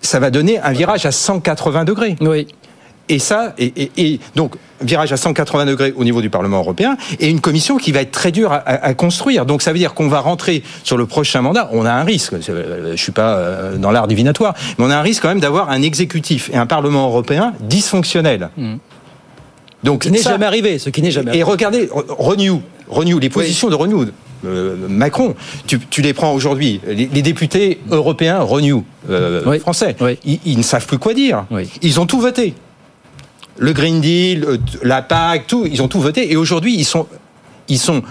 ça 0.00 0.20
va 0.20 0.30
donner 0.30 0.58
un 0.58 0.72
virage 0.72 1.06
à 1.06 1.12
180 1.12 1.84
degrés. 1.84 2.16
Oui. 2.20 2.48
Et 3.08 3.18
ça, 3.18 3.54
et, 3.58 4.20
donc 4.36 4.54
virage 4.80 5.12
à 5.12 5.16
180 5.16 5.66
degrés 5.66 5.92
au 5.96 6.04
niveau 6.04 6.20
du 6.20 6.30
Parlement 6.30 6.58
européen, 6.58 6.96
et 7.20 7.28
une 7.28 7.40
commission 7.40 7.76
qui 7.76 7.92
va 7.92 8.00
être 8.00 8.10
très 8.10 8.32
dure 8.32 8.52
à, 8.52 8.94
construire. 8.94 9.46
Donc 9.46 9.62
ça 9.62 9.72
veut 9.72 9.78
dire 9.78 9.94
qu'on 9.94 10.08
va 10.08 10.20
rentrer 10.20 10.62
sur 10.82 10.96
le 10.96 11.06
prochain 11.06 11.42
mandat. 11.42 11.68
On 11.72 11.84
a 11.84 11.92
un 11.92 12.04
risque. 12.04 12.34
Je 12.40 12.94
suis 12.96 13.12
pas 13.12 13.36
euh, 13.36 13.76
dans 13.76 13.90
l'art 13.90 14.08
divinatoire, 14.08 14.54
mais 14.78 14.84
on 14.84 14.90
a 14.90 14.96
un 14.96 15.02
risque 15.02 15.22
quand 15.22 15.28
même 15.28 15.40
d'avoir 15.40 15.70
un 15.70 15.82
exécutif 15.82 16.50
et 16.52 16.56
un 16.56 16.66
Parlement 16.66 17.06
européen 17.06 17.52
dysfonctionnel. 17.60 18.50
Mmh. 18.56 18.76
Donc, 19.84 20.04
ce 20.04 20.08
qui 20.08 20.14
n'est 20.14 20.22
jamais 20.22 20.46
arrivé, 20.46 20.78
ce 20.78 20.90
qui 20.90 21.02
n'est 21.02 21.10
jamais. 21.10 21.36
Et 21.36 21.42
regardez, 21.42 21.88
Renew, 21.92 22.60
Renew, 22.88 23.18
les 23.18 23.30
positions 23.30 23.68
de 23.68 23.74
Renew. 23.74 24.06
Euh, 24.44 24.88
Macron, 24.88 25.36
tu, 25.66 26.02
les 26.02 26.14
prends 26.14 26.32
aujourd'hui, 26.32 26.80
les, 26.86 27.06
députés 27.06 27.78
européens 27.90 28.40
Renew, 28.40 28.84
euh, 29.08 29.58
français, 29.60 29.94
Ils, 30.24 30.40
ils, 30.44 30.58
ne 30.58 30.62
savent 30.62 30.86
plus 30.86 30.98
quoi 30.98 31.14
dire. 31.14 31.44
Ils 31.80 32.00
ont 32.00 32.06
tout 32.06 32.20
voté 32.20 32.54
le 33.58 33.72
Green 33.72 34.00
Deal, 34.00 34.44
euh, 34.44 34.58
la 34.82 35.02
PAC, 35.02 35.46
tout, 35.46 35.66
ils 35.70 35.82
ont 35.82 35.88
tout 35.88 36.00
voté. 36.00 36.32
Et 36.32 36.36
aujourd'hui, 36.36 36.74
ils 36.74 36.84
sont, 36.84 37.06
ils 37.68 37.78
sont 37.78 38.02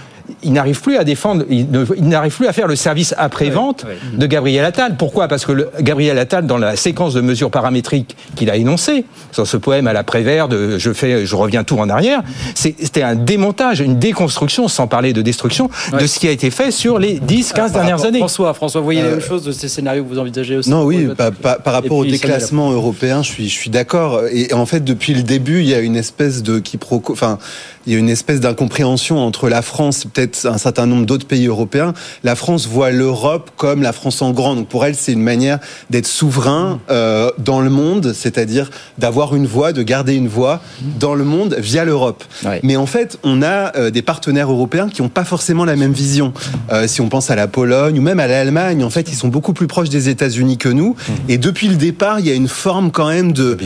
il 0.42 0.52
n'arrive 0.52 0.80
plus 0.80 0.96
à 0.96 1.04
défendre, 1.04 1.44
il 1.50 1.68
n'arrive 2.00 2.34
plus 2.34 2.46
à 2.46 2.52
faire 2.52 2.66
le 2.66 2.76
service 2.76 3.14
après-vente 3.18 3.86
de 4.14 4.26
Gabriel 4.26 4.64
Attal. 4.64 4.96
Pourquoi? 4.96 5.28
Parce 5.28 5.44
que 5.44 5.52
le, 5.52 5.70
Gabriel 5.80 6.18
Attal, 6.18 6.46
dans 6.46 6.58
la 6.58 6.76
séquence 6.76 7.14
de 7.14 7.20
mesures 7.20 7.50
paramétriques 7.50 8.16
qu'il 8.36 8.50
a 8.50 8.56
énoncées, 8.56 9.04
dans 9.36 9.44
ce 9.44 9.56
poème 9.56 9.86
à 9.86 9.92
la 9.92 10.04
Prévert 10.04 10.48
de 10.48 10.78
je 10.78 10.92
fais, 10.92 11.26
je 11.26 11.36
reviens 11.36 11.64
tout 11.64 11.78
en 11.78 11.88
arrière, 11.88 12.22
c'était 12.54 13.02
un 13.02 13.14
démontage, 13.14 13.80
une 13.80 13.98
déconstruction, 13.98 14.68
sans 14.68 14.86
parler 14.86 15.12
de 15.12 15.22
destruction, 15.22 15.70
de 15.98 16.06
ce 16.06 16.18
qui 16.18 16.28
a 16.28 16.30
été 16.30 16.50
fait 16.50 16.70
sur 16.70 16.98
les 16.98 17.18
10, 17.20 17.52
15 17.52 17.72
dernières 17.72 18.04
années. 18.04 18.18
François, 18.18 18.54
François, 18.54 18.80
vous 18.80 18.86
voyez 18.86 19.02
les 19.02 19.10
mêmes 19.10 19.20
choses 19.20 19.44
de 19.44 19.52
ces 19.52 19.68
scénarios 19.68 20.04
que 20.04 20.08
vous 20.08 20.18
envisagez 20.18 20.56
aussi 20.56 20.70
Non, 20.70 20.84
oui, 20.84 21.08
par, 21.16 21.72
rapport 21.72 21.98
au 21.98 22.04
déclassement 22.04 22.70
européen, 22.70 23.22
je 23.22 23.30
suis, 23.30 23.48
je 23.48 23.54
suis 23.54 23.70
d'accord. 23.70 24.22
Et 24.32 24.52
en 24.52 24.66
fait, 24.66 24.84
depuis 24.84 25.14
le 25.14 25.22
début, 25.22 25.60
il 25.60 25.68
y 25.68 25.74
a 25.74 25.80
une 25.80 25.96
espèce 25.96 26.42
de 26.42 26.58
quiproquo, 26.58 27.12
enfin, 27.12 27.38
il 27.86 27.92
y 27.92 27.96
a 27.96 27.98
une 27.98 28.08
espèce 28.08 28.40
d'incompréhension 28.40 29.18
entre 29.18 29.48
la 29.48 29.62
France, 29.62 30.04
peut-être 30.12 30.46
un 30.46 30.58
certain 30.58 30.86
nombre 30.86 31.06
d'autres 31.06 31.26
pays 31.26 31.46
européens. 31.46 31.94
La 32.22 32.36
France 32.36 32.66
voit 32.68 32.90
l'Europe 32.90 33.50
comme 33.56 33.82
la 33.82 33.92
France 33.92 34.22
en 34.22 34.30
grand. 34.30 34.54
Donc 34.54 34.68
pour 34.68 34.84
elle, 34.84 34.94
c'est 34.94 35.12
une 35.12 35.22
manière 35.22 35.58
d'être 35.90 36.06
souverain 36.06 36.80
euh, 36.90 37.30
dans 37.38 37.60
le 37.60 37.70
monde, 37.70 38.12
c'est-à-dire 38.14 38.70
d'avoir 38.98 39.34
une 39.34 39.46
voix, 39.46 39.72
de 39.72 39.82
garder 39.82 40.14
une 40.14 40.28
voix 40.28 40.60
dans 41.00 41.14
le 41.14 41.24
monde 41.24 41.56
via 41.58 41.84
l'Europe. 41.84 42.24
Mais 42.62 42.76
en 42.76 42.86
fait, 42.86 43.18
on 43.24 43.42
a 43.42 43.76
euh, 43.76 43.90
des 43.90 44.02
partenaires 44.02 44.50
européens 44.50 44.88
qui 44.88 45.02
n'ont 45.02 45.08
pas 45.08 45.24
forcément 45.24 45.64
la 45.64 45.76
même 45.76 45.92
vision. 45.92 46.32
Euh, 46.70 46.86
si 46.86 47.00
on 47.00 47.08
pense 47.08 47.30
à 47.30 47.36
la 47.36 47.48
Pologne 47.48 47.98
ou 47.98 48.02
même 48.02 48.20
à 48.20 48.26
l'Allemagne, 48.26 48.84
en 48.84 48.90
fait, 48.90 49.10
ils 49.10 49.16
sont 49.16 49.28
beaucoup 49.28 49.52
plus 49.52 49.66
proches 49.66 49.88
des 49.88 50.08
États-Unis 50.08 50.58
que 50.58 50.68
nous. 50.68 50.94
Et 51.28 51.38
depuis 51.38 51.68
le 51.68 51.76
départ, 51.76 52.20
il 52.20 52.26
y 52.26 52.30
a 52.30 52.34
une 52.34 52.48
forme 52.48 52.90
quand 52.90 53.08
même 53.08 53.32
de 53.32 53.58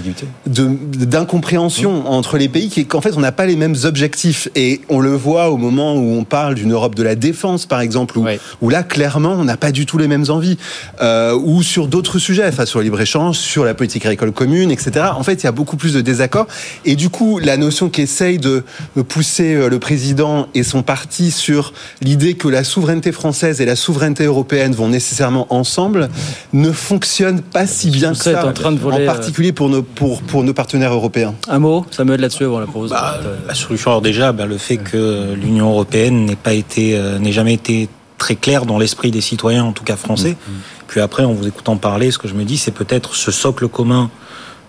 d'incompréhension 0.46 2.11
entre 2.11 2.38
les 2.38 2.48
pays 2.48 2.68
qui 2.68 2.81
est 2.81 2.85
qu'en 2.85 3.00
fait, 3.00 3.16
on 3.16 3.20
n'a 3.20 3.33
pas 3.33 3.46
les 3.46 3.57
mêmes 3.57 3.76
objectifs 3.85 4.06
et 4.55 4.81
on 4.88 5.01
le 5.01 5.11
voit 5.11 5.51
au 5.51 5.57
moment 5.57 5.95
où 5.95 6.19
on 6.19 6.25
parle 6.25 6.55
d'une 6.55 6.73
Europe 6.73 6.95
de 6.95 7.03
la 7.03 7.14
défense, 7.14 7.66
par 7.66 7.81
exemple, 7.81 8.19
où, 8.61 8.69
là, 8.69 8.83
clairement, 8.83 9.33
on 9.33 9.45
n'a 9.45 9.57
pas 9.57 9.73
du 9.73 9.87
tout 9.87 9.99
les 9.99 10.09
mêmes 10.09 10.27
envies. 10.29 10.59
Euh, 11.01 11.35
ou 11.35 11.62
sur 11.62 11.87
d'autres 11.88 12.19
sujets, 12.19 12.47
enfin, 12.47 12.66
sur 12.66 12.79
le 12.81 12.85
libre-échange, 12.85 13.37
sur 13.37 13.64
la 13.64 13.75
politique 13.75 14.07
agricole 14.07 14.33
commune, 14.33 14.71
etc. 14.71 15.07
En 15.16 15.23
fait, 15.23 15.42
il 15.42 15.45
y 15.45 15.47
a 15.47 15.53
beaucoup 15.53 15.77
plus 15.77 15.92
de 15.92 16.01
désaccords. 16.01 16.47
Et 16.85 16.97
du 16.97 17.11
coup, 17.11 17.38
la 17.38 17.57
notion 17.57 17.88
qu'essaye 17.88 18.38
de 18.38 18.64
pousser 19.09 19.55
euh, 19.55 19.69
le 19.69 19.79
président 19.79 20.49
et 20.55 20.62
son 20.62 20.83
parti 20.83 21.31
sur 21.31 21.73
l'idée 22.01 22.35
que 22.35 22.49
la 22.49 22.64
souveraineté 22.64 23.12
française 23.12 23.61
et 23.61 23.64
la 23.64 23.77
souveraineté 23.77 24.25
européenne 24.25 24.73
vont 24.73 24.88
nécessairement 24.88 25.47
ensemble 25.51 26.09
ne 26.53 26.73
fonctionne 26.73 27.40
pas 27.40 27.66
si 27.66 27.90
bien 27.90 28.12
que 28.12 28.19
ça, 28.19 28.47
en, 28.47 28.53
train 28.53 28.73
de 28.73 28.79
voler, 28.79 29.05
en 29.05 29.07
particulier 29.07 29.53
pour 29.53 29.69
nos, 29.69 29.83
pour, 29.83 30.23
pour 30.23 30.45
nos 30.45 30.55
partenaires 30.55 30.92
européens. 30.92 31.35
Un 31.49 31.59
mot, 31.59 31.85
ça 31.90 32.05
me 32.05 32.16
là-dessus 32.16 32.45
avant 32.45 32.61
la 32.61 32.66
pause. 32.66 32.90
Bah, 32.90 33.19
la 33.47 33.55
solution 33.55 33.95
alors 33.96 34.02
déjà, 34.02 34.32
ben, 34.32 34.44
le 34.44 34.59
fait 34.59 34.76
que 34.76 35.32
l'Union 35.32 35.70
européenne 35.70 36.26
n'ait 36.26 36.37
pas 36.37 36.52
été, 36.52 36.98
euh, 36.98 37.18
n'ait 37.18 37.32
jamais 37.32 37.54
été 37.54 37.88
très 38.18 38.37
clair 38.37 38.66
dans 38.66 38.78
l'esprit 38.78 39.11
des 39.11 39.22
citoyens, 39.22 39.64
en 39.64 39.72
tout 39.72 39.85
cas 39.85 39.96
français, 39.96 40.32
mm-hmm. 40.32 40.87
Puis 40.87 41.00
après, 41.00 41.24
en 41.24 41.32
vous 41.32 41.48
écoutant 41.48 41.78
parler, 41.78 42.11
ce 42.11 42.18
que 42.18 42.28
je 42.28 42.35
me 42.35 42.44
dis, 42.44 42.59
c'est 42.59 42.72
peut-être 42.72 43.14
ce 43.14 43.30
socle 43.30 43.68
commun 43.68 44.11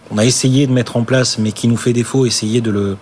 qu'on 0.07 0.17
a 0.17 0.23
essayé 0.23 0.65
de 0.65 0.71
mettre 0.71 0.95
en 0.95 1.03
place, 1.03 1.37
mais 1.39 1.51
qui 1.51 1.67
nous 1.67 1.75
fait 1.75 1.91
défaut, 1.91 2.25
essayer 2.25 2.61
de 2.61 2.71
le, 2.71 2.95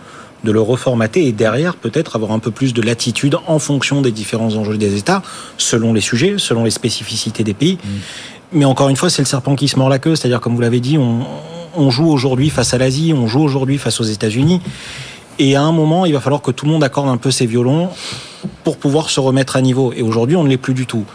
de 0.43 0.51
le 0.51 0.59
reformater 0.59 1.27
et 1.27 1.31
derrière 1.31 1.75
peut-être 1.75 2.15
avoir 2.15 2.31
un 2.31 2.39
peu 2.39 2.49
plus 2.49 2.73
de 2.73 2.81
latitude 2.81 3.37
en 3.45 3.59
fonction 3.59 4.01
des 4.01 4.11
différents 4.11 4.55
enjeux 4.55 4.77
des 4.77 4.97
États, 4.97 5.21
selon 5.57 5.93
les 5.93 6.01
sujets, 6.01 6.35
selon 6.39 6.63
les 6.63 6.71
spécificités 6.71 7.43
des 7.43 7.53
pays. 7.53 7.75
Mmh. 7.75 7.89
Mais 8.53 8.65
encore 8.65 8.89
une 8.89 8.95
fois, 8.95 9.11
c'est 9.11 9.21
le 9.21 9.27
serpent 9.27 9.55
qui 9.55 9.67
se 9.67 9.77
mord 9.77 9.89
la 9.89 9.99
queue, 9.99 10.15
c'est-à-dire 10.15 10.41
comme 10.41 10.55
vous 10.55 10.61
l'avez 10.61 10.79
dit, 10.79 10.97
on, 10.97 11.25
on 11.77 11.89
joue 11.91 12.09
aujourd'hui 12.09 12.49
face 12.49 12.73
à 12.73 12.79
l'Asie, 12.79 13.13
on 13.15 13.27
joue 13.27 13.41
aujourd'hui 13.41 13.77
face 13.77 13.99
aux 14.01 14.05
États-Unis. 14.05 14.61
Et 15.39 15.55
à 15.55 15.61
un 15.61 15.71
moment, 15.71 16.05
il 16.05 16.13
va 16.13 16.21
falloir 16.21 16.41
que 16.41 16.51
tout 16.51 16.65
le 16.65 16.71
monde 16.71 16.83
accorde 16.83 17.09
un 17.09 17.17
peu 17.17 17.31
ses 17.31 17.45
violons 17.45 17.89
pour 18.63 18.77
pouvoir 18.77 19.09
se 19.09 19.19
remettre 19.19 19.55
à 19.55 19.61
niveau. 19.61 19.93
Et 19.93 20.01
aujourd'hui, 20.01 20.35
on 20.35 20.43
ne 20.43 20.49
l'est 20.49 20.57
plus 20.57 20.73
du 20.73 20.85
tout. 20.85 21.05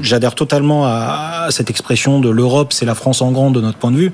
J'adhère 0.00 0.34
totalement 0.34 0.86
à 0.86 1.48
cette 1.50 1.68
expression 1.68 2.20
de 2.20 2.30
l'Europe, 2.30 2.72
c'est 2.72 2.86
la 2.86 2.94
France 2.94 3.20
en 3.20 3.32
grand 3.32 3.50
de 3.50 3.60
notre 3.60 3.76
point 3.76 3.90
de 3.90 3.96
vue, 3.96 4.12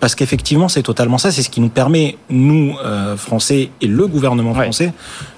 parce 0.00 0.16
qu'effectivement, 0.16 0.68
c'est 0.68 0.82
totalement 0.82 1.16
ça. 1.16 1.30
C'est 1.30 1.42
ce 1.42 1.50
qui 1.50 1.60
nous 1.60 1.68
permet, 1.68 2.18
nous, 2.28 2.74
euh, 2.84 3.16
Français, 3.16 3.70
et 3.80 3.86
le 3.86 4.08
gouvernement 4.08 4.52
français, 4.52 4.92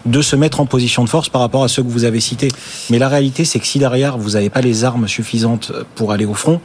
de 0.07 0.23
se 0.23 0.37
mettre 0.37 0.61
en 0.61 0.67
position 0.67 1.05
de 1.05 1.11
force 1.11 1.29
par 1.29 1.43
rapport 1.43 1.65
à 1.65 1.69
ceux 1.69 1.83
que 1.83 1.89
vous 1.89 2.05
avez 2.05 2.21
cités. 2.21 2.49
Mais 2.89 2.99
la 2.99 3.09
réalité, 3.09 3.45
c'est 3.45 3.59
que 3.59 3.67
si 3.67 3.79
derrière, 3.79 4.17
vous 4.17 4.31
n'avez 4.31 4.49
pas 4.49 4.63
les 4.63 4.85
armes 4.85 5.07
suffisantes 5.07 5.71
pour 5.95 6.13
aller 6.13 6.25
au 6.25 6.35
front, 6.35 6.63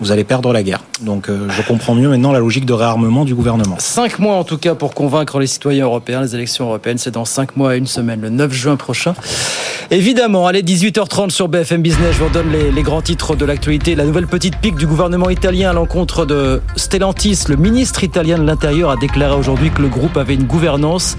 vous 0.00 0.12
allez 0.12 0.24
perdre 0.24 0.52
la 0.52 0.62
guerre. 0.62 0.80
Donc 1.02 1.28
euh, 1.28 1.48
je 1.50 1.62
comprends 1.62 1.94
mieux 1.94 2.08
maintenant 2.08 2.32
la 2.32 2.38
logique 2.38 2.66
de 2.66 2.72
réarmement 2.72 3.24
du 3.24 3.34
gouvernement. 3.34 3.76
Cinq 3.78 4.18
mois 4.18 4.36
en 4.36 4.44
tout 4.44 4.58
cas 4.58 4.74
pour 4.74 4.94
convaincre 4.94 5.38
les 5.38 5.46
citoyens 5.46 5.84
européens. 5.84 6.22
Les 6.22 6.34
élections 6.34 6.66
européennes, 6.66 6.98
c'est 6.98 7.12
dans 7.12 7.24
cinq 7.24 7.56
mois 7.56 7.74
et 7.74 7.78
une 7.78 7.86
semaine, 7.86 8.20
le 8.20 8.30
9 8.30 8.52
juin 8.52 8.76
prochain. 8.76 9.14
Évidemment, 9.90 10.46
allez, 10.46 10.62
18h30 10.62 11.30
sur 11.30 11.48
BFM 11.48 11.82
Business, 11.82 12.16
je 12.16 12.24
vous 12.24 12.30
donne 12.30 12.50
les, 12.50 12.82
grands 12.82 13.02
titres 13.02 13.36
de 13.36 13.44
l'actualité. 13.44 13.94
La 13.94 14.04
nouvelle 14.04 14.26
petite 14.26 14.56
pique 14.56 14.76
du 14.76 14.86
gouvernement 14.86 15.28
italien 15.28 15.70
à 15.70 15.72
l'encontre 15.72 16.24
de 16.24 16.62
Stellantis. 16.76 17.44
Le 17.48 17.56
ministre 17.56 18.02
italien 18.02 18.38
de 18.38 18.44
l'Intérieur 18.44 18.90
a 18.90 18.96
déclaré 18.96 19.34
aujourd'hui 19.34 19.70
que 19.70 19.82
le 19.82 19.88
groupe 19.88 20.16
avait 20.16 20.34
une 20.34 20.44
gouvernance 20.44 21.16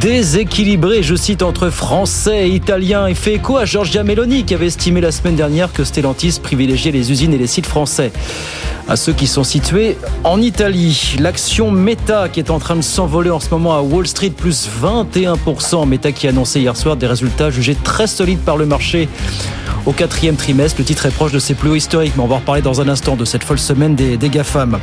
déséquilibrée, 0.00 1.02
je 1.02 1.14
cite, 1.14 1.42
entre 1.42 1.70
Français 1.70 2.48
et 2.48 2.52
Italiens. 2.52 3.06
Et 3.06 3.14
fait 3.14 3.34
écho 3.34 3.56
à 3.56 3.64
Giorgia 3.64 4.02
Meloni 4.02 4.44
qui 4.44 4.54
avait 4.54 4.66
estimé 4.66 5.00
la 5.00 5.12
semaine 5.12 5.36
dernière 5.36 5.72
que 5.72 5.84
Stellantis 5.84 6.40
privilégiait 6.42 6.92
les 6.92 7.12
usines 7.12 7.32
et 7.32 7.38
les 7.38 7.46
sites 7.46 7.66
français 7.66 7.85
à 8.88 8.96
ceux 8.96 9.12
qui 9.12 9.26
sont 9.26 9.44
situés 9.44 9.96
en 10.24 10.40
Italie. 10.40 11.16
L'action 11.18 11.70
Meta 11.70 12.28
qui 12.28 12.40
est 12.40 12.50
en 12.50 12.58
train 12.58 12.76
de 12.76 12.82
s'envoler 12.82 13.30
en 13.30 13.40
ce 13.40 13.50
moment 13.50 13.76
à 13.76 13.80
Wall 13.80 14.06
Street, 14.06 14.30
plus 14.30 14.68
21%. 14.82 15.86
Meta 15.88 16.12
qui 16.12 16.26
a 16.26 16.30
annoncé 16.30 16.60
hier 16.60 16.76
soir 16.76 16.96
des 16.96 17.06
résultats 17.06 17.50
jugés 17.50 17.74
très 17.74 18.06
solides 18.06 18.40
par 18.40 18.56
le 18.56 18.66
marché 18.66 19.08
au 19.86 19.92
quatrième 19.92 20.36
trimestre. 20.36 20.76
Le 20.78 20.84
titre 20.84 21.06
est 21.06 21.10
proche 21.10 21.32
de 21.32 21.38
ses 21.38 21.54
plus 21.54 21.70
hauts 21.70 21.76
historiques, 21.76 22.12
mais 22.16 22.22
on 22.22 22.26
va 22.26 22.36
en 22.36 22.38
reparler 22.38 22.62
dans 22.62 22.80
un 22.80 22.88
instant 22.88 23.16
de 23.16 23.24
cette 23.24 23.44
folle 23.44 23.58
semaine 23.58 23.94
des, 23.94 24.16
des 24.16 24.28
GAFAM. 24.28 24.78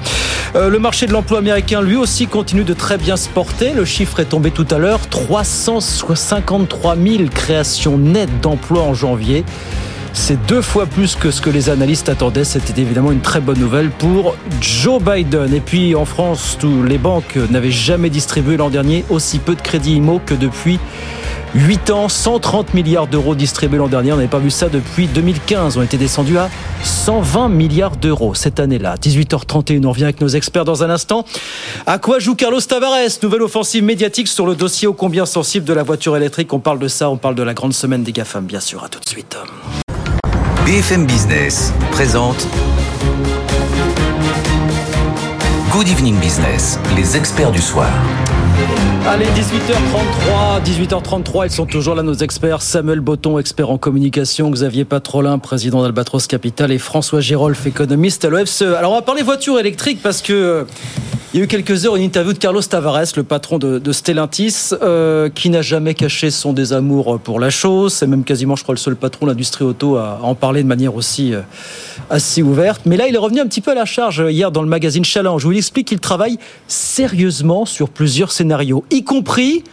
Euh, 0.55 0.69
le 0.69 0.79
marché 0.79 1.07
de 1.07 1.11
l'emploi 1.11 1.39
américain, 1.39 1.81
lui 1.81 1.95
aussi, 1.95 2.27
continue 2.27 2.63
de 2.63 2.73
très 2.73 2.97
bien 2.97 3.17
se 3.17 3.29
porter. 3.29 3.73
Le 3.73 3.85
chiffre 3.85 4.19
est 4.19 4.25
tombé 4.25 4.51
tout 4.51 4.67
à 4.71 4.77
l'heure. 4.77 4.99
353 5.09 6.95
000 6.95 7.23
créations 7.33 7.97
nettes 7.97 8.41
d'emplois 8.41 8.83
en 8.83 8.93
janvier. 8.93 9.43
C'est 10.15 10.45
deux 10.45 10.61
fois 10.61 10.85
plus 10.85 11.15
que 11.15 11.31
ce 11.31 11.41
que 11.41 11.49
les 11.49 11.69
analystes 11.69 12.07
attendaient. 12.07 12.43
C'était 12.43 12.79
évidemment 12.81 13.11
une 13.11 13.21
très 13.21 13.41
bonne 13.41 13.59
nouvelle 13.59 13.89
pour 13.89 14.35
Joe 14.61 15.01
Biden. 15.01 15.53
Et 15.53 15.59
puis 15.59 15.95
en 15.95 16.05
France, 16.05 16.57
tous 16.59 16.83
les 16.83 16.97
banques 16.97 17.35
n'avaient 17.49 17.71
jamais 17.71 18.09
distribué 18.09 18.55
l'an 18.55 18.69
dernier 18.69 19.03
aussi 19.09 19.39
peu 19.39 19.55
de 19.55 19.61
crédits 19.61 19.95
IMO 19.95 20.21
que 20.25 20.33
depuis 20.33 20.79
8 21.55 21.89
ans, 21.91 22.09
130 22.09 22.73
milliards 22.73 23.07
d'euros 23.07 23.35
distribués 23.35 23.77
l'an 23.77 23.87
dernier. 23.87 24.11
On 24.11 24.15
n'avait 24.15 24.27
pas 24.27 24.39
vu 24.39 24.49
ça 24.49 24.69
depuis 24.69 25.07
2015. 25.07 25.77
On 25.77 25.83
était 25.83 25.97
descendu 25.97 26.37
à 26.37 26.49
120 26.83 27.49
milliards 27.49 27.95
d'euros 27.95 28.33
cette 28.33 28.59
année-là. 28.59 28.95
18h31, 28.95 29.85
on 29.85 29.91
revient 29.91 30.05
avec 30.05 30.21
nos 30.21 30.29
experts 30.29 30.65
dans 30.65 30.83
un 30.83 30.89
instant. 30.89 31.25
À 31.85 31.99
quoi 31.99 32.19
joue 32.19 32.35
Carlos 32.35 32.61
Tavares? 32.61 33.19
Nouvelle 33.21 33.43
offensive 33.43 33.83
médiatique 33.83 34.27
sur 34.27 34.45
le 34.45 34.55
dossier 34.55 34.87
ô 34.87 34.93
combien 34.93 35.25
sensible 35.25 35.65
de 35.65 35.73
la 35.73 35.83
voiture 35.83 36.15
électrique. 36.17 36.53
On 36.53 36.59
parle 36.59 36.79
de 36.79 36.87
ça, 36.87 37.09
on 37.09 37.17
parle 37.17 37.35
de 37.35 37.43
la 37.43 37.53
grande 37.53 37.73
semaine 37.73 38.03
des 38.03 38.13
GAFAM, 38.13 38.45
bien 38.45 38.59
sûr. 38.59 38.83
À 38.83 38.89
tout 38.89 38.99
de 38.99 39.07
suite. 39.09 39.37
BFM 40.65 41.05
Business 41.05 41.73
présente 41.91 42.47
Good 45.73 45.89
Evening 45.89 46.17
Business, 46.21 46.79
les 46.95 47.17
experts 47.17 47.51
du 47.51 47.59
soir. 47.59 47.89
Allez, 49.05 49.25
18h33, 49.25 50.63
18h33, 50.63 51.47
ils 51.47 51.51
sont 51.51 51.65
toujours 51.65 51.95
là 51.95 52.01
nos 52.01 52.13
experts. 52.13 52.61
Samuel 52.61 53.01
Botton, 53.01 53.37
expert 53.39 53.69
en 53.71 53.77
communication, 53.77 54.49
Xavier 54.51 54.85
Patrolin, 54.85 55.37
président 55.37 55.81
d'Albatros 55.81 56.27
Capital 56.27 56.71
et 56.71 56.77
François 56.77 57.19
Girolf, 57.19 57.67
économiste 57.67 58.23
à 58.23 58.29
l'OFCE. 58.29 58.61
Alors 58.61 58.93
on 58.93 58.95
va 58.95 59.01
parler 59.01 59.21
voiture 59.21 59.59
électrique 59.59 59.99
parce 60.01 60.21
que 60.21 60.65
il 61.33 61.39
y 61.39 61.41
a 61.41 61.45
eu 61.45 61.47
quelques 61.47 61.85
heures 61.85 61.95
une 61.95 62.03
interview 62.03 62.31
de 62.31 62.37
Carlos 62.37 62.61
Tavares, 62.61 63.07
le 63.17 63.23
patron 63.23 63.57
de, 63.57 63.91
Stellantis, 63.91 64.69
euh, 64.83 65.29
qui 65.29 65.49
n'a 65.49 65.63
jamais 65.63 65.95
caché 65.95 66.29
son 66.29 66.53
désamour 66.53 67.19
pour 67.19 67.39
la 67.39 67.49
chose. 67.49 67.93
C'est 67.93 68.05
même 68.05 68.23
quasiment, 68.23 68.55
je 68.55 68.61
crois, 68.61 68.75
le 68.75 68.79
seul 68.79 68.95
patron 68.95 69.25
de 69.25 69.31
l'industrie 69.31 69.65
auto 69.65 69.97
à 69.97 70.19
en 70.21 70.35
parler 70.35 70.61
de 70.61 70.67
manière 70.67 70.95
aussi 70.95 71.33
euh, 71.33 71.41
assez 72.11 72.43
ouverte. 72.43 72.81
Mais 72.85 72.97
là, 72.97 73.07
il 73.07 73.15
est 73.15 73.19
revenu 73.19 73.39
un 73.39 73.47
petit 73.47 73.61
peu 73.61 73.71
à 73.71 73.75
la 73.75 73.85
charge 73.85 74.23
hier 74.29 74.51
dans 74.51 74.61
le 74.61 74.67
magazine 74.67 75.03
Challenge, 75.03 75.43
où 75.43 75.51
il 75.51 75.57
explique 75.57 75.87
qu'il 75.87 75.99
travaille 75.99 76.37
sérieusement 76.67 77.65
sur 77.65 77.89
plusieurs 77.89 78.31
scénarios, 78.31 78.85
y 78.91 79.03
compris 79.03 79.63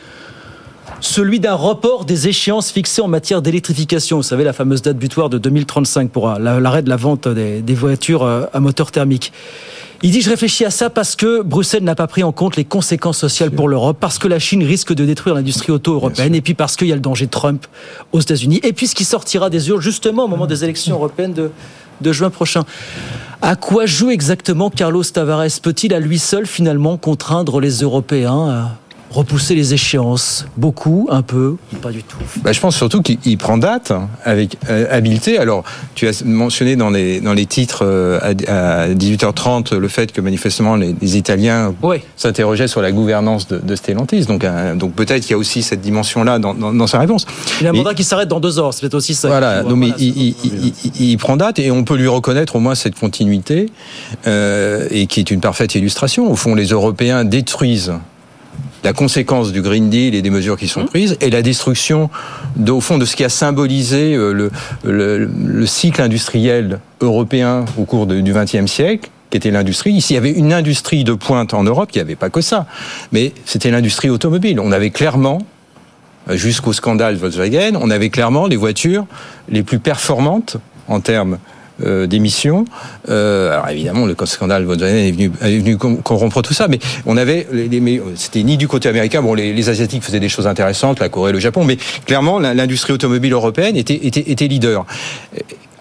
celui 1.01 1.41
d'un 1.41 1.55
report 1.55 2.05
des 2.05 2.29
échéances 2.29 2.71
fixées 2.71 3.03
en 3.03 3.09
matière 3.09 3.43
d'électrification. 3.43 4.19
Vous 4.19 4.23
savez, 4.23 4.45
la 4.45 4.53
fameuse 4.53 4.83
date 4.83 4.97
butoir 4.97 5.29
de 5.29 5.39
2035 5.39 6.11
pour 6.11 6.29
l'arrêt 6.39 6.83
de 6.83 6.89
la 6.89 6.97
vente 6.97 7.29
des, 7.29 7.75
voitures 7.75 8.23
euh, 8.23 8.45
à 8.53 8.61
moteur 8.61 8.91
thermique. 8.91 9.33
Il 10.03 10.13
dit 10.13 10.23
je 10.23 10.31
réfléchis 10.31 10.65
à 10.65 10.71
ça 10.71 10.89
parce 10.89 11.15
que 11.15 11.43
Bruxelles 11.43 11.85
n'a 11.85 11.95
pas 11.95 12.07
pris 12.07 12.23
en 12.23 12.33
compte 12.33 12.57
les 12.57 12.65
conséquences 12.65 13.19
sociales 13.19 13.51
pour 13.51 13.69
l'Europe, 13.69 13.99
parce 14.01 14.19
que 14.19 14.29
la 14.29 14.39
Chine 14.39 14.63
risque 14.63 14.95
de 14.95 15.05
détruire 15.05 15.35
l'industrie 15.35 15.73
auto 15.73 15.93
européenne, 15.93 16.35
et 16.35 16.41
puis 16.41 16.55
parce 16.55 16.77
qu'il 16.77 16.89
y 16.89 16.93
a 16.93 16.95
le 16.95 17.03
danger 17.03 17.27
de 17.27 17.31
Trump 17.31 17.67
aux 18.13 18.21
États-Unis, 18.21 18.61
et 18.63 18.73
puis 18.73 18.87
ce 18.87 18.95
qui 18.95 19.05
sortira 19.05 19.51
des 19.51 19.69
urnes 19.69 19.83
justement 19.83 20.25
au 20.25 20.29
moment 20.29 20.47
des 20.47 20.65
élections 20.65 20.95
européennes 20.95 21.35
de, 21.35 21.51
de 22.01 22.13
juin 22.13 22.31
prochain. 22.31 22.65
À 23.43 23.57
quoi 23.57 23.85
joue 23.85 24.11
exactement 24.11 24.71
Carlos 24.71 25.05
Tavares? 25.05 25.61
Peut-il 25.63 25.93
à 25.93 26.01
lui 26.01 26.19
seul 26.19 26.47
finalement 26.47 26.97
contraindre 26.97 27.61
les 27.61 27.81
Européens 27.81 28.49
à 28.49 28.71
repousser 29.11 29.55
les 29.55 29.75
échéances 29.75 30.47
Beaucoup, 30.57 31.09
un 31.11 31.23
peu, 31.23 31.57
pas 31.83 31.91
du 31.91 32.03
tout. 32.03 32.19
Bah, 32.43 32.53
je 32.53 32.61
pense 32.61 32.77
surtout 32.77 33.03
qu'il 33.03 33.39
prend 33.39 33.59
date 33.59 33.93
avec 34.25 34.57
euh, 34.69 34.87
habileté. 34.91 35.39
Alors, 35.39 35.65
tu 35.95 36.07
as 36.07 36.23
mentionné 36.25 36.77
dans 36.77 36.91
les, 36.91 37.21
dans 37.21 37.33
les 37.33 37.47
titres 37.47 37.85
euh, 37.85 38.19
à, 38.21 38.83
à 38.83 38.89
18h30 38.89 39.77
le 39.77 39.89
fait 39.89 40.13
que 40.13 40.21
manifestement 40.21 40.77
les, 40.77 40.95
les 41.01 41.17
Italiens 41.17 41.75
s'interrogeaient 42.17 42.69
sur 42.69 42.83
la 42.83 42.93
gouvernance 42.93 43.49
de, 43.49 43.59
de 43.59 43.75
Stellantis. 43.75 44.27
Donc, 44.27 44.45
euh, 44.45 44.75
donc 44.75 44.93
peut-être 44.95 45.23
qu'il 45.23 45.33
y 45.33 45.35
a 45.35 45.39
aussi 45.39 45.63
cette 45.63 45.81
dimension-là 45.81 46.39
dans, 46.39 46.55
dans, 46.55 46.73
dans, 46.73 46.87
sa 46.87 46.99
réponse. 46.99 47.27
Il 47.61 47.67
a 47.67 47.71
un 47.71 47.73
mandat 47.73 47.95
qui 47.95 48.05
s'arrête 48.05 48.29
dans 48.29 48.41
deux 48.41 48.59
heures, 48.59 48.75
c'est 48.75 48.81
peut-être 48.81 48.95
aussi 48.95 49.15
ça. 49.15 49.29
Voilà, 49.29 49.63
donc, 49.63 49.77
mais 49.77 49.93
il, 49.99 50.17
il, 50.17 50.35
il, 50.45 51.11
il, 51.11 51.17
prend 51.19 51.37
date 51.37 51.59
et 51.59 51.71
on 51.71 51.85
peut 51.85 51.97
lui 51.97 52.09
reconnaître 52.09 52.57
au 52.57 52.61
moins 52.61 52.75
cette 52.75 52.99
continuité 52.99 53.71
et 54.27 55.07
qui 55.07 55.21
est 55.21 55.31
une 55.31 55.41
parfaite 55.41 55.75
illustration. 55.75 56.31
Au 56.31 56.37
fond, 56.37 56.55
les 56.55 56.67
Européens 56.67 57.25
détruisent 57.25 57.93
la 58.85 58.93
conséquence 58.93 59.53
du 59.53 59.63
Green 59.63 59.91
Deal 59.91 60.15
et 60.15 60.23
des 60.23 60.31
mesures 60.31 60.57
qui 60.57 60.69
sont 60.69 60.87
prises, 60.87 61.17
et 61.21 61.31
la 61.31 61.43
destruction, 61.43 62.11
de, 62.57 62.73
au 62.73 62.81
fond, 62.81 62.99
de 62.99 63.05
ce 63.05 63.17
qui 63.17 63.25
a 63.25 63.29
symbolisé 63.29 64.15
le, 64.15 64.51
le, 64.85 65.27
le 65.27 65.67
cycle 65.67 66.01
industriel 66.01 66.81
européen 67.01 67.65
au 67.79 67.85
cours 67.85 68.07
de, 68.07 68.21
du 68.21 68.33
XXe 68.33 68.71
siècle, 68.71 69.11
qui 69.31 69.37
était 69.37 69.51
l'industrie. 69.51 69.93
Ici, 69.93 70.15
il 70.15 70.17
y 70.17 70.19
avait 70.19 70.33
une 70.33 70.53
industrie 70.53 71.05
de 71.05 71.13
pointe 71.13 71.55
en 71.55 71.63
Europe, 71.63 71.93
qui 71.93 71.99
n'y 71.99 72.03
avait 72.03 72.17
pas 72.17 72.31
que 72.31 72.41
ça, 72.41 72.67
mais 73.13 73.33
c'était 73.45 73.71
l'industrie 73.71 74.11
automobile. 74.11 74.59
On 74.61 74.73
avait 74.73 74.91
clairement, 74.91 75.39
jusqu'au 76.29 76.73
scandale 76.73 77.17
Volkswagen, 77.17 77.77
on 77.81 77.91
avait 77.91 78.11
clairement 78.11 78.47
les 78.47 78.57
voitures 78.57 79.07
les 79.49 79.63
plus 79.63 79.79
performantes 79.79 80.57
en 80.89 81.01
termes 81.01 81.39
euh, 81.85 82.07
d'émissions. 82.07 82.65
Euh, 83.09 83.53
alors 83.53 83.69
évidemment, 83.69 84.07
le 84.07 84.15
scandale 84.25 84.65
Volkswagen 84.65 84.97
est 84.97 85.13
venu, 85.13 85.33
est 85.41 85.59
venu 85.59 85.77
corrompre 85.77 86.43
tout 86.43 86.55
ça, 86.55 86.69
mais 86.69 86.79
on 87.07 87.17
avait, 87.17 87.47
les, 87.53 88.03
c'était 88.17 88.43
ni 88.43 88.57
du 88.57 88.69
côté 88.69 88.89
américain, 88.89 89.23
bon, 89.23 89.35
les, 89.35 89.69
Asiatiques 89.69 90.03
faisaient 90.03 90.21
des 90.21 90.29
choses 90.29 90.47
intéressantes, 90.47 91.01
la 91.01 91.09
Corée, 91.09 91.33
le 91.33 91.39
Japon, 91.39 91.65
mais 91.65 91.77
clairement, 92.07 92.39
l'industrie 92.39 92.93
automobile 92.93 93.33
européenne 93.33 93.77
était, 93.77 94.49
leader. 94.49 94.85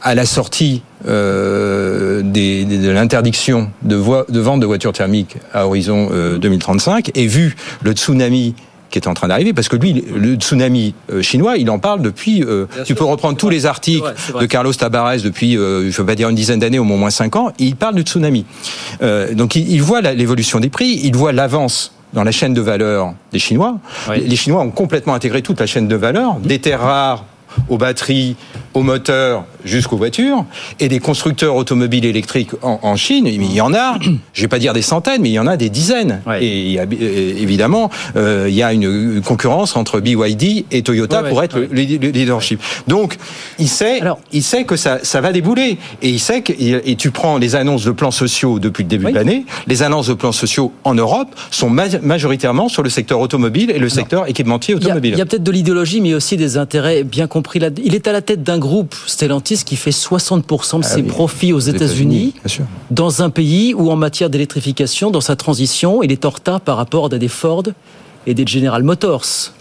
À 0.02 0.16
la 0.16 0.26
sortie 0.26 0.82
euh, 1.08 2.22
de 2.22 2.90
l'interdiction 2.90 3.70
de, 3.82 3.96
vente 3.96 4.60
de 4.60 4.66
voitures 4.66 4.94
thermiques 4.94 5.36
à 5.54 5.66
horizon 5.66 6.10
euh, 6.12 6.38
2035, 6.38 7.12
et 7.16 7.28
vu 7.28 7.56
le 7.82 7.92
tsunami 7.92 8.56
qui 8.89 8.99
est 8.99 9.08
en 9.08 9.13
train 9.13 9.28
d'arriver, 9.28 9.54
parce 9.54 9.69
que 9.69 9.75
lui, 9.75 10.04
le 10.13 10.36
tsunami 10.36 10.93
chinois, 11.21 11.58
il 11.58 11.69
en 11.69 11.80
parle 11.80 12.02
depuis. 12.02 12.43
Euh, 12.43 12.65
tu 12.86 12.95
peux 12.95 13.04
reprendre 13.04 13.38
tous 13.38 13.49
les 13.49 13.65
articles 13.65 14.04
vrai, 14.04 14.41
de 14.41 14.45
Carlos 14.45 14.73
Tabarez 14.73 15.19
depuis, 15.19 15.58
euh, 15.58 15.82
je 15.82 15.88
ne 15.88 15.91
veux 15.91 16.06
pas 16.06 16.15
dire 16.15 16.30
une 16.30 16.36
dizaine 16.36 16.60
d'années, 16.60 16.80
au 16.80 16.84
moins 16.84 17.10
cinq 17.10 17.36
ans. 17.36 17.52
il 17.60 17.75
parle 17.75 17.95
du 17.95 18.02
tsunami. 18.02 18.45
Euh, 19.02 19.34
donc 19.34 19.56
il, 19.56 19.69
il 19.71 19.82
voit 19.82 20.02
l'évolution 20.02 20.60
des 20.60 20.69
prix, 20.69 20.99
il 21.04 21.15
voit 21.15 21.32
l'avance 21.32 21.93
dans 22.14 22.24
la 22.24 22.32
chaîne 22.32 22.53
de 22.53 22.61
valeur 22.61 23.14
des 23.32 23.39
Chinois. 23.39 23.78
Oui. 24.09 24.24
Les 24.26 24.36
Chinois 24.36 24.61
ont 24.61 24.72
complètement 24.72 25.14
intégré 25.14 25.41
toute 25.41 25.59
la 25.59 25.68
chaîne 25.68 25.88
de 25.88 25.95
valeur, 25.95 26.36
des 26.39 26.59
terres 26.59 26.82
rares 26.82 27.26
aux 27.68 27.78
batteries, 27.78 28.36
aux 28.74 28.84
moteurs 28.84 29.45
jusqu'aux 29.66 29.97
voitures, 29.97 30.45
et 30.80 30.88
des 30.88 30.99
constructeurs 30.99 31.55
automobiles 31.55 32.05
électriques 32.05 32.51
en, 32.62 32.80
en 32.82 32.95
Chine, 32.95 33.28
il 33.28 33.51
y 33.53 33.62
en 33.62 33.74
a, 33.74 33.97
je 34.34 34.41
vais 34.41 34.47
pas 34.47 34.60
dire 34.60 34.74
des 34.74 34.82
centaines, 34.82 35.22
mais 35.22 35.30
il 35.30 35.34
y 35.34 35.39
en 35.39 35.47
a 35.47 35.57
des 35.57 35.70
dizaines. 35.70 36.22
Et 36.41 36.80
euh, 36.80 36.86
évidemment, 37.38 37.89
euh, 38.16 38.45
il 38.49 38.55
y 38.55 38.64
a 38.64 38.74
une, 38.74 39.22
concurrence 39.22 39.76
entre 39.76 39.99
BYD 39.99 40.66
et 40.72 40.82
Toyota 40.82 41.18
Ouais, 41.18 41.24
ouais, 41.24 41.30
pour 41.30 41.43
être 41.43 41.60
le, 41.60 41.68
le 41.68 42.10
leadership. 42.10 42.62
Donc, 42.88 43.18
il 43.57 43.68
sait, 43.68 44.01
il 44.32 44.43
sait 44.43 44.64
que 44.64 44.76
ça, 44.76 44.99
ça 45.03 45.22
va 45.22 45.32
débouler. 45.32 45.78
Et 46.01 46.10
il 46.10 46.20
sait 46.20 46.41
que, 46.41 46.53
et 46.57 46.95
tu 46.95 47.12
prends 47.12 47.38
les 47.38 47.55
annonces 47.55 47.84
de 47.86 47.91
plans 47.91 48.12
sociaux 48.12 48.60
depuis 48.60 48.84
le 48.84 48.89
début 48.89 49.07
de 49.07 49.16
l'année, 49.16 49.45
les 49.68 49.84
annonces 49.84 50.07
de 50.07 50.14
plans 50.14 50.32
sociaux 50.32 50.72
en 50.84 50.93
Europe 50.95 51.28
sont 51.51 51.70
ma- 51.70 51.99
majoritairement 52.01 52.70
sur 52.70 52.84
le 52.84 52.89
secteur 52.89 53.20
automobile 53.20 53.72
et 53.72 53.80
le 53.80 53.89
secteur 53.89 54.28
équipementier 54.30 54.76
Il 54.76 54.82
y 54.82 54.86
a- 54.86 54.88
automobile. 54.88 55.14
Il 55.14 55.18
y 55.20 55.22
a, 55.22 55.26
peut-être 55.26 55.43
de 55.43 55.51
l'idéologie, 55.51 56.01
mais 56.01 56.14
aussi 56.14 56.38
des 56.38 56.57
intérêts 56.57 57.03
bien 57.03 57.28
compris. 57.28 57.60
là. 57.60 57.70
Il 57.84 57.95
est 57.95 58.07
à 58.07 58.12
la 58.12 58.22
tête 58.22 58.43
d'un 58.43 58.57
groupe, 58.57 58.95
Stellantis, 59.07 59.49
qui 59.66 59.76
fait 59.76 59.91
60% 59.91 60.80
de 60.80 60.86
Ah 60.86 60.88
ses 60.88 61.02
oui. 61.02 61.08
profits 61.08 61.54
aux 61.54 61.60
États-Unis, 61.60 62.34
dans 62.91 63.22
un 63.22 63.30
pays 63.30 63.74
où, 63.74 63.91
en 63.91 63.95
matière 63.95 64.30
d'électrification, 64.30 65.12
dans 65.12 65.22
sa 65.22 65.36
transition, 65.36 66.02
il 66.04 66.12
est 66.12 66.26
en 66.26 66.30
retard 66.30 66.62
par 66.62 66.78
rapport 66.78 67.06
à 67.06 67.10
des 67.10 67.28
Ford 67.28 67.64
et 68.28 68.34
des 68.34 68.45
General 68.45 68.84
Motors. 68.84 69.54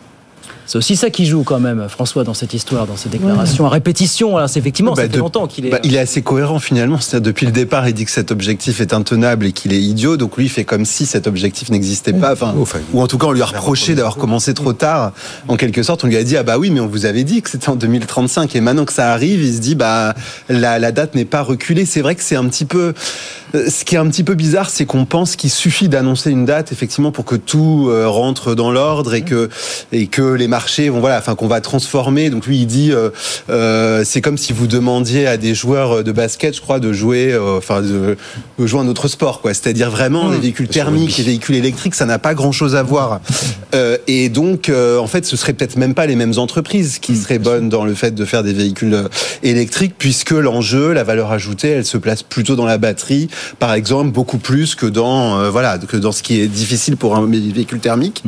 C'est 0.68 0.76
aussi 0.76 0.96
ça 0.96 1.08
qui 1.08 1.24
joue 1.24 1.44
quand 1.44 1.60
même, 1.60 1.86
François, 1.88 2.24
dans 2.24 2.34
cette 2.34 2.52
histoire, 2.52 2.86
dans 2.86 2.96
ces 2.98 3.08
déclarations 3.08 3.64
à 3.66 3.70
répétition. 3.70 4.36
Alors, 4.36 4.50
c'est 4.50 4.58
effectivement, 4.60 4.94
ça 4.94 5.00
Bah, 5.02 5.08
fait 5.08 5.14
de- 5.14 5.18
longtemps 5.18 5.46
qu'il 5.46 5.64
est. 5.64 5.70
bah, 5.70 5.78
il 5.82 5.94
est 5.94 5.98
assez 5.98 6.20
cohérent 6.20 6.58
finalement. 6.58 7.00
C'est-à-dire 7.00 7.24
depuis 7.32 7.46
le 7.46 7.52
départ, 7.52 7.88
il 7.88 7.94
dit 7.94 8.04
que 8.04 8.10
cet 8.10 8.30
objectif 8.30 8.82
est 8.82 8.92
intenable 8.92 9.46
et 9.46 9.52
qu'il 9.52 9.72
est 9.72 9.80
idiot. 9.80 10.18
Donc 10.18 10.36
lui, 10.36 10.44
il 10.44 10.48
fait 10.50 10.64
comme 10.64 10.84
si 10.84 11.06
cet 11.06 11.26
objectif 11.26 11.70
n'existait 11.70 12.12
pas. 12.12 12.34
Enfin, 12.34 12.54
ou 12.92 13.00
en 13.00 13.06
tout 13.06 13.16
cas, 13.16 13.28
on 13.28 13.32
lui 13.32 13.40
a 13.40 13.46
reproché 13.46 13.94
d'avoir 13.94 14.16
commencé 14.16 14.52
trop 14.52 14.74
tard. 14.74 15.12
En 15.48 15.56
quelque 15.56 15.82
sorte, 15.82 16.04
on 16.04 16.06
lui 16.06 16.18
a 16.18 16.22
dit 16.22 16.36
ah 16.36 16.42
bah 16.42 16.58
oui, 16.58 16.68
mais 16.68 16.80
on 16.80 16.86
vous 16.86 17.06
avait 17.06 17.24
dit 17.24 17.40
que 17.40 17.48
c'était 17.48 17.70
en 17.70 17.76
2035 17.76 18.54
et 18.54 18.60
maintenant 18.60 18.84
que 18.84 18.92
ça 18.92 19.10
arrive, 19.10 19.42
il 19.42 19.54
se 19.54 19.60
dit 19.60 19.74
bah 19.74 20.14
la, 20.50 20.78
la 20.78 20.92
date 20.92 21.14
n'est 21.14 21.24
pas 21.24 21.40
reculée. 21.40 21.86
C'est 21.86 22.02
vrai 22.02 22.14
que 22.14 22.22
c'est 22.22 22.36
un 22.36 22.44
petit 22.46 22.66
peu. 22.66 22.92
euh, 23.54 23.70
Ce 23.70 23.86
qui 23.86 23.94
est 23.94 23.98
un 23.98 24.08
petit 24.10 24.22
peu 24.22 24.34
bizarre, 24.34 24.68
c'est 24.68 24.84
qu'on 24.84 25.06
pense 25.06 25.34
qu'il 25.34 25.48
suffit 25.50 25.88
d'annoncer 25.88 26.30
une 26.30 26.44
date 26.44 26.72
effectivement 26.72 27.10
pour 27.10 27.24
que 27.24 27.36
tout 27.36 27.86
euh, 27.88 28.06
rentre 28.06 28.54
dans 28.54 28.70
l'ordre 28.70 29.14
et 29.14 29.22
que 29.22 29.48
et 29.92 30.08
que 30.08 30.20
les 30.34 30.46
marchés 30.46 30.57
voilà, 30.90 31.18
enfin 31.18 31.34
qu'on 31.34 31.48
va 31.48 31.60
transformer. 31.60 32.30
Donc 32.30 32.46
lui, 32.46 32.58
il 32.58 32.66
dit, 32.66 32.92
euh, 32.92 33.10
euh, 33.50 34.02
c'est 34.04 34.20
comme 34.20 34.38
si 34.38 34.52
vous 34.52 34.66
demandiez 34.66 35.26
à 35.26 35.36
des 35.36 35.54
joueurs 35.54 36.04
de 36.04 36.12
basket, 36.12 36.54
je 36.54 36.60
crois, 36.60 36.80
de 36.80 36.92
jouer, 36.92 37.32
euh, 37.32 37.58
enfin 37.58 37.82
de, 37.82 38.16
de 38.58 38.66
jouer 38.66 38.80
un 38.80 38.88
autre 38.88 39.08
sport, 39.08 39.40
quoi. 39.40 39.54
C'est-à-dire 39.54 39.90
vraiment 39.90 40.30
les 40.30 40.38
véhicules 40.38 40.68
thermiques, 40.68 41.16
les 41.18 41.24
véhicules 41.24 41.56
électriques, 41.56 41.94
ça 41.94 42.06
n'a 42.06 42.18
pas 42.18 42.34
grand-chose 42.34 42.74
à 42.76 42.82
voir. 42.82 43.20
Euh, 43.74 43.96
et 44.06 44.28
donc, 44.28 44.68
euh, 44.68 44.98
en 44.98 45.06
fait, 45.06 45.26
ce 45.26 45.36
serait 45.36 45.52
peut-être 45.52 45.76
même 45.76 45.94
pas 45.94 46.06
les 46.06 46.16
mêmes 46.16 46.38
entreprises 46.38 46.98
qui 46.98 47.16
seraient 47.16 47.38
bonnes 47.38 47.68
dans 47.68 47.84
le 47.84 47.94
fait 47.94 48.14
de 48.14 48.24
faire 48.24 48.42
des 48.42 48.52
véhicules 48.52 48.94
euh, 48.94 49.08
électriques, 49.42 49.94
puisque 49.98 50.30
l'enjeu, 50.30 50.92
la 50.92 51.04
valeur 51.04 51.32
ajoutée, 51.32 51.68
elle 51.68 51.84
se 51.84 51.98
place 51.98 52.22
plutôt 52.22 52.56
dans 52.56 52.66
la 52.66 52.78
batterie, 52.78 53.28
par 53.58 53.74
exemple, 53.74 54.10
beaucoup 54.10 54.38
plus 54.38 54.74
que 54.74 54.86
dans 54.86 55.40
euh, 55.40 55.50
voilà 55.50 55.78
que 55.78 55.96
dans 55.96 56.12
ce 56.12 56.22
qui 56.22 56.40
est 56.40 56.46
difficile 56.46 56.96
pour 56.96 57.16
un 57.16 57.26
véhicule 57.26 57.80
thermique. 57.80 58.22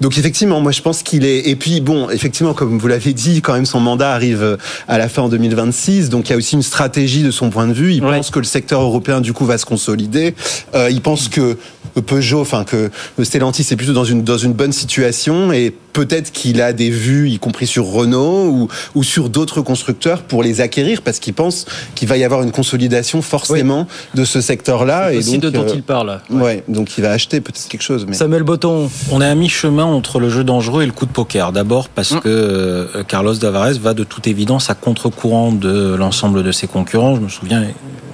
Donc 0.00 0.18
effectivement, 0.18 0.60
moi 0.60 0.72
je 0.72 0.82
pense 0.82 1.02
qu'il 1.02 1.24
est. 1.24 1.48
Et 1.48 1.56
puis 1.56 1.75
bon, 1.80 2.10
effectivement, 2.10 2.54
comme 2.54 2.78
vous 2.78 2.88
l'avez 2.88 3.12
dit, 3.12 3.42
quand 3.42 3.54
même 3.54 3.66
son 3.66 3.80
mandat 3.80 4.12
arrive 4.12 4.58
à 4.88 4.98
la 4.98 5.08
fin 5.08 5.22
en 5.22 5.28
2026. 5.28 6.08
Donc 6.10 6.28
il 6.28 6.30
y 6.30 6.34
a 6.34 6.36
aussi 6.36 6.54
une 6.54 6.62
stratégie 6.62 7.22
de 7.22 7.30
son 7.30 7.50
point 7.50 7.66
de 7.66 7.72
vue. 7.72 7.92
Il 7.92 8.02
pense 8.02 8.30
que 8.30 8.38
le 8.38 8.44
secteur 8.44 8.80
européen 8.80 9.20
du 9.20 9.32
coup 9.32 9.44
va 9.44 9.58
se 9.58 9.66
consolider. 9.66 10.34
Euh, 10.74 10.88
il 10.90 11.00
pense 11.00 11.28
que 11.28 11.56
Peugeot, 12.00 12.40
enfin 12.40 12.64
que 12.64 12.90
Stellantis 13.22 13.66
est 13.70 13.76
plutôt 13.76 13.92
dans 13.92 14.04
une 14.04 14.22
dans 14.22 14.38
une 14.38 14.52
bonne 14.52 14.72
situation 14.72 15.52
et 15.52 15.72
peut-être 15.96 16.30
qu'il 16.30 16.60
a 16.60 16.74
des 16.74 16.90
vues, 16.90 17.30
y 17.30 17.38
compris 17.38 17.66
sur 17.66 17.86
Renault 17.86 18.48
ou, 18.48 18.68
ou 18.94 19.02
sur 19.02 19.30
d'autres 19.30 19.62
constructeurs 19.62 20.22
pour 20.22 20.42
les 20.42 20.60
acquérir 20.60 21.00
parce 21.00 21.18
qu'il 21.20 21.32
pense 21.32 21.64
qu'il 21.94 22.06
va 22.06 22.18
y 22.18 22.24
avoir 22.24 22.42
une 22.42 22.52
consolidation 22.52 23.22
forcément 23.22 23.86
de 24.14 24.24
ce 24.26 24.42
secteur-là. 24.42 25.06
C'est 25.08 25.14
Et 25.14 25.18
aussi 25.18 25.38
donc, 25.38 25.40
de 25.40 25.50
dont 25.50 25.64
euh, 25.64 25.72
il 25.74 25.82
parle. 25.82 26.20
Ouais, 26.30 26.62
donc 26.68 26.98
il 26.98 27.02
va 27.02 27.12
acheter 27.12 27.40
peut-être 27.40 27.66
quelque 27.68 27.82
chose. 27.82 28.04
Mais... 28.06 28.14
Samuel 28.14 28.42
Botton. 28.42 28.90
On 29.10 29.22
est 29.22 29.26
à 29.26 29.34
mi-chemin 29.34 29.84
entre 29.84 30.20
le 30.20 30.28
jeu 30.28 30.44
dangereux 30.44 30.82
et 30.82 30.86
le 30.86 30.92
coup 30.92 31.06
de 31.06 31.12
poker. 31.12 31.52
D'abord 31.52 31.88
parce 31.88 32.14
que 32.20 32.28
euh, 32.28 33.02
Carlos 33.04 33.34
Tavares 33.34 33.78
va 33.80 33.94
de 33.94 34.04
toute 34.04 34.26
évidence 34.26 34.68
à 34.68 34.74
contre-courant 34.74 35.52
de 35.52 35.94
l'ensemble 35.94 36.42
de 36.42 36.52
ses 36.52 36.66
concurrents. 36.66 37.16
Je 37.16 37.20
me 37.22 37.28
souviens, 37.28 37.64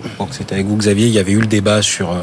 je 0.05 0.09
crois 0.15 0.27
que 0.27 0.37
c'était 0.37 0.55
avec 0.55 0.67
vous 0.67 0.77
Xavier, 0.77 1.07
il 1.07 1.13
y 1.13 1.19
avait 1.19 1.33
eu 1.33 1.41
le 1.41 1.47
débat 1.47 1.83
sur 1.83 2.13
euh, 2.13 2.23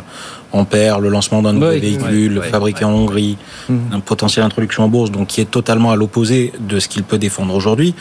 Ampère, 0.51 0.99
le 0.99 1.09
lancement 1.09 1.41
d'un 1.41 1.53
nouveau 1.53 1.69
Oui, 1.69 1.79
véhicule 1.79 2.33
oui, 2.33 2.41
oui, 2.43 2.49
fabriqué 2.49 2.85
en 2.85 2.91
Hongrie, 2.91 3.37
un 3.69 3.99
potentiel 3.99 4.43
introduction 4.43 4.83
en 4.83 4.87
bourse, 4.87 5.11
donc 5.11 5.27
qui 5.27 5.41
est 5.41 5.49
totalement 5.49 5.91
à 5.91 5.95
l'opposé 5.95 6.53
de 6.59 6.79
ce 6.79 6.87
qu'il 6.87 7.03
peut 7.03 7.19
défendre 7.19 7.53
aujourd'hui. 7.53 7.93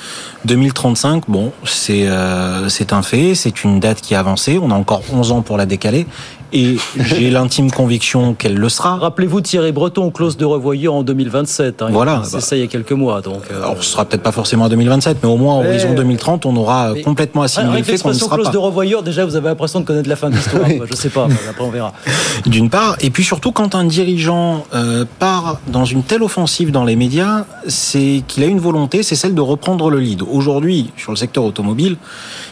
2035, 0.46 1.24
bon, 1.28 1.52
c'est 1.64 2.08
euh, 2.08 2.68
c'est 2.68 2.92
un 2.92 3.02
fait, 3.02 3.34
c'est 3.34 3.64
une 3.64 3.80
date 3.80 4.00
qui 4.00 4.14
a 4.14 4.20
avancé. 4.20 4.58
On 4.60 4.70
a 4.70 4.74
encore 4.74 5.02
11 5.12 5.32
ans 5.32 5.42
pour 5.42 5.58
la 5.58 5.66
décaler. 5.66 6.06
Et 6.52 6.76
j'ai 6.98 7.30
l'intime 7.30 7.70
conviction 7.70 8.32
qu'elle 8.34 8.54
le 8.56 8.68
sera. 8.70 8.96
Rappelez-vous 8.96 9.42
Thierry 9.42 9.70
Breton, 9.72 10.10
clause 10.10 10.36
de 10.38 10.44
revoyure 10.46 10.94
en 10.94 11.02
2027. 11.02 11.82
hein. 11.82 11.88
Voilà. 11.90 12.22
C'est 12.24 12.40
ça 12.40 12.56
il 12.56 12.60
y 12.60 12.64
a 12.64 12.68
quelques 12.68 12.92
mois. 12.92 13.20
Donc, 13.20 13.42
euh, 13.52 13.58
Alors, 13.62 13.76
ce 13.82 13.90
sera 13.90 14.04
peut-être 14.06 14.22
pas 14.22 14.32
forcément 14.32 14.64
en 14.64 14.68
2027, 14.70 15.18
mais 15.22 15.28
au 15.28 15.36
moins, 15.36 15.54
en 15.56 15.64
horizon 15.64 15.92
2030, 15.94 16.46
on 16.46 16.56
aura 16.56 16.92
Mais- 16.94 17.02
complètement 17.02 17.42
assimilé 17.42 17.68
le 17.72 17.74
Avec 17.74 17.84
fait 17.84 17.98
qu'on 18.02 18.08
ne 18.08 18.14
sera 18.14 18.36
clause 18.36 18.46
pas. 18.46 18.52
de 18.52 18.58
revoyure, 18.58 19.02
déjà 19.02 19.26
vous 19.26 19.36
avez 19.36 19.48
l'impression 19.48 19.80
de 19.80 19.84
connaître 19.84 20.08
la 20.08 20.16
fin 20.16 20.30
de 20.30 20.36
l'histoire. 20.36 20.62
quoi. 20.64 20.86
Je 20.90 20.96
sais 20.96 21.10
pas, 21.10 21.24
après 21.50 21.64
on 21.64 21.70
verra. 21.70 21.92
D'une 22.46 22.70
part, 22.70 22.96
et 23.00 23.10
puis 23.10 23.24
surtout 23.24 23.52
quand 23.52 23.74
un 23.74 23.84
dirigeant 23.84 24.64
euh, 24.74 25.04
part 25.18 25.60
dans 25.66 25.84
une 25.84 26.02
telle 26.02 26.22
offensive 26.22 26.70
dans 26.70 26.84
les 26.84 26.96
médias, 26.96 27.44
c'est 27.66 28.22
qu'il 28.26 28.42
a 28.42 28.46
une 28.46 28.60
volonté, 28.60 29.02
c'est 29.02 29.16
celle 29.16 29.34
de 29.34 29.40
reprendre 29.42 29.90
le 29.90 29.98
lead. 30.00 30.22
Aujourd'hui, 30.22 30.90
sur 30.96 31.12
le 31.12 31.16
secteur 31.16 31.44
automobile, 31.44 31.96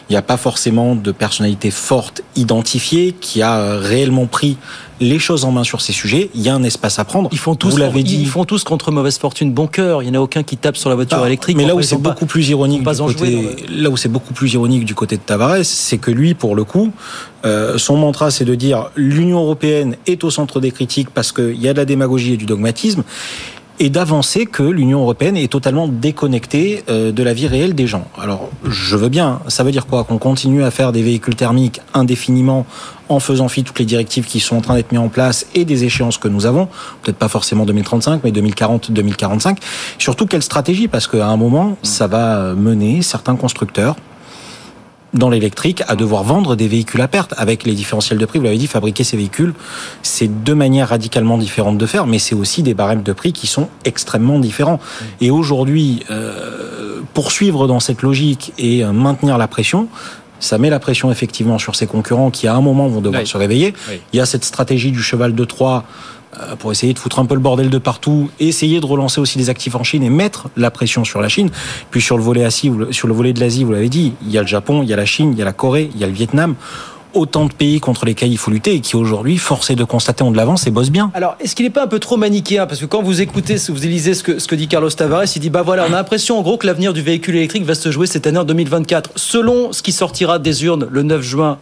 il 0.09 0.13
n'y 0.13 0.17
a 0.17 0.21
pas 0.21 0.37
forcément 0.37 0.95
de 0.95 1.11
personnalité 1.11 1.69
forte 1.71 2.21
identifiée 2.35 3.13
qui 3.19 3.41
a 3.41 3.57
euh, 3.57 3.79
réellement 3.81 4.25
pris 4.25 4.57
les 4.99 5.19
choses 5.19 5.43
en 5.45 5.51
main 5.51 5.63
sur 5.63 5.81
ces 5.81 5.93
sujets. 5.93 6.29
Il 6.33 6.41
y 6.41 6.49
a 6.49 6.55
un 6.55 6.63
espace 6.63 6.97
à 6.97 7.05
prendre. 7.05 7.29
Ils 7.31 7.37
font 7.37 7.55
tous, 7.55 7.71
Vous 7.71 7.77
l'avez 7.77 8.03
dit. 8.03 8.17
ils 8.19 8.27
font 8.27 8.45
tous 8.45 8.63
contre 8.63 8.91
mauvaise 8.91 9.17
fortune 9.17 9.51
bon 9.51 9.67
cœur. 9.67 10.01
Il 10.01 10.09
n'y 10.09 10.17
en 10.17 10.21
a 10.21 10.23
aucun 10.23 10.43
qui 10.43 10.57
tape 10.57 10.77
sur 10.77 10.89
la 10.89 10.95
voiture 10.95 11.19
Ah, 11.21 11.27
électrique. 11.27 11.57
Mais 11.57 11.65
là 11.65 11.75
où 11.75 11.81
c'est 11.81 11.97
beaucoup 11.97 12.25
plus 12.25 12.47
ironique 12.49 12.83
pas 12.83 12.93
du 12.95 13.01
côté, 13.01 13.57
là 13.69 13.89
où 13.89 13.97
c'est 13.97 14.09
beaucoup 14.09 14.33
plus 14.33 14.53
ironique 14.53 14.85
du 14.85 14.95
côté 14.95 15.17
de 15.17 15.21
Tavares, 15.21 15.63
c'est 15.63 15.97
que 15.97 16.09
lui, 16.09 16.33
pour 16.33 16.55
le 16.55 16.63
coup, 16.63 16.91
euh, 17.45 17.77
son 17.77 17.97
mantra, 17.97 18.31
c'est 18.31 18.45
de 18.45 18.55
dire 18.55 18.89
l'Union 18.95 19.39
européenne 19.39 19.97
est 20.07 20.23
au 20.23 20.31
centre 20.31 20.59
des 20.59 20.71
critiques 20.71 21.09
parce 21.11 21.31
qu'il 21.31 21.61
y 21.61 21.67
a 21.67 21.73
de 21.73 21.77
la 21.77 21.85
démagogie 21.85 22.33
et 22.33 22.37
du 22.37 22.45
dogmatisme. 22.45 23.03
Et 23.79 23.89
d'avancer 23.89 24.47
que 24.47 24.63
l'Union 24.63 25.01
européenne 25.01 25.37
est 25.37 25.51
totalement 25.51 25.87
déconnectée 25.87 26.83
euh, 26.89 27.11
de 27.11 27.21
la 27.21 27.33
vie 27.33 27.47
réelle 27.47 27.75
des 27.75 27.85
gens. 27.85 28.07
Alors, 28.19 28.49
je 28.67 28.97
veux 28.97 29.09
bien. 29.09 29.39
Ça 29.47 29.63
veut 29.63 29.71
dire 29.71 29.85
quoi? 29.85 30.03
Qu'on 30.03 30.17
continue 30.17 30.63
à 30.63 30.71
faire 30.71 30.91
des 30.91 31.03
véhicules 31.03 31.35
thermiques 31.35 31.79
indéfiniment 31.93 32.65
en 33.09 33.19
faisant 33.19 33.47
fi 33.47 33.61
de 33.61 33.67
toutes 33.67 33.79
les 33.79 33.85
directives 33.85 34.25
qui 34.25 34.39
sont 34.39 34.57
en 34.57 34.61
train 34.61 34.75
d'être 34.75 34.91
mises 34.91 34.99
en 34.99 35.09
place 35.09 35.45
et 35.53 35.63
des 35.63 35.83
échéances 35.83 36.17
que 36.17 36.27
nous 36.27 36.47
avons? 36.47 36.67
Peut-être 37.03 37.17
pas 37.17 37.27
forcément 37.27 37.65
2035, 37.65 38.21
mais 38.23 38.31
2040, 38.31 38.91
2045. 38.91 39.59
Surtout 39.99 40.25
quelle 40.25 40.43
stratégie? 40.43 40.87
Parce 40.87 41.07
qu'à 41.07 41.27
un 41.27 41.37
moment, 41.37 41.77
ça 41.83 42.07
va 42.07 42.55
mener 42.55 43.03
certains 43.03 43.35
constructeurs 43.35 43.95
dans 45.13 45.29
l'électrique 45.29 45.83
à 45.87 45.95
devoir 45.95 46.23
vendre 46.23 46.55
des 46.55 46.67
véhicules 46.67 47.01
à 47.01 47.07
perte 47.07 47.33
avec 47.37 47.63
les 47.63 47.73
différentiels 47.73 48.17
de 48.19 48.25
prix. 48.25 48.39
Vous 48.39 48.45
l'avez 48.45 48.57
dit, 48.57 48.67
fabriquer 48.67 49.03
ces 49.03 49.17
véhicules, 49.17 49.53
c'est 50.03 50.27
deux 50.27 50.55
manières 50.55 50.89
radicalement 50.89 51.37
différentes 51.37 51.77
de 51.77 51.85
faire, 51.85 52.07
mais 52.07 52.19
c'est 52.19 52.35
aussi 52.35 52.61
des 52.63 52.73
barèmes 52.73 53.03
de 53.03 53.13
prix 53.13 53.33
qui 53.33 53.47
sont 53.47 53.69
extrêmement 53.85 54.39
différents. 54.39 54.79
Et 55.21 55.31
aujourd'hui, 55.31 56.03
euh, 56.11 57.01
poursuivre 57.13 57.67
dans 57.67 57.79
cette 57.79 58.01
logique 58.01 58.53
et 58.57 58.83
euh, 58.83 58.91
maintenir 58.91 59.37
la 59.37 59.47
pression, 59.47 59.87
ça 60.39 60.57
met 60.59 60.69
la 60.69 60.79
pression 60.79 61.09
effectivement 61.09 61.57
sur 61.57 61.75
ses 61.75 61.87
concurrents 61.87 62.29
qui 62.29 62.47
à 62.47 62.53
un 62.53 62.61
moment 62.61 62.87
vont 62.87 63.01
devoir 63.01 63.21
Oui. 63.23 63.27
se 63.27 63.37
réveiller. 63.37 63.73
Oui. 63.89 63.99
Il 64.13 64.17
y 64.17 64.19
a 64.19 64.25
cette 64.25 64.45
stratégie 64.45 64.91
du 64.91 65.01
cheval 65.01 65.33
de 65.33 65.45
Troie 65.45 65.83
pour 66.59 66.71
essayer 66.71 66.93
de 66.93 66.99
foutre 66.99 67.19
un 67.19 67.25
peu 67.25 67.35
le 67.35 67.41
bordel 67.41 67.69
de 67.69 67.77
partout, 67.77 68.29
essayer 68.39 68.79
de 68.79 68.85
relancer 68.85 69.19
aussi 69.19 69.37
des 69.37 69.49
actifs 69.49 69.75
en 69.75 69.83
Chine 69.83 70.03
et 70.03 70.09
mettre 70.09 70.49
la 70.55 70.71
pression 70.71 71.03
sur 71.03 71.21
la 71.21 71.29
Chine. 71.29 71.49
Puis 71.91 72.01
sur 72.01 72.17
le 72.17 72.23
volet 72.23 72.43
Asie, 72.43 72.71
sur 72.91 73.07
le 73.07 73.13
volet 73.13 73.33
de 73.33 73.39
l'Asie, 73.39 73.63
vous 73.63 73.71
l'avez 73.71 73.89
dit, 73.89 74.13
il 74.21 74.31
y 74.31 74.37
a 74.37 74.41
le 74.41 74.47
Japon, 74.47 74.83
il 74.83 74.89
y 74.89 74.93
a 74.93 74.95
la 74.95 75.05
Chine, 75.05 75.31
il 75.33 75.39
y 75.39 75.41
a 75.41 75.45
la 75.45 75.53
Corée, 75.53 75.89
il 75.93 75.99
y 75.99 76.03
a 76.03 76.07
le 76.07 76.13
Vietnam. 76.13 76.55
Autant 77.13 77.45
de 77.45 77.53
pays 77.53 77.79
contre 77.79 78.05
lesquels 78.05 78.31
il 78.31 78.37
faut 78.37 78.51
lutter 78.51 78.75
et 78.75 78.79
qui 78.81 78.95
aujourd'hui, 78.95 79.37
forcé 79.37 79.75
de 79.75 79.83
constater, 79.83 80.23
ont 80.23 80.29
de 80.29 80.37
l'avance 80.37 80.67
et 80.67 80.71
bossent 80.71 80.91
bien. 80.91 81.09
Alors, 81.15 81.35
est-ce 81.39 81.55
qu'il 81.55 81.65
n'est 81.65 81.71
pas 81.71 81.83
un 81.83 81.87
peu 81.87 81.99
trop 81.99 82.17
manichéen? 82.17 82.67
Parce 82.67 82.79
que 82.79 82.85
quand 82.85 83.01
vous 83.01 83.21
écoutez, 83.21 83.55
vous 83.69 83.81
lisez 83.81 84.13
ce 84.13 84.23
que, 84.23 84.39
ce 84.39 84.47
que 84.47 84.55
dit 84.55 84.67
Carlos 84.67 84.89
Tavares, 84.89 85.23
il 85.35 85.39
dit 85.39 85.49
bah 85.49 85.63
voilà, 85.63 85.83
on 85.89 85.93
a 85.93 85.97
l'impression 85.97 86.37
en 86.37 86.41
gros 86.43 86.57
que 86.57 86.67
l'avenir 86.67 86.93
du 86.93 87.01
véhicule 87.01 87.37
électrique 87.37 87.63
va 87.63 87.75
se 87.75 87.91
jouer 87.91 88.05
cette 88.07 88.27
année 88.27 88.37
en 88.37 88.43
2024, 88.43 89.11
selon 89.15 89.73
ce 89.73 89.81
qui 89.81 89.93
sortira 89.93 90.37
des 90.37 90.65
urnes 90.65 90.87
le 90.91 91.01
9 91.01 91.21
juin 91.21 91.57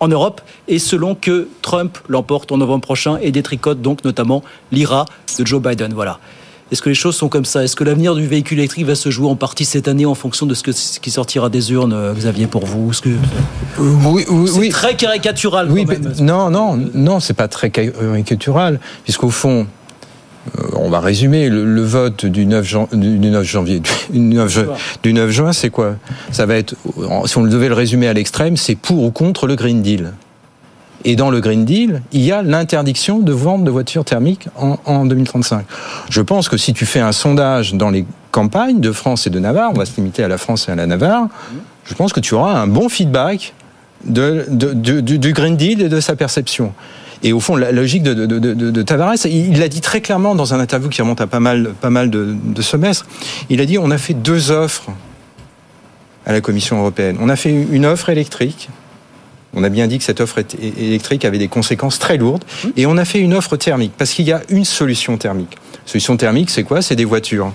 en 0.00 0.08
Europe 0.08 0.40
et 0.68 0.78
selon 0.78 1.14
que 1.14 1.48
Trump 1.62 1.98
l'emporte 2.08 2.52
en 2.52 2.58
novembre 2.58 2.82
prochain 2.82 3.18
et 3.20 3.30
détricote 3.32 3.80
donc 3.80 4.04
notamment 4.04 4.42
l'IRA 4.72 5.06
de 5.38 5.46
Joe 5.46 5.60
Biden. 5.62 5.92
Voilà. 5.94 6.18
Est-ce 6.72 6.82
que 6.82 6.88
les 6.88 6.96
choses 6.96 7.14
sont 7.14 7.28
comme 7.28 7.44
ça? 7.44 7.62
Est-ce 7.62 7.76
que 7.76 7.84
l'avenir 7.84 8.16
du 8.16 8.26
véhicule 8.26 8.58
électrique 8.58 8.86
va 8.86 8.96
se 8.96 9.08
jouer 9.08 9.28
en 9.28 9.36
partie 9.36 9.64
cette 9.64 9.86
année 9.86 10.04
en 10.04 10.16
fonction 10.16 10.46
de 10.46 10.54
ce, 10.54 10.64
que, 10.64 10.72
ce 10.72 10.98
qui 10.98 11.12
sortira 11.12 11.48
des 11.48 11.70
urnes, 11.70 11.92
euh, 11.92 12.12
Xavier, 12.12 12.48
pour 12.48 12.66
vous? 12.66 12.90
Est-ce 12.90 13.02
que... 13.02 13.10
oui, 13.78 14.24
oui, 14.28 14.68
très 14.70 14.96
caricatural. 14.96 15.70
Oui, 15.70 15.84
quand 15.84 15.92
même. 15.92 16.12
mais 16.18 16.24
non, 16.24 16.50
non, 16.50 16.76
non, 16.92 17.20
c'est 17.20 17.34
pas 17.34 17.46
très 17.46 17.70
caricatural, 17.70 18.80
puisqu'au 19.04 19.30
fond, 19.30 19.60
euh, 19.60 19.64
on 20.74 20.88
va 20.90 21.00
résumer, 21.00 21.48
le, 21.48 21.82
vote 21.82 22.26
du 22.26 22.46
9, 22.46 22.64
jan- 22.66 22.88
du 22.92 23.18
9 23.18 23.44
janvier, 23.44 23.80
du 24.10 24.18
9, 24.18 24.48
ju- 24.48 24.60
du 25.02 25.12
9 25.12 25.30
juin, 25.30 25.52
c'est 25.52 25.70
quoi? 25.70 25.96
Ça 26.32 26.46
va 26.46 26.56
être, 26.56 26.74
si 27.26 27.38
on 27.38 27.42
devait 27.44 27.68
le 27.68 27.74
résumer 27.74 28.08
à 28.08 28.12
l'extrême, 28.12 28.56
c'est 28.56 28.74
pour 28.76 29.02
ou 29.04 29.10
contre 29.10 29.46
le 29.46 29.56
Green 29.56 29.82
Deal. 29.82 30.12
Et 31.04 31.14
dans 31.14 31.30
le 31.30 31.40
Green 31.40 31.64
Deal, 31.64 32.02
il 32.12 32.22
y 32.22 32.32
a 32.32 32.42
l'interdiction 32.42 33.20
de 33.20 33.32
vente 33.32 33.62
de 33.64 33.70
voitures 33.70 34.04
thermiques 34.04 34.48
en, 34.56 34.78
en 34.86 35.04
2035. 35.06 35.64
Je 36.10 36.20
pense 36.20 36.48
que 36.48 36.56
si 36.56 36.72
tu 36.72 36.84
fais 36.86 37.00
un 37.00 37.12
sondage 37.12 37.74
dans 37.74 37.90
les 37.90 38.04
campagnes 38.32 38.80
de 38.80 38.90
France 38.92 39.26
et 39.26 39.30
de 39.30 39.38
Navarre, 39.38 39.70
on 39.72 39.78
va 39.78 39.84
se 39.86 39.94
limiter 39.96 40.24
à 40.24 40.28
la 40.28 40.36
France 40.38 40.68
et 40.68 40.72
à 40.72 40.74
la 40.74 40.86
Navarre, 40.86 41.28
je 41.84 41.94
pense 41.94 42.12
que 42.12 42.18
tu 42.20 42.34
auras 42.34 42.54
un 42.58 42.66
bon 42.66 42.88
feedback 42.88 43.54
du 44.04 45.32
Green 45.32 45.56
Deal 45.56 45.82
et 45.82 45.88
de 45.88 46.00
sa 46.00 46.16
perception. 46.16 46.72
Et 47.22 47.32
au 47.32 47.40
fond, 47.40 47.56
la 47.56 47.72
logique 47.72 48.02
de, 48.02 48.14
de, 48.14 48.26
de, 48.26 48.38
de- 48.38 48.70
de 48.70 48.82
Tavares, 48.82 49.14
il 49.26 49.58
l'a 49.58 49.68
dit 49.68 49.80
très 49.80 50.00
clairement 50.00 50.34
dans 50.34 50.54
un 50.54 50.60
interview 50.60 50.88
qui 50.88 51.00
remonte 51.02 51.20
à 51.20 51.26
pas 51.26 51.40
mal, 51.40 51.72
pas 51.80 51.90
mal 51.90 52.10
de, 52.10 52.34
de 52.44 52.62
semestres. 52.62 53.06
Il 53.50 53.60
a 53.60 53.66
dit 53.66 53.78
on 53.78 53.90
a 53.90 53.98
fait 53.98 54.14
deux 54.14 54.50
offres 54.50 54.90
à 56.26 56.32
la 56.32 56.40
Commission 56.40 56.78
européenne. 56.78 57.16
On 57.20 57.28
a 57.28 57.36
fait 57.36 57.50
une 57.50 57.86
offre 57.86 58.08
électrique. 58.10 58.68
On 59.54 59.64
a 59.64 59.68
bien 59.70 59.86
dit 59.86 59.96
que 59.96 60.04
cette 60.04 60.20
offre 60.20 60.40
électrique 60.60 61.24
avait 61.24 61.38
des 61.38 61.48
conséquences 61.48 61.98
très 61.98 62.18
lourdes. 62.18 62.44
Et 62.76 62.84
on 62.84 62.96
a 62.98 63.04
fait 63.06 63.20
une 63.20 63.32
offre 63.32 63.56
thermique, 63.56 63.92
parce 63.96 64.12
qu'il 64.12 64.26
y 64.26 64.32
a 64.32 64.42
une 64.50 64.64
solution 64.66 65.16
thermique. 65.16 65.56
Solution 65.86 66.16
thermique, 66.18 66.50
c'est 66.50 66.64
quoi? 66.64 66.82
C'est 66.82 66.96
des 66.96 67.04
voitures 67.06 67.52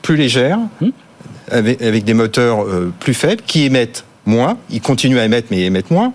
plus 0.00 0.16
légères, 0.16 0.58
avec, 1.50 1.82
avec 1.82 2.04
des 2.04 2.14
moteurs 2.14 2.64
euh, 2.64 2.90
plus 3.00 3.12
faibles, 3.12 3.42
qui 3.46 3.64
émettent 3.64 4.04
moins. 4.24 4.56
Ils 4.70 4.80
continuent 4.80 5.18
à 5.18 5.24
émettre, 5.26 5.48
mais 5.50 5.58
ils 5.58 5.64
émettent 5.64 5.90
moins. 5.90 6.14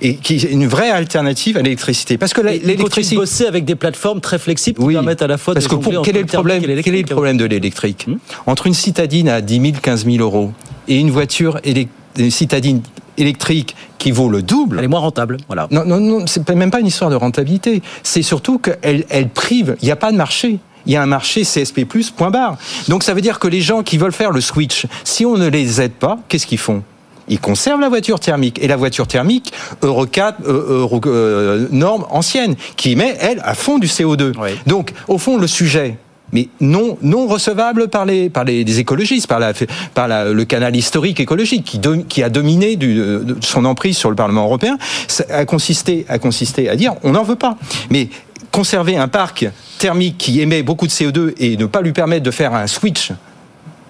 Et 0.00 0.16
qui 0.16 0.34
est 0.36 0.42
une 0.52 0.66
vraie 0.66 0.90
alternative 0.90 1.56
à 1.56 1.62
l'électricité. 1.62 2.18
Parce 2.18 2.34
que 2.34 2.42
l'électricité. 2.42 3.16
bosser 3.16 3.46
avec 3.46 3.64
des 3.64 3.76
plateformes 3.76 4.20
très 4.20 4.38
flexibles 4.38 4.78
qui 4.86 4.92
permettent 4.92 5.22
à 5.22 5.26
la 5.26 5.38
fois 5.38 5.54
Parce 5.54 5.64
de 5.66 5.70
que 5.70 5.76
pour- 5.76 6.02
quel 6.02 6.16
est 6.16 6.20
le 6.20 6.26
problème 6.26 6.62
Quel 6.62 6.94
est 6.94 7.00
le 7.02 7.06
problème 7.06 7.38
de 7.38 7.46
l'électrique 7.46 8.06
Entre 8.46 8.66
une 8.66 8.74
citadine 8.74 9.28
à 9.30 9.40
10 9.40 9.60
000, 9.60 9.72
15 9.82 10.04
000 10.04 10.18
euros 10.18 10.52
et 10.86 10.98
une 10.98 11.10
voiture 11.10 11.58
élec- 11.64 11.88
une 12.18 12.30
citadine 12.30 12.82
électrique 13.16 13.74
qui 13.98 14.10
vaut 14.10 14.28
le 14.28 14.42
double. 14.42 14.78
Elle 14.78 14.84
est 14.84 14.88
moins 14.88 15.00
rentable, 15.00 15.38
voilà. 15.46 15.66
Non, 15.70 15.84
non, 15.86 15.98
non, 15.98 16.26
c'est 16.26 16.46
même 16.50 16.70
pas 16.70 16.80
une 16.80 16.86
histoire 16.86 17.10
de 17.10 17.16
rentabilité. 17.16 17.80
C'est 18.02 18.20
surtout 18.22 18.58
qu'elle 18.58 19.04
elle 19.08 19.28
prive. 19.30 19.76
Il 19.80 19.86
n'y 19.86 19.90
a 19.92 19.96
pas 19.96 20.12
de 20.12 20.16
marché. 20.18 20.58
Il 20.84 20.92
y 20.92 20.96
a 20.96 21.02
un 21.02 21.06
marché 21.06 21.42
CSP+, 21.42 21.84
point 22.16 22.30
barre. 22.30 22.58
Donc 22.88 23.02
ça 23.02 23.12
veut 23.14 23.20
dire 23.22 23.38
que 23.38 23.48
les 23.48 23.60
gens 23.62 23.82
qui 23.82 23.96
veulent 23.98 24.12
faire 24.12 24.30
le 24.30 24.40
switch, 24.42 24.86
si 25.04 25.24
on 25.24 25.36
ne 25.36 25.48
les 25.48 25.80
aide 25.80 25.92
pas, 25.92 26.18
qu'est-ce 26.28 26.46
qu'ils 26.46 26.58
font? 26.58 26.82
Ils 27.28 27.40
conservent 27.40 27.80
la 27.80 27.88
voiture 27.88 28.20
thermique. 28.20 28.58
Et 28.62 28.68
la 28.68 28.76
voiture 28.76 29.06
thermique, 29.06 29.52
Euro 29.82 30.06
4, 30.06 30.38
euh, 30.46 30.80
Euro, 30.80 31.00
euh, 31.06 31.68
norme 31.70 32.04
ancienne, 32.10 32.54
qui 32.76 32.92
émet, 32.92 33.16
elle, 33.20 33.40
à 33.44 33.54
fond 33.54 33.78
du 33.78 33.86
CO2. 33.86 34.32
Donc, 34.66 34.92
au 35.08 35.18
fond, 35.18 35.36
le 35.36 35.46
sujet, 35.46 35.96
mais 36.32 36.48
non, 36.60 36.98
non 37.02 37.26
recevable 37.28 37.88
par 37.88 38.04
les, 38.04 38.28
par 38.30 38.44
les, 38.44 38.64
les 38.64 38.78
écologistes, 38.80 39.26
par, 39.28 39.38
la, 39.38 39.52
par 39.94 40.08
la- 40.08 40.32
le 40.32 40.44
canal 40.44 40.74
historique 40.74 41.20
écologique 41.20 41.78
qui, 42.08 42.22
a 42.22 42.28
dominé 42.28 42.76
du, 42.76 42.94
de 42.96 43.36
son 43.40 43.64
emprise 43.64 43.96
sur 43.96 44.10
le 44.10 44.16
Parlement 44.16 44.44
européen, 44.44 44.76
ça 45.06 45.24
a 45.30 45.44
consisté, 45.44 46.04
a 46.08 46.18
consisté 46.18 46.68
à 46.68 46.74
dire 46.76 46.94
on 47.04 47.12
n'en 47.12 47.22
veut 47.22 47.36
pas. 47.36 47.56
Mais 47.90 48.08
conserver 48.50 48.96
un 48.96 49.06
parc 49.08 49.46
thermique 49.78 50.16
qui 50.18 50.40
émet 50.40 50.62
beaucoup 50.62 50.86
de 50.86 50.92
CO2 50.92 51.34
et 51.38 51.56
ne 51.56 51.66
pas 51.66 51.80
lui 51.82 51.92
permettre 51.92 52.24
de 52.24 52.30
faire 52.30 52.54
un 52.54 52.66
switch 52.66 53.12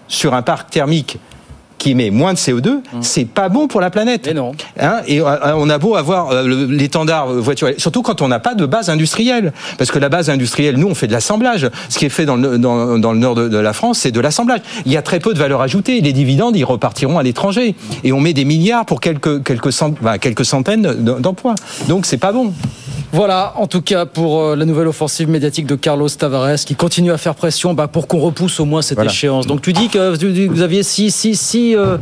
sur 0.09 0.35
un 0.35 0.43
parc 0.43 0.71
thermique 0.71 1.19
qui 1.79 1.91
émet 1.91 2.11
moins 2.11 2.33
de 2.33 2.39
CO2, 2.39 2.81
c'est 3.03 3.27
pas 3.27 3.49
bon 3.49 3.69
pour 3.69 3.81
la 3.81 3.91
planète. 3.91 4.27
Et 4.27 4.35
non. 4.35 4.53
et 5.07 5.21
euh, 5.21 5.55
on 5.57 5.69
a 5.69 5.79
beau 5.79 5.95
avoir 5.97 6.31
euh, 6.31 6.67
l'étendard 6.71 7.31
euh, 7.31 7.41
voiture, 7.41 7.69
surtout 7.79 8.03
quand 8.03 8.23
on 8.23 8.29
n'a 8.29 8.39
pas 8.41 8.55
de 8.55 8.65
base 8.67 8.89
industrielle, 8.91 9.53
parce 9.79 9.91
que 9.91 9.99
la 9.99 10.09
base 10.09 10.31
industrielle, 10.31 10.77
nous, 10.77 10.89
on 10.89 10.95
fait 10.95 11.07
de 11.07 11.13
l'assemblage. 11.13 11.69
Ce 11.89 11.99
qui 11.99 12.07
est 12.07 12.11
fait 12.11 12.25
dans 12.25 12.37
le, 12.37 12.59
dans, 12.59 12.99
dans 12.99 13.13
le 13.13 13.19
nord 13.19 13.35
de, 13.35 13.49
de 13.49 13.59
la 13.59 13.73
France, 13.73 13.99
c'est 13.99 14.13
de 14.13 14.21
l'assemblage. 14.21 14.61
Il 14.87 14.93
y 14.93 14.97
a 14.97 15.03
très 15.03 15.21
peu 15.21 15.35
de 15.35 15.39
valeur 15.39 15.61
ajoutée. 15.61 16.01
Les 16.01 16.13
dividendes, 16.13 16.57
ils 16.57 16.65
repartiront 16.65 17.19
à 17.19 17.23
l'étranger, 17.23 17.75
et 18.05 18.13
on 18.13 18.21
met 18.21 18.33
des 18.33 18.45
milliards 18.45 18.87
pour 18.87 19.01
quelques 19.01 19.43
quelques, 19.45 19.73
cent- 19.73 19.95
enfin, 20.01 20.19
quelques 20.19 20.45
centaines 20.45 20.83
d'em- 20.83 21.21
d'emplois. 21.21 21.55
Donc 21.89 22.07
c'est 22.07 22.17
pas 22.19 22.33
bon. 22.33 22.53
Voilà, 23.13 23.55
en 23.57 23.67
tout 23.67 23.83
cas 23.83 24.07
pour 24.07 24.41
euh, 24.43 24.57
la 24.57 24.65
nouvelle 24.65 24.89
offensive 24.89 25.29
médiatique 25.29 25.67
de 25.67 25.75
Carlos 25.75 26.09
Tavares 26.09 26.57
qui 26.67 26.75
continue 26.75 27.13
à 27.13 27.19
faire 27.19 27.35
pression 27.35 27.75
bah, 27.75 27.89
pour 27.89 28.07
qu'on 28.09 28.19
repousse 28.21 28.61
au 28.61 28.65
moins 28.65 28.83
cette 28.83 28.97
Voilà. 28.97 29.11
échéance. 29.11 29.47
Donc 29.47 29.63
tu 29.63 29.73
dis 29.73 29.89
que 29.89 30.47
vous 30.49 30.63
aviez 30.63 30.83
si 30.83 31.11
si 31.11 31.35
si 31.37 31.75
euh, 31.77 31.97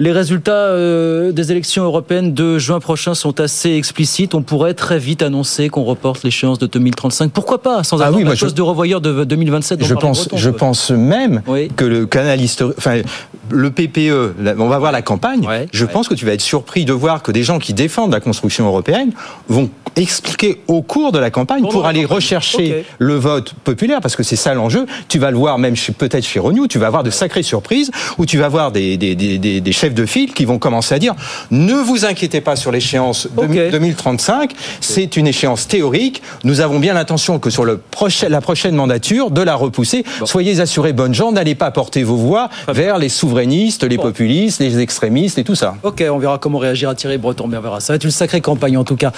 les 0.00 0.10
résultats 0.10 0.52
euh, 0.52 1.32
des 1.32 1.52
élections 1.52 1.84
européennes 1.84 2.32
de 2.34 2.58
juin 2.58 2.80
prochain 2.80 3.14
sont 3.14 3.38
assez 3.40 3.70
explicites, 3.72 4.34
on 4.34 4.42
pourrait 4.42 4.74
très 4.74 4.98
vite 4.98 5.22
annoncer 5.22 5.68
qu'on 5.68 5.84
reporte 5.84 6.22
l'échéance 6.24 6.58
de 6.58 6.66
2035. 6.66 7.30
Pourquoi 7.30 7.60
pas 7.62 7.84
sans 7.84 8.00
Ah 8.00 8.06
avoir 8.06 8.18
oui, 8.20 8.24
la 8.26 8.34
je- 8.34 8.40
chose 8.40 8.54
de 8.54 8.62
revoyeur 8.62 9.00
de 9.00 9.24
2027 9.24 9.78
dont 9.80 9.86
Je 9.86 9.94
pense, 9.94 10.20
Breton, 10.28 10.36
je 10.38 10.50
pense 10.50 10.90
même 10.90 11.42
que 11.76 11.84
le 11.84 12.06
canal 12.06 12.40
historique, 12.40 12.76
enfin, 12.78 13.02
le 13.50 13.70
PPE, 13.70 14.34
on 14.58 14.68
va 14.68 14.78
voir 14.78 14.92
la 14.92 15.02
campagne. 15.02 15.46
je 15.72 15.84
pense 15.84 16.08
que 16.08 16.14
tu 16.14 16.24
vas 16.26 16.32
être 16.32 16.40
surpris 16.40 16.84
de 16.84 16.92
voir 16.92 17.22
que 17.22 17.30
des 17.30 17.42
gens 17.42 17.58
qui 17.58 17.74
défendent 17.74 18.12
la 18.12 18.20
construction 18.20 18.66
européenne 18.66 19.12
vont 19.48 19.68
expliquer 19.96 20.60
au 20.68 20.82
cours 20.82 21.12
de 21.12 21.18
la 21.18 21.30
campagne 21.30 21.62
pour 21.68 21.86
aller 21.86 22.04
rechercher 22.04 22.84
le 22.98 23.14
vote 23.16 23.54
populaire, 23.64 24.00
parce 24.00 24.16
que 24.16 24.22
c'est 24.22 24.36
ça 24.36 24.54
l'enjeu. 24.54 24.86
Tu 25.08 25.18
vas 25.18 25.30
le 25.30 25.36
voir 25.36 25.58
même 25.58 25.76
chez- 25.76 25.92
peut-être 25.92 26.24
chez 26.24 26.40
Renew, 26.40 26.66
tu 26.66 26.78
vas 26.78 26.86
avoir 26.86 27.02
de 27.02 27.10
sacrées 27.10 27.42
surprises 27.42 27.90
où 28.18 28.26
tu 28.26 28.38
vas 28.38 28.48
voir 28.48 28.72
des, 28.72 28.96
des, 28.96 29.14
des, 29.14 29.38
des- 29.38 29.60
des 29.60 29.72
chefs 29.72 29.94
de 29.94 30.06
file 30.06 30.32
qui 30.32 30.44
vont 30.44 30.58
commencer 30.58 30.94
à 30.94 30.98
dire 30.98 31.14
ne 31.50 31.74
vous 31.74 32.04
inquiétez 32.04 32.40
pas 32.40 32.56
sur 32.56 32.70
l'échéance 32.72 33.28
2035, 33.70 34.52
c'est 34.80 35.16
une 35.16 35.26
échéance 35.26 35.68
théorique. 35.68 36.22
Nous 36.44 36.60
avons 36.60 36.78
bien 36.78 36.94
l'intention 36.94 37.38
que 37.38 37.50
sur 37.50 37.64
le 37.64 37.76
prochain, 37.78 38.28
la 38.28 38.40
prochaine 38.40 38.74
mandature 38.74 39.30
de 39.30 39.42
la 39.42 39.54
repousser. 39.54 40.04
Soyez 40.24 40.60
assurés, 40.60 40.92
bonnes 40.92 41.14
gens, 41.14 41.32
n'allez 41.32 41.54
pas 41.54 41.70
porter 41.70 42.02
vos 42.02 42.16
voix 42.16 42.48
vers 42.68 42.98
les 42.98 43.08
souverainistes, 43.08 43.84
les 43.84 43.98
populistes, 43.98 44.60
les 44.60 44.78
extrémistes 44.78 45.38
et 45.38 45.44
tout 45.44 45.54
ça. 45.54 45.74
Ok, 45.82 46.02
on 46.10 46.18
verra 46.18 46.38
comment 46.38 46.58
réagira 46.58 46.94
Thierry 46.94 47.18
Breton, 47.18 47.46
mais 47.46 47.56
on 47.56 47.60
verra. 47.60 47.80
Ça 47.80 47.92
va 47.92 47.96
être 47.96 48.04
une 48.04 48.10
sacrée 48.10 48.40
campagne 48.40 48.76
en 48.76 48.84
tout 48.84 48.96
cas. 48.96 49.12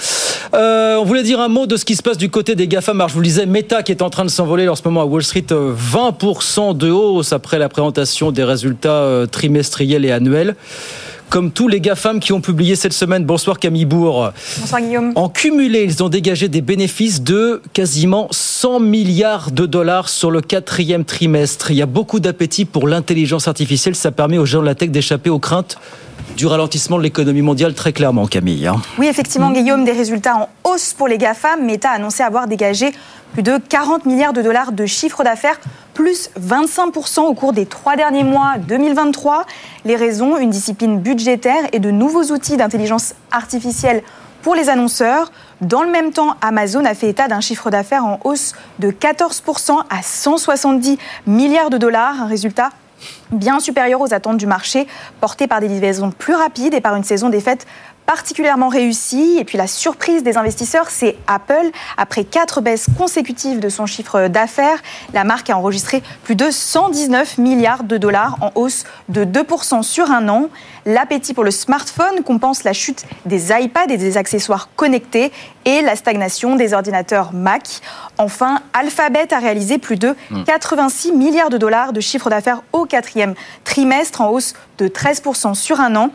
Euh, 0.53 0.64
on 0.99 1.03
voulait 1.03 1.23
dire 1.23 1.39
un 1.39 1.47
mot 1.47 1.67
de 1.67 1.77
ce 1.77 1.85
qui 1.85 1.95
se 1.95 2.03
passe 2.03 2.17
du 2.17 2.29
côté 2.29 2.55
des 2.55 2.67
GAFAM. 2.67 2.99
Alors, 2.99 3.09
je 3.09 3.13
vous 3.13 3.21
le 3.21 3.25
disais, 3.25 3.45
Meta 3.45 3.83
qui 3.83 3.91
est 3.91 4.01
en 4.01 4.09
train 4.09 4.25
de 4.25 4.29
s'envoler 4.29 4.67
en 4.67 4.75
ce 4.75 4.81
moment 4.85 5.01
à 5.01 5.05
Wall 5.05 5.23
Street, 5.23 5.45
euh, 5.51 5.73
20% 5.73 6.75
de 6.75 6.89
hausse 6.89 7.33
après 7.33 7.59
la 7.59 7.69
présentation 7.69 8.31
des 8.31 8.43
résultats 8.43 8.89
euh, 8.89 9.25
trimestriels 9.25 10.05
et 10.05 10.11
annuels. 10.11 10.55
Comme 11.29 11.51
tous 11.51 11.67
les 11.67 11.81
GAFAM 11.81 12.19
qui 12.19 12.33
ont 12.33 12.41
publié 12.41 12.75
cette 12.75 12.93
semaine. 12.93 13.25
Bonsoir 13.25 13.59
Camille 13.59 13.85
Bourg. 13.85 14.31
Bonsoir 14.59 14.79
Guillaume. 14.79 15.11
En 15.15 15.27
cumulé, 15.27 15.83
ils 15.83 16.03
ont 16.03 16.09
dégagé 16.09 16.47
des 16.47 16.61
bénéfices 16.61 17.21
de 17.21 17.61
quasiment 17.73 18.27
100 18.29 18.79
milliards 18.79 19.51
de 19.51 19.65
dollars 19.65 20.07
sur 20.07 20.29
le 20.29 20.41
quatrième 20.41 21.03
trimestre. 21.03 21.71
Il 21.71 21.77
y 21.77 21.81
a 21.81 21.87
beaucoup 21.87 22.19
d'appétit 22.19 22.65
pour 22.65 22.87
l'intelligence 22.87 23.47
artificielle. 23.47 23.95
Ça 23.95 24.11
permet 24.11 24.37
aux 24.37 24.45
gens 24.45 24.61
de 24.61 24.65
la 24.65 24.75
tech 24.75 24.91
d'échapper 24.91 25.31
aux 25.31 25.39
craintes 25.39 25.77
du 26.35 26.47
ralentissement 26.47 26.97
de 26.97 27.03
l'économie 27.03 27.41
mondiale, 27.41 27.73
très 27.73 27.93
clairement, 27.93 28.25
Camille. 28.27 28.67
hein. 28.67 28.81
Oui, 28.97 29.07
effectivement, 29.07 29.51
Guillaume, 29.51 29.85
des 29.85 29.91
résultats 29.93 30.35
en 30.35 30.49
hausse 30.69 30.93
pour 30.93 31.07
les 31.07 31.17
GAFAM. 31.17 31.63
Meta 31.65 31.89
a 31.91 31.93
annoncé 31.93 32.23
avoir 32.23 32.47
dégagé 32.47 32.91
plus 33.33 33.43
de 33.43 33.57
40 33.57 34.05
milliards 34.05 34.33
de 34.33 34.41
dollars 34.41 34.71
de 34.71 34.85
chiffre 34.85 35.23
d'affaires, 35.23 35.59
plus 35.93 36.29
25% 36.39 37.21
au 37.21 37.33
cours 37.33 37.53
des 37.53 37.65
trois 37.65 37.95
derniers 37.95 38.23
mois 38.23 38.53
2023. 38.67 39.45
Les 39.85 39.95
raisons, 39.95 40.37
une 40.37 40.49
discipline 40.49 40.99
budgétaire 40.99 41.63
et 41.71 41.79
de 41.79 41.91
nouveaux 41.91 42.23
outils 42.33 42.57
d'intelligence 42.57 43.13
artificielle 43.31 44.03
pour 44.41 44.55
les 44.55 44.69
annonceurs. 44.69 45.31
Dans 45.61 45.83
le 45.83 45.89
même 45.89 46.11
temps, 46.11 46.35
Amazon 46.41 46.85
a 46.85 46.93
fait 46.93 47.09
état 47.09 47.27
d'un 47.27 47.41
chiffre 47.41 47.69
d'affaires 47.69 48.05
en 48.05 48.19
hausse 48.25 48.53
de 48.79 48.91
14% 48.91 49.79
à 49.89 50.01
170 50.03 50.97
milliards 51.27 51.69
de 51.69 51.77
dollars, 51.77 52.21
un 52.21 52.27
résultat 52.27 52.69
bien 53.31 53.59
supérieur 53.59 54.01
aux 54.01 54.13
attentes 54.13 54.37
du 54.37 54.47
marché, 54.47 54.87
porté 55.21 55.47
par 55.47 55.59
des 55.59 55.67
livraisons 55.67 56.11
plus 56.11 56.33
rapides 56.33 56.73
et 56.73 56.81
par 56.81 56.95
une 56.95 57.03
saison 57.03 57.29
des 57.29 57.41
fêtes 57.41 57.65
particulièrement 58.05 58.69
réussie. 58.69 59.37
Et 59.39 59.45
puis 59.45 59.57
la 59.57 59.67
surprise 59.67 60.23
des 60.23 60.37
investisseurs, 60.37 60.89
c'est 60.89 61.15
Apple. 61.27 61.71
Après 61.97 62.23
quatre 62.23 62.61
baisses 62.61 62.87
consécutives 62.97 63.59
de 63.59 63.69
son 63.69 63.85
chiffre 63.85 64.27
d'affaires, 64.27 64.79
la 65.13 65.23
marque 65.23 65.49
a 65.49 65.57
enregistré 65.57 66.03
plus 66.23 66.35
de 66.35 66.49
119 66.49 67.37
milliards 67.37 67.83
de 67.83 67.97
dollars 67.97 68.37
en 68.41 68.51
hausse 68.55 68.83
de 69.09 69.25
2% 69.25 69.83
sur 69.83 70.11
un 70.11 70.27
an. 70.29 70.49
L'appétit 70.85 71.33
pour 71.33 71.43
le 71.43 71.51
smartphone 71.51 72.23
compense 72.23 72.63
la 72.63 72.73
chute 72.73 73.05
des 73.25 73.51
iPads 73.51 73.89
et 73.89 73.97
des 73.97 74.17
accessoires 74.17 74.69
connectés 74.75 75.31
et 75.65 75.81
la 75.81 75.95
stagnation 75.95 76.55
des 76.55 76.73
ordinateurs 76.73 77.33
Mac. 77.33 77.81
Enfin, 78.19 78.59
Alphabet 78.73 79.33
a 79.33 79.39
réalisé 79.39 79.79
plus 79.79 79.97
de 79.97 80.15
Hmm. 80.29 80.43
86 80.43 81.11
milliards 81.11 81.49
de 81.49 81.57
dollars 81.57 81.93
de 81.93 81.99
chiffre 81.99 82.29
d'affaires 82.29 82.61
au 82.73 82.85
quatrième 82.85 83.35
trimestre, 83.63 84.21
en 84.21 84.29
hausse 84.29 84.53
de 84.77 84.87
13% 84.87 85.53
sur 85.53 85.79
un 85.79 85.95
an. 85.95 86.09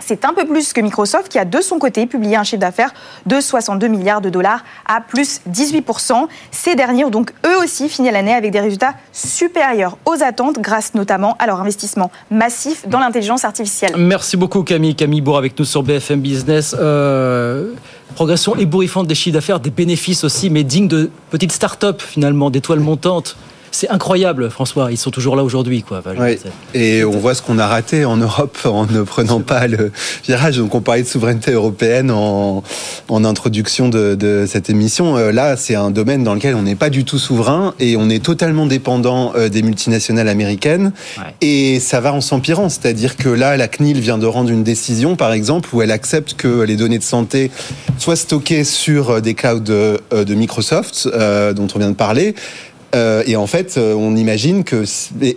C'est 0.00 0.24
un 0.24 0.32
peu 0.34 0.46
plus 0.46 0.72
que 0.72 0.80
Microsoft 0.80 1.28
qui 1.28 1.38
a 1.38 1.44
de 1.44 1.60
son 1.60 1.78
côté 1.78 2.06
publié 2.06 2.36
un 2.36 2.44
chiffre 2.44 2.60
d'affaires 2.60 2.92
de 3.26 3.40
62 3.40 3.88
milliards 3.88 4.20
de 4.20 4.30
dollars 4.30 4.64
à 4.86 5.00
plus 5.00 5.40
18%. 5.50 6.26
Ces 6.50 6.74
derniers 6.74 7.04
ont 7.04 7.10
donc 7.10 7.32
eux 7.46 7.62
aussi 7.62 7.88
fini 7.88 8.10
l'année 8.10 8.34
avec 8.34 8.50
des 8.50 8.60
résultats 8.60 8.94
supérieurs 9.12 9.96
aux 10.04 10.22
attentes 10.22 10.58
grâce 10.58 10.94
notamment 10.94 11.36
à 11.38 11.46
leur 11.46 11.60
investissement 11.60 12.10
massif 12.30 12.88
dans 12.88 12.98
l'intelligence 12.98 13.44
artificielle. 13.44 13.94
Merci 13.96 14.36
beaucoup 14.36 14.62
Camille. 14.62 14.94
Camille 14.94 15.20
Bourg 15.20 15.38
avec 15.38 15.58
nous 15.58 15.64
sur 15.64 15.82
BFM 15.82 16.20
Business. 16.20 16.74
Euh, 16.78 17.72
progression 18.14 18.56
ébouriffante 18.56 19.06
des 19.06 19.14
chiffres 19.14 19.34
d'affaires, 19.34 19.60
des 19.60 19.70
bénéfices 19.70 20.24
aussi, 20.24 20.50
mais 20.50 20.64
dignes 20.64 20.88
de 20.88 21.10
petites 21.30 21.52
start-up 21.52 22.02
finalement, 22.02 22.50
d'étoiles 22.50 22.80
montantes 22.80 23.36
c'est 23.70 23.88
incroyable, 23.88 24.50
François. 24.50 24.90
Ils 24.90 24.96
sont 24.96 25.10
toujours 25.10 25.36
là 25.36 25.44
aujourd'hui, 25.44 25.82
quoi. 25.82 26.02
Et 26.74 27.04
on 27.04 27.18
voit 27.18 27.34
ce 27.34 27.42
qu'on 27.42 27.58
a 27.58 27.66
raté 27.66 28.04
en 28.04 28.16
Europe 28.16 28.58
en 28.64 28.86
ne 28.86 29.02
prenant 29.02 29.40
pas 29.40 29.66
le 29.66 29.92
virage. 30.26 30.58
Donc, 30.58 30.74
on 30.74 30.80
parlait 30.80 31.02
de 31.02 31.08
souveraineté 31.08 31.52
européenne 31.52 32.10
en, 32.10 32.62
en 33.08 33.24
introduction 33.24 33.88
de, 33.88 34.14
de, 34.14 34.44
cette 34.46 34.70
émission. 34.70 35.16
Euh, 35.16 35.32
là, 35.32 35.56
c'est 35.56 35.74
un 35.74 35.90
domaine 35.90 36.24
dans 36.24 36.34
lequel 36.34 36.54
on 36.54 36.62
n'est 36.62 36.74
pas 36.74 36.90
du 36.90 37.04
tout 37.04 37.18
souverain 37.18 37.74
et 37.78 37.96
on 37.96 38.10
est 38.10 38.24
totalement 38.24 38.66
dépendant 38.66 39.32
euh, 39.36 39.48
des 39.48 39.62
multinationales 39.62 40.28
américaines. 40.28 40.92
Et 41.40 41.80
ça 41.80 42.00
va 42.00 42.12
en 42.12 42.20
s'empirant. 42.20 42.68
C'est-à-dire 42.68 43.16
que 43.16 43.28
là, 43.28 43.56
la 43.56 43.68
CNIL 43.68 44.00
vient 44.00 44.18
de 44.18 44.26
rendre 44.26 44.50
une 44.50 44.64
décision, 44.64 45.16
par 45.16 45.32
exemple, 45.32 45.68
où 45.72 45.82
elle 45.82 45.92
accepte 45.92 46.34
que 46.34 46.62
les 46.62 46.76
données 46.76 46.98
de 46.98 47.04
santé 47.04 47.50
soient 47.98 48.16
stockées 48.16 48.64
sur 48.64 49.10
euh, 49.10 49.20
des 49.20 49.34
clouds 49.34 49.60
de, 49.60 50.00
de 50.10 50.34
Microsoft, 50.34 51.08
dont 51.08 51.68
on 51.74 51.78
vient 51.78 51.90
de 51.90 51.94
parler 51.94 52.34
euh, 52.94 53.22
et 53.26 53.36
en 53.36 53.46
fait, 53.46 53.76
euh, 53.76 53.94
on 53.94 54.16
imagine 54.16 54.64
que, 54.64 54.84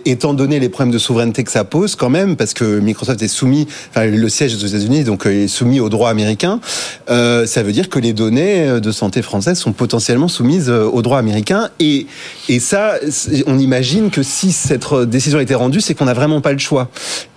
étant 0.04 0.34
donné 0.34 0.58
les 0.58 0.68
problèmes 0.68 0.92
de 0.92 0.98
souveraineté 0.98 1.44
que 1.44 1.50
ça 1.50 1.64
pose, 1.64 1.94
quand 1.96 2.10
même, 2.10 2.36
parce 2.36 2.54
que 2.54 2.80
Microsoft 2.80 3.22
est 3.22 3.28
soumis, 3.28 3.66
enfin 3.90 4.06
le 4.06 4.28
siège 4.28 4.54
aux 4.54 4.66
États-Unis, 4.66 5.04
donc 5.04 5.26
euh, 5.26 5.44
est 5.44 5.48
soumis 5.48 5.80
au 5.80 5.88
droit 5.88 6.10
américain, 6.10 6.60
euh, 7.10 7.46
ça 7.46 7.62
veut 7.62 7.72
dire 7.72 7.88
que 7.88 7.98
les 7.98 8.12
données 8.12 8.80
de 8.80 8.92
santé 8.92 9.22
françaises 9.22 9.58
sont 9.58 9.72
potentiellement 9.72 10.28
soumises 10.28 10.70
au 10.70 11.02
droit 11.02 11.18
américain. 11.18 11.70
Et, 11.80 12.06
et 12.48 12.60
ça, 12.60 12.94
on 13.46 13.58
imagine 13.58 14.10
que 14.10 14.22
si 14.22 14.52
cette 14.52 14.92
décision 15.06 15.38
a 15.38 15.42
été 15.42 15.54
rendue, 15.54 15.80
c'est 15.80 15.94
qu'on 15.94 16.04
n'a 16.06 16.14
vraiment 16.14 16.40
pas 16.40 16.52
le 16.52 16.58
choix. 16.58 16.90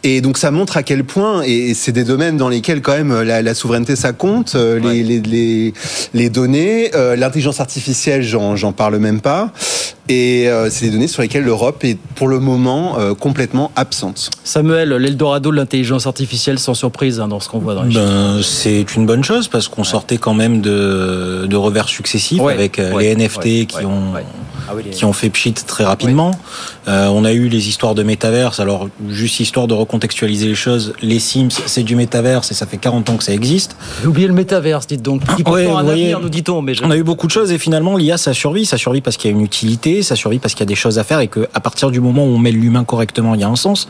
Et 0.09 0.21
donc 0.21 0.37
ça 0.37 0.51
montre 0.51 0.77
à 0.77 0.83
quel 0.83 1.03
point, 1.03 1.41
et 1.43 1.73
c'est 1.73 1.91
des 1.91 2.05
domaines 2.05 2.37
dans 2.37 2.47
lesquels 2.47 2.81
quand 2.81 2.93
même 2.93 3.21
la, 3.23 3.41
la 3.41 3.53
souveraineté 3.53 3.97
ça 3.97 4.13
compte, 4.13 4.55
les, 4.55 5.03
les, 5.03 5.19
les, 5.19 5.73
les 6.13 6.29
données, 6.29 6.91
l'intelligence 7.17 7.59
artificielle, 7.59 8.23
j'en 8.23 8.71
parle 8.71 8.99
même 8.99 9.19
pas. 9.19 9.51
Et 10.09 10.47
euh, 10.47 10.69
c'est 10.69 10.85
des 10.85 10.91
données 10.91 11.07
sur 11.07 11.21
lesquelles 11.21 11.43
l'Europe 11.43 11.83
est 11.83 11.97
pour 12.15 12.29
le 12.29 12.39
moment 12.39 12.97
euh, 12.97 13.13
complètement 13.13 13.71
absente. 13.75 14.29
Samuel, 14.43 14.89
l'Eldorado 14.89 15.51
de 15.51 15.57
l'intelligence 15.57 16.07
artificielle, 16.07 16.59
sans 16.59 16.73
surprise 16.73 17.19
hein, 17.19 17.27
dans 17.27 17.41
ce 17.41 17.49
qu'on 17.49 17.59
voit 17.59 17.75
dans 17.75 17.83
les 17.83 17.93
ben, 17.93 18.39
C'est 18.41 18.95
une 18.95 19.05
bonne 19.05 19.23
chose 19.23 19.49
parce 19.49 19.67
qu'on 19.67 19.83
sortait 19.83 20.17
quand 20.17 20.33
même 20.33 20.61
de, 20.61 21.45
de 21.45 21.55
revers 21.57 21.89
successifs 21.89 22.41
avec 22.41 22.79
euh, 22.79 22.97
les 22.99 23.15
NFT 23.15 23.67
qui 23.67 23.85
ont 23.85 24.13
ah 24.69 24.73
qui 24.91 25.05
ont 25.05 25.13
fait 25.13 25.29
pchit 25.29 25.53
très 25.53 25.85
rapidement. 25.85 26.31
Euh, 26.87 27.07
on 27.07 27.23
a 27.23 27.31
eu 27.31 27.47
les 27.47 27.69
histoires 27.69 27.95
de 27.95 28.03
métaverse. 28.03 28.59
Alors, 28.59 28.89
juste 29.07 29.39
histoire 29.39 29.67
de 29.67 29.73
recontextualiser 29.97 30.47
les 30.47 30.55
choses, 30.55 30.93
les 31.01 31.19
Sims, 31.19 31.49
c'est 31.65 31.83
du 31.83 31.95
métaverse 31.95 32.51
et 32.51 32.53
ça 32.53 32.65
fait 32.65 32.77
40 32.77 33.09
ans 33.09 33.17
que 33.17 33.23
ça 33.23 33.33
existe. 33.33 33.75
J'ai 34.01 34.07
oublié 34.07 34.27
le 34.27 34.33
métaverse, 34.33 34.85
dites 34.85 35.01
donc. 35.01 35.21
Qui 35.35 35.43
ouais, 35.43 35.67
un 35.67 35.77
avenir, 35.77 36.19
nous 36.19 36.29
dit-on. 36.29 36.61
Mais 36.61 36.73
On 36.83 36.91
a 36.91 36.97
eu 36.97 37.03
beaucoup 37.03 37.25
de 37.25 37.31
choses 37.31 37.51
et 37.51 37.57
finalement, 37.57 37.97
l'IA, 37.97 38.17
ça 38.17 38.33
survit. 38.33 38.65
Ça 38.65 38.77
survit 38.77 39.01
parce 39.01 39.17
qu'il 39.17 39.31
y 39.31 39.33
a 39.33 39.37
une 39.37 39.43
utilité, 39.43 40.03
ça 40.03 40.15
survit 40.15 40.39
parce 40.39 40.53
qu'il 40.53 40.61
y 40.61 40.67
a 40.67 40.67
des 40.67 40.75
choses 40.75 40.99
à 40.99 41.03
faire 41.03 41.19
et 41.19 41.27
qu'à 41.27 41.59
partir 41.59 41.89
du 41.89 41.99
moment 41.99 42.23
où 42.23 42.29
on 42.29 42.37
met 42.37 42.51
l'humain 42.51 42.83
correctement, 42.83 43.33
il 43.33 43.41
y 43.41 43.43
a 43.43 43.49
un 43.49 43.55
sens. 43.55 43.89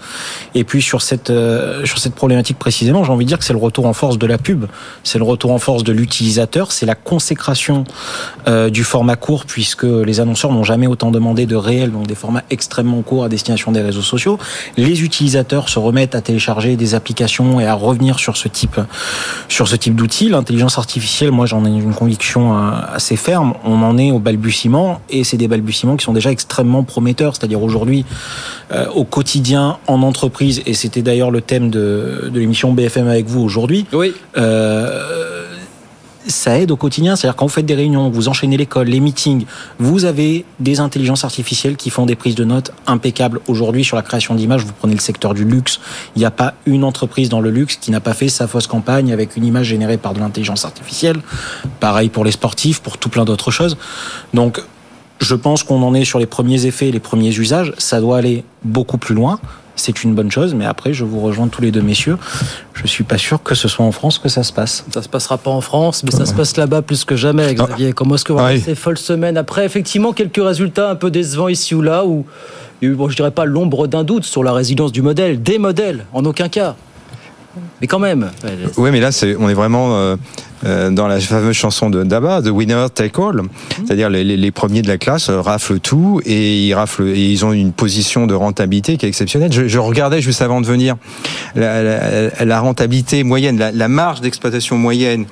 Et 0.56 0.64
puis, 0.64 0.82
sur 0.82 1.02
cette, 1.02 1.30
euh, 1.30 1.86
sur 1.86 2.00
cette 2.00 2.16
problématique 2.16 2.58
précisément, 2.58 3.04
j'ai 3.04 3.12
envie 3.12 3.26
de 3.26 3.30
dire 3.30 3.40
que 3.40 3.46
c'est 3.46 3.54
le 3.54 3.60
retour 3.60 3.86
en 3.86 3.94
force 3.94 4.18
de 4.18 4.28
la 4.28 4.38
pub. 4.38 4.66
C'est 5.04 5.18
le 5.18 5.26
retour 5.26 5.52
en 5.52 5.60
force 5.60 5.84
de 5.84 5.92
l'utilisateur. 5.92 6.72
C'est 6.72 6.86
la 6.86 6.96
consécration 6.96 7.84
euh, 8.48 8.70
du 8.70 8.84
format 8.84 9.18
court 9.18 9.46
puisque 9.46 9.84
les 9.84 10.20
annonceurs 10.20 10.52
n'ont 10.52 10.64
jamais 10.64 10.88
autant 10.88 11.12
demandé 11.12 11.46
de 11.46 11.56
réels, 11.56 11.92
donc 11.92 12.08
des 12.08 12.16
formats 12.16 12.44
extrêmement 12.50 13.02
courts 13.02 13.26
à 13.26 13.30
destination 13.30 13.72
des 13.72 13.82
réseaux 13.82 14.02
sociaux. 14.02 14.40
Les 14.78 15.04
utilisateurs 15.04 15.70
se 15.70 15.80
remettent 15.88 16.16
à 16.16 16.22
télécharger 16.22 16.76
des 16.76 16.96
applications 16.96 17.60
et 17.60 17.66
à 17.66 17.74
revenir 17.74 18.20
sur 18.20 18.38
ce 18.38 18.48
type, 18.48 18.80
sur 19.48 19.68
ce 19.68 19.76
type 19.76 19.96
d'outils. 19.96 20.30
L'intelligence 20.30 20.78
artificielle, 20.78 21.32
moi 21.32 21.46
j'en 21.46 21.66
ai 21.66 21.70
une 21.70 21.94
conviction 21.94 22.54
euh, 22.54 22.72
assez 22.94 23.16
ferme. 23.16 23.54
On 23.64 23.82
en 23.84 23.98
est 23.98 24.12
au 24.12 24.20
balbutiement 24.20 25.02
et 25.10 25.24
c'est 25.24 25.38
des 25.38 25.48
balbutiements 25.48 25.96
qui 25.96 26.06
sont 26.06 26.14
déjà 26.14 26.32
extrêmement 26.32 26.84
prometteurs. 26.84 27.36
C'est-à-dire 27.36 27.62
aujourd'hui, 27.62 28.06
euh, 28.72 28.88
au 28.90 29.04
quotidien, 29.04 29.78
en 29.88 30.02
entreprise, 30.02 30.62
et 30.66 30.74
c'était 30.74 31.02
d'ailleurs 31.02 31.32
le 31.32 31.42
thème 31.42 31.70
de, 31.70 32.30
de 32.32 32.40
l'émission 32.40 32.74
BFM 32.74 33.08
avec 33.08 33.28
vous 33.28 33.42
aujourd'hui. 33.42 33.86
Oui. 33.94 34.14
Euh, 34.38 35.37
ça 36.28 36.60
aide 36.60 36.72
au 36.72 36.76
quotidien. 36.76 37.16
C'est-à-dire 37.16 37.36
quand 37.36 37.46
vous 37.46 37.54
faites 37.54 37.66
des 37.66 37.76
réunions, 37.76 38.10
vous 38.10 38.28
enchaînez 38.28 38.58
l'école, 38.58 38.88
les 38.88 39.00
meetings, 39.00 39.46
vous 39.80 40.06
avez 40.06 40.46
des 40.60 40.80
intelligences 40.80 41.24
artificielles 41.24 41.76
qui 41.76 41.90
font 41.90 42.06
des 42.06 42.16
prises 42.16 42.36
de 42.36 42.44
notes 42.44 42.72
impeccables. 42.86 43.40
Aujourd'hui, 43.48 43.84
sur 43.84 43.96
la 43.96 44.02
création 44.02 44.36
d'images, 44.36 44.64
vous 44.64 44.74
prenez 44.74 44.94
le 44.94 45.00
secteur 45.00 45.34
du 45.34 45.46
luxe. 45.46 45.80
Il 46.16 46.20
n'y 46.20 46.26
a 46.26 46.32
pas 46.32 46.54
une 46.66 46.84
entreprise 46.84 47.30
dans 47.30 47.42
le 47.42 47.50
luxe 47.50 47.76
qui 47.76 47.92
n'a 47.92 48.00
pas 48.00 48.14
fait 48.14 48.30
sa 48.30 48.48
fausse 48.48 48.68
campagne 48.68 49.12
avec 49.12 49.36
une 49.36 49.46
image 49.46 49.68
générée 49.68 49.98
par 49.98 50.14
de 50.14 50.20
l'intelligence 50.20 50.66
artificielle. 50.66 51.18
Pareil 51.80 52.10
pour 52.10 52.26
les 52.26 52.32
sportifs, 52.32 52.82
pour 52.82 52.98
tout 52.98 53.10
plein 53.10 53.26
d'autres 53.26 53.52
choses. 53.52 53.78
Donc, 54.34 54.62
je 55.20 55.36
pense 55.36 55.64
qu'on 55.64 55.82
en 55.82 55.94
est 55.94 56.06
sur 56.06 56.20
les 56.20 56.28
premiers 56.28 56.66
effets, 56.66 56.92
les 56.92 57.00
premiers 57.00 57.36
usages. 57.36 57.74
Ça 57.78 58.00
doit 58.00 58.18
aller 58.18 58.44
beaucoup 58.64 58.98
plus 58.98 59.16
loin 59.16 59.40
c'est 59.78 60.04
une 60.04 60.14
bonne 60.14 60.30
chose. 60.30 60.54
Mais 60.54 60.66
après, 60.66 60.94
je 60.94 61.06
vous 61.06 61.20
rejoins 61.22 61.48
tous 61.48 61.62
les 61.62 61.72
deux, 61.72 61.82
messieurs. 61.82 62.18
Je 62.74 62.86
suis 62.86 63.04
pas 63.04 63.18
sûr 63.18 63.42
que 63.42 63.56
ce 63.56 63.68
soit 63.68 63.86
en 63.86 63.92
France 63.92 64.20
que 64.20 64.30
ça 64.30 64.44
se 64.44 64.52
passe. 64.52 64.86
Ça 64.92 65.02
se 65.02 65.10
passera 65.10 65.38
pas 65.38 65.52
en 65.52 65.62
France, 65.62 66.04
mais 66.04 66.12
ça 66.12 66.26
se 66.26 66.34
passe 66.34 66.58
là-bas 66.58 66.82
plus 66.82 67.06
que 67.06 67.16
jamais, 67.16 67.54
Xavier. 67.54 67.94
Comment 67.94 68.16
est-ce 68.16 68.26
que 68.26 68.34
vous 68.34 68.60
ces 68.64 68.76
folles 68.76 68.98
semaines 68.98 69.38
après 69.38 69.66
Effectivement, 69.66 70.14
quelques 70.14 70.44
résultats 70.44 70.90
un 70.90 70.96
peu 70.96 71.10
décevants 71.12 71.48
ici 71.48 71.76
ou 71.76 71.82
là, 71.82 72.06
où 72.06 72.26
bon, 72.82 73.10
je 73.10 73.16
dirais 73.16 73.32
pas 73.32 73.46
l'ombre 73.46 73.88
d'un 73.88 74.04
doute 74.04 74.26
sur 74.26 74.44
la 74.44 74.54
résilience 74.54 74.92
du 74.92 75.02
modèle, 75.02 75.42
des 75.42 75.58
modèles, 75.58 76.06
en 76.14 76.26
aucun 76.26 76.50
cas. 76.50 76.76
Mais 77.82 77.88
quand 77.88 78.00
même. 78.00 78.30
Oui, 78.78 78.90
mais 78.92 79.00
là, 79.00 79.12
c'est, 79.12 79.36
on 79.36 79.50
est 79.50 79.54
vraiment 79.54 79.96
euh, 79.96 80.16
euh, 80.66 80.90
dans 80.90 81.08
la 81.08 81.20
fameuse 81.20 81.56
chanson 81.56 81.90
de 81.90 82.04
Daba, 82.04 82.42
The 82.42 82.48
Winner 82.48 82.86
Take 82.94 83.22
All. 83.22 83.42
Mhm. 83.42 83.50
C'est-à-dire 83.86 84.10
les, 84.10 84.24
les, 84.24 84.52
premiers 84.52 84.82
de 84.82 84.88
la 84.88 84.98
classe 84.98 85.30
euh, 85.30 85.42
raflent 85.42 85.80
tout 85.80 86.22
et 86.26 86.66
ils 86.66 86.74
raflent 86.74 87.08
et 87.08 87.32
ils 87.32 87.46
ont 87.46 87.54
une 87.54 87.74
position 87.74 88.28
de 88.28 88.34
rentabilité 88.34 88.98
qui 88.98 89.06
est 89.06 89.10
exceptionnelle. 89.10 89.52
Je, 89.52 89.68
je 89.68 89.80
regardais 89.80 90.22
juste 90.22 90.42
avant 90.42 90.62
de 90.62 90.66
venir 90.66 90.96
la, 91.56 91.84
la, 91.84 92.46
la 92.46 92.60
rentabilité 92.60 93.24
moyenne, 93.24 93.58
la, 93.58 93.72
la 93.72 93.88
marge 93.88 94.22
d'exploitation 94.22 94.78
moyenne 94.78 95.26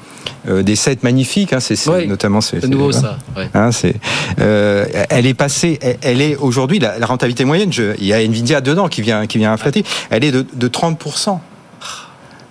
euh, 0.47 0.61
des 0.61 0.75
sept 0.75 1.01
magnifiques. 1.01 1.53
Hein, 1.53 1.59
c'est, 1.59 1.75
oui, 1.89 2.07
notamment 2.07 2.41
c'est, 2.41 2.63
nouveau 2.67 2.91
ça. 2.91 3.17
Ouais. 3.35 3.49
Hein, 3.55 3.71
c'est, 3.71 3.95
euh, 4.39 4.85
elle 5.09 5.25
est 5.25 5.33
passée, 5.33 5.79
elle, 5.81 5.97
elle 6.03 6.21
est 6.21 6.35
aujourd'hui 6.35 6.77
la, 6.77 6.99
la, 6.99 7.05
rentabilité 7.07 7.45
moyenne. 7.45 7.73
Je, 7.73 7.95
il 7.97 8.05
y 8.05 8.13
a 8.13 8.21
Nvidia 8.21 8.61
dedans 8.61 8.87
qui 8.87 9.01
vient 9.01 9.25
qui 9.25 9.39
vient 9.39 9.51
inflater. 9.51 9.83
Elle 10.11 10.23
est 10.23 10.31
de, 10.31 10.45
de 10.53 10.67
30 10.67 10.99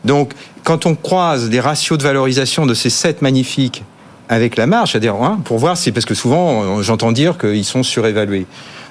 donc, 0.04 0.32
quand 0.64 0.86
on 0.86 0.94
croise 0.94 1.50
les 1.50 1.60
ratios 1.60 1.98
de 1.98 2.02
valorisation 2.02 2.66
de 2.66 2.74
ces 2.74 2.90
sept 2.90 3.22
magnifiques 3.22 3.82
avec 4.28 4.56
la 4.56 4.66
marge, 4.66 4.92
c'est-à-dire 4.92 5.14
hein, 5.16 5.40
pour 5.44 5.58
voir 5.58 5.76
si, 5.76 5.92
parce 5.92 6.06
que 6.06 6.14
souvent 6.14 6.82
j'entends 6.82 7.12
dire 7.12 7.36
qu'ils 7.38 7.64
sont 7.64 7.82
surévalués. 7.82 8.46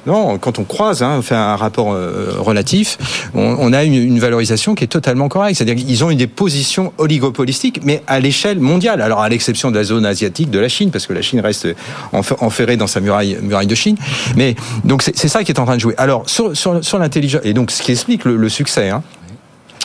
Non, 0.05 0.38
quand 0.38 0.59
on 0.59 0.66
croise, 0.66 1.01
hein, 1.01 1.16
on 1.20 1.22
fait 1.22 1.36
un 1.36 1.55
rapport 1.55 1.93
euh, 1.93 2.36
relatif, 2.38 3.30
on, 3.34 3.72
a 3.72 3.86
une, 3.86 4.20
valorisation 4.20 4.76
qui 4.76 4.84
est 4.84 4.88
totalement 4.88 5.30
correcte. 5.30 5.57
C'est-à-dire 5.57 5.76
qu'ils 5.76 6.03
ont 6.03 6.11
eu 6.11 6.16
des 6.16 6.28
positions 6.28 6.91
oligopolistiques, 6.97 7.80
mais 7.84 8.03
à 8.07 8.20
l'échelle 8.20 8.59
mondiale. 8.59 9.01
Alors 9.01 9.22
à 9.22 9.30
l'exception 9.30 9.72
de 9.72 9.78
la 9.78 9.86
zone 9.86 10.05
asiatique, 10.05 10.49
de 10.49 10.59
la 10.59 10.68
Chine, 10.68 10.91
parce 10.91 11.07
que 11.07 11.14
la 11.14 11.22
Chine 11.22 11.39
reste 11.39 11.70
enferrée 12.11 12.76
dans 12.76 12.88
sa 12.88 12.99
muraille, 12.99 13.38
de 13.66 13.76
Chine. 13.76 13.95
Mais 14.36 14.55
donc 14.84 15.03
c'est 15.03 15.30
ça 15.30 15.43
qui 15.45 15.53
est 15.53 15.59
en 15.59 15.66
train 15.66 15.76
de 15.76 15.82
jouer. 15.82 15.95
Alors 15.97 16.26
sur 16.28 16.99
l'intelligence 16.99 17.41
et 17.45 17.53
donc 17.53 17.72
ce 17.72 17.82
qui 17.82 17.91
explique 17.91 18.26
le, 18.26 18.36
le 18.36 18.49
succès. 18.49 18.89
Hein, 18.89 19.03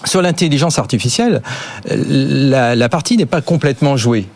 sur 0.04 0.22
l'intelligence 0.22 0.78
artificielle, 0.78 1.42
la, 1.86 2.74
la 2.74 2.88
partie 2.88 3.16
n'est 3.16 3.26
pas 3.26 3.40
complètement 3.40 3.96
jouée. 3.96 4.26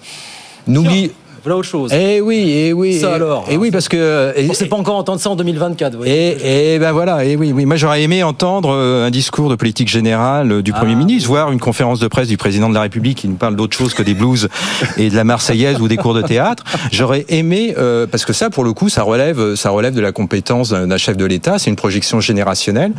Voilà 1.44 1.58
autre 1.58 1.68
chose. 1.68 1.92
Eh 1.92 2.20
oui, 2.20 2.52
eh 2.54 2.72
oui. 2.72 3.00
Ça 3.00 3.14
alors. 3.14 3.46
Eh 3.50 3.56
oui, 3.56 3.70
parce 3.70 3.88
que. 3.88 4.32
On 4.38 4.48
ne 4.48 4.54
sait 4.54 4.66
pas 4.66 4.76
encore 4.76 4.96
entendre 4.96 5.20
ça 5.20 5.30
en 5.30 5.36
2024. 5.36 6.06
Et, 6.06 6.74
et 6.74 6.78
ben 6.78 6.92
voilà, 6.92 7.24
et 7.24 7.36
oui, 7.36 7.52
oui. 7.52 7.64
Moi, 7.64 7.76
j'aurais 7.76 8.02
aimé 8.02 8.22
entendre 8.22 8.70
euh, 8.72 9.06
un 9.06 9.10
discours 9.10 9.50
de 9.50 9.56
politique 9.56 9.88
générale 9.88 10.52
euh, 10.52 10.62
du 10.62 10.72
Premier 10.72 10.92
ah, 10.92 10.98
ministre, 10.98 11.28
oui. 11.28 11.34
voire 11.34 11.50
une 11.50 11.58
conférence 11.58 11.98
de 11.98 12.06
presse 12.06 12.28
du 12.28 12.36
président 12.36 12.68
de 12.68 12.74
la 12.74 12.82
République 12.82 13.18
qui 13.18 13.28
nous 13.28 13.34
parle 13.34 13.56
d'autre 13.56 13.76
chose 13.76 13.92
que 13.92 14.02
des 14.02 14.14
blues 14.14 14.48
et 14.96 15.10
de 15.10 15.16
la 15.16 15.24
Marseillaise 15.24 15.80
ou 15.80 15.88
des 15.88 15.96
cours 15.96 16.14
de 16.14 16.22
théâtre. 16.22 16.62
J'aurais 16.92 17.24
aimé, 17.28 17.74
euh, 17.76 18.06
parce 18.06 18.24
que 18.24 18.32
ça, 18.32 18.50
pour 18.50 18.62
le 18.62 18.72
coup, 18.72 18.88
ça 18.88 19.02
relève, 19.02 19.56
ça 19.56 19.70
relève 19.70 19.94
de 19.94 20.00
la 20.00 20.12
compétence 20.12 20.70
d'un 20.70 20.96
chef 20.96 21.16
de 21.16 21.24
l'État. 21.24 21.58
C'est 21.58 21.70
une 21.70 21.76
projection 21.76 22.20
générationnelle. 22.20 22.92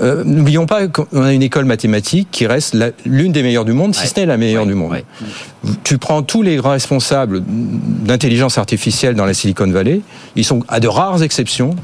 Euh, 0.00 0.22
N'oublions 0.24 0.66
pas 0.66 0.86
qu'on 0.88 1.22
a 1.22 1.32
une 1.32 1.42
école 1.42 1.64
mathématique 1.64 2.28
qui 2.30 2.46
reste 2.46 2.76
l'une 3.04 3.32
des 3.32 3.42
meilleures 3.42 3.64
du 3.64 3.72
monde, 3.72 3.94
si 3.94 4.06
ce 4.06 4.20
n'est 4.20 4.26
la 4.26 4.36
meilleure 4.36 4.62
ouais. 4.62 4.68
du 4.68 4.74
monde. 4.74 4.92
Ouais. 4.92 5.04
Tu 5.84 5.98
prends 5.98 6.22
tous 6.22 6.42
les 6.42 6.60
responsables 6.60 7.42
d'intelligence 7.44 8.58
artificielle 8.58 9.14
dans 9.14 9.26
la 9.26 9.34
Silicon 9.34 9.70
Valley, 9.70 10.00
ils 10.36 10.44
sont, 10.44 10.62
à 10.68 10.80
de 10.80 10.88
rares 10.88 11.22
exceptions, 11.22 11.74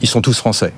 ils 0.00 0.08
sont 0.08 0.20
tous 0.20 0.38
français. 0.38 0.72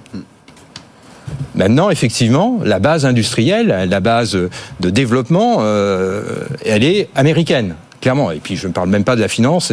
Maintenant, 1.55 1.91
effectivement, 1.91 2.61
la 2.65 2.79
base 2.79 3.05
industrielle, 3.05 3.87
la 3.89 4.01
base 4.01 4.39
de 4.81 4.91
développement, 4.91 5.59
euh, 5.61 6.23
elle 6.65 6.85
est 6.85 7.09
américaine, 7.15 7.75
clairement. 8.01 8.31
Et 8.31 8.39
puis, 8.39 8.57
je 8.57 8.67
ne 8.67 8.73
parle 8.73 8.89
même 8.89 9.05
pas 9.05 9.17
de 9.17 9.21
la 9.21 9.29
finance, 9.29 9.73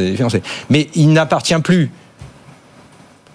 mais 0.69 0.89
il 0.95 1.13
n'appartient 1.13 1.57
plus 1.63 1.91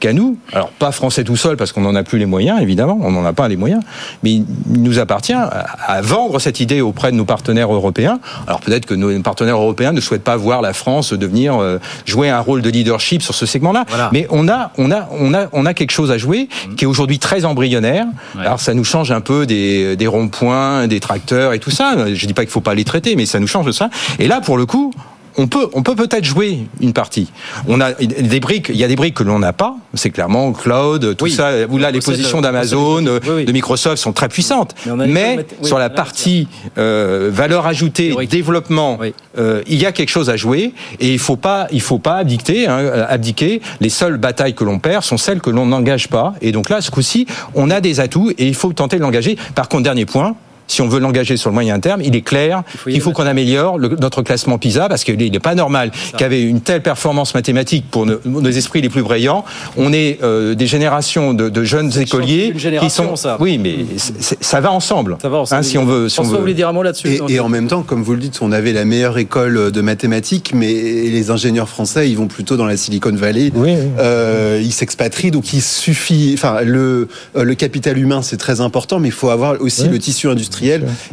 qu'à 0.03 0.12
nous, 0.12 0.36
alors 0.53 0.70
pas 0.70 0.90
français 0.90 1.22
tout 1.22 1.36
seul 1.36 1.57
parce 1.57 1.70
qu'on 1.70 1.82
n'en 1.82 1.94
a 1.94 2.03
plus 2.03 2.18
les 2.18 2.26
moyens, 2.26 2.61
évidemment, 2.61 2.98
on 3.03 3.12
n'en 3.12 3.24
a 3.24 3.32
pas 3.32 3.46
les 3.46 3.57
moyens, 3.57 3.80
mais 4.24 4.32
il 4.32 4.44
nous 4.66 4.98
appartient 4.98 5.32
à, 5.32 6.03
vendre 6.03 6.40
cette 6.40 6.59
idée 6.59 6.80
auprès 6.80 7.12
de 7.12 7.16
nos 7.16 7.24
partenaires 7.24 7.72
européens. 7.72 8.18
Alors 8.48 8.59
peut-être 8.61 8.84
que 8.84 8.94
nos 8.94 9.22
partenaires 9.22 9.57
européens 9.57 9.92
ne 9.92 10.00
souhaitent 10.00 10.24
pas 10.24 10.36
voir 10.36 10.61
la 10.61 10.72
France 10.72 11.12
devenir 11.12 11.55
euh, 11.55 11.78
jouer 12.05 12.30
un 12.30 12.40
rôle 12.40 12.62
de 12.62 12.70
leadership 12.70 13.22
sur 13.22 13.36
ce 13.36 13.46
segment-là, 13.46 13.84
mais 14.12 14.26
on 14.30 14.48
a, 14.48 14.72
on 14.76 14.90
a, 14.90 15.09
on 15.12 15.34
a, 15.34 15.46
on 15.53 15.66
a 15.66 15.72
quelque 15.72 15.92
chose 15.92 16.11
à 16.11 16.18
jouer 16.18 16.48
qui 16.76 16.82
est 16.82 16.88
aujourd'hui 16.88 17.20
très 17.20 17.44
embryonnaire. 17.44 18.07
Alors 18.36 18.59
ça 18.59 18.74
nous 18.74 18.84
change 18.84 19.12
un 19.12 19.20
peu 19.20 19.46
des, 19.46 19.94
des 19.94 20.07
ronds-points, 20.09 20.88
des 20.88 20.98
tracteurs 20.98 21.53
et 21.53 21.61
tout 21.61 21.70
ça. 21.70 21.94
Je 22.12 22.26
dis 22.26 22.34
pas 22.34 22.42
qu'il 22.42 22.50
faut 22.50 22.61
pas 22.61 22.74
les 22.74 22.84
traiter, 22.84 23.14
mais 23.14 23.26
ça 23.26 23.38
nous 23.38 23.46
change 23.46 23.66
de 23.66 23.72
ça. 23.72 23.88
Et 24.18 24.26
là, 24.26 24.40
pour 24.40 24.57
le 24.57 24.66
coup, 24.66 24.92
on 25.37 25.47
peut, 25.47 25.68
on 25.72 25.83
peut 25.83 25.95
peut-être 25.95 26.24
jouer 26.24 26.66
une 26.80 26.93
partie. 26.93 27.30
On 27.68 27.80
a 27.80 27.93
des 27.93 28.41
briques, 28.41 28.68
il 28.68 28.76
y 28.76 28.85
a 28.85 28.89
des 28.89 28.97
briques 28.97 29.14
que 29.14 29.22
l'on 29.22 29.39
n'a 29.39 29.53
pas. 29.53 29.76
C'est 29.95 30.11
clairement 30.11 30.53
cloud, 30.53 31.16
tout 31.16 31.28
ça. 31.28 31.53
Où 31.68 31.78
là, 31.78 31.91
les 31.91 32.01
positions 32.01 32.41
d'Amazon, 32.41 33.03
de 33.03 33.53
Microsoft 33.53 33.97
sont 33.97 34.12
très 34.12 34.28
puissantes. 34.28 34.74
Mais, 35.07 35.47
sur 35.62 35.78
la 35.78 35.91
partie 35.91 36.49
euh, 36.78 37.30
valeur 37.33 37.66
ajoutée, 37.66 38.14
développement, 38.26 38.99
euh, 39.39 39.62
il 39.66 39.80
y 39.80 39.87
a 39.87 39.93
quelque 39.93 40.11
chose 40.11 40.30
à 40.30 40.37
jouer. 40.37 40.74
Et 41.01 41.12
il 41.12 41.18
faut 41.18 41.37
pas, 41.37 41.66
il 41.72 41.80
faut 41.80 41.99
pas 41.99 42.16
abdiquer, 42.16 42.66
hein, 42.66 43.07
abdiquer. 43.09 43.61
Les 43.80 43.89
seules 43.89 44.16
batailles 44.16 44.55
que 44.55 44.64
l'on 44.64 44.78
perd 44.78 45.05
sont 45.05 45.16
celles 45.16 45.41
que 45.41 45.51
l'on 45.51 45.66
n'engage 45.66 46.09
pas. 46.09 46.35
Et 46.41 46.53
donc 46.53 46.68
là, 46.68 46.80
ce 46.80 46.91
coup-ci, 46.91 47.26
on 47.55 47.70
a 47.70 47.80
des 47.80 48.01
atouts 48.01 48.30
et 48.30 48.47
il 48.47 48.55
faut 48.55 48.72
tenter 48.72 48.97
de 48.97 49.03
l'engager. 49.03 49.37
Par 49.55 49.68
contre, 49.68 49.85
dernier 49.85 50.07
point 50.07 50.35
si 50.73 50.81
on 50.81 50.89
veut 50.89 51.01
l'engager 51.01 51.37
sur 51.37 51.51
le 51.51 51.55
moyen 51.55 51.79
terme, 51.81 52.01
il 52.03 52.16
est 52.16 52.23
clair 52.23 52.62
qu'il 52.85 53.01
faut 53.03 53.12
qu'on 53.12 53.27
améliore 53.27 53.79
le, 53.79 53.89
notre 54.01 54.23
classement 54.23 54.57
PISA 54.57 54.89
parce 54.89 55.05
qu'il 55.05 55.16
n'est 55.18 55.39
pas 55.39 55.55
normal 55.55 55.91
qu'avec 56.16 56.43
une 56.43 56.62
telle 56.62 56.83
performance 56.83 57.35
mathématique 57.35 57.85
pour 57.91 58.07
nos, 58.07 58.18
nos, 58.25 58.51
esprits 58.51 58.81
les 58.81 58.89
plus 58.89 59.03
brillants, 59.03 59.45
on 59.77 59.93
ait 59.93 60.18
euh, 60.23 60.55
des 60.55 60.66
générations 60.66 61.35
de, 61.35 61.51
de 61.51 61.64
jeunes 61.64 61.93
écoliers 61.99 62.55
qui 62.81 62.91
sont. 62.91 63.16
Ça. 63.16 63.37
Oui, 63.39 63.59
mais 63.59 63.77
ça 63.99 64.61
va 64.61 64.73
ensemble. 64.73 65.18
Ça 65.20 65.29
va 65.29 65.39
ensemble. 65.39 65.61
Hein, 65.61 65.62
si 65.62 65.77
on 65.77 65.85
veut. 65.85 66.09
Si 66.09 66.14
François, 66.14 66.31
on 66.31 66.33
veut. 66.33 66.37
vous 66.39 66.43
voulez 66.43 66.55
dire 66.55 66.68
un 66.68 66.73
mot 66.73 66.83
là-dessus 66.83 67.09
Et, 67.09 67.35
et, 67.35 67.41
en 67.41 67.51
même 67.51 67.68
temps, 67.68 67.83
comme 67.83 68.03
vous 68.03 68.12
le 68.14 68.20
dites, 68.20 68.39
on 68.41 68.51
avait 68.51 68.73
la 68.73 68.87
meilleure 68.87 69.18
école 69.18 69.70
de 69.70 69.81
mathématiques, 69.83 70.53
mais 70.55 70.73
les 70.73 71.31
ingénieurs 71.31 71.68
français, 71.68 72.09
ils 72.09 72.16
vont 72.16 72.29
plutôt 72.29 72.57
dans 72.57 72.64
la 72.64 72.79
Silicon 72.79 73.12
Valley. 73.14 73.51
Oui, 73.55 73.73
oui. 73.75 73.77
Euh, 73.99 74.61
ils 74.62 74.73
s'expatrient, 74.73 75.31
donc 75.31 75.53
il 75.53 75.61
suffit. 75.61 76.31
Enfin, 76.35 76.62
le, 76.62 77.09
le 77.35 77.55
capital 77.55 77.99
humain, 77.99 78.23
c'est 78.23 78.39
très 78.39 78.61
important, 78.62 78.99
mais 79.01 79.09
il 79.09 79.12
faut 79.12 79.29
avoir 79.29 79.61
aussi 79.61 79.83
Oui. 79.83 79.89
le 79.91 79.99
tissu 79.99 80.29
industriel 80.29 80.61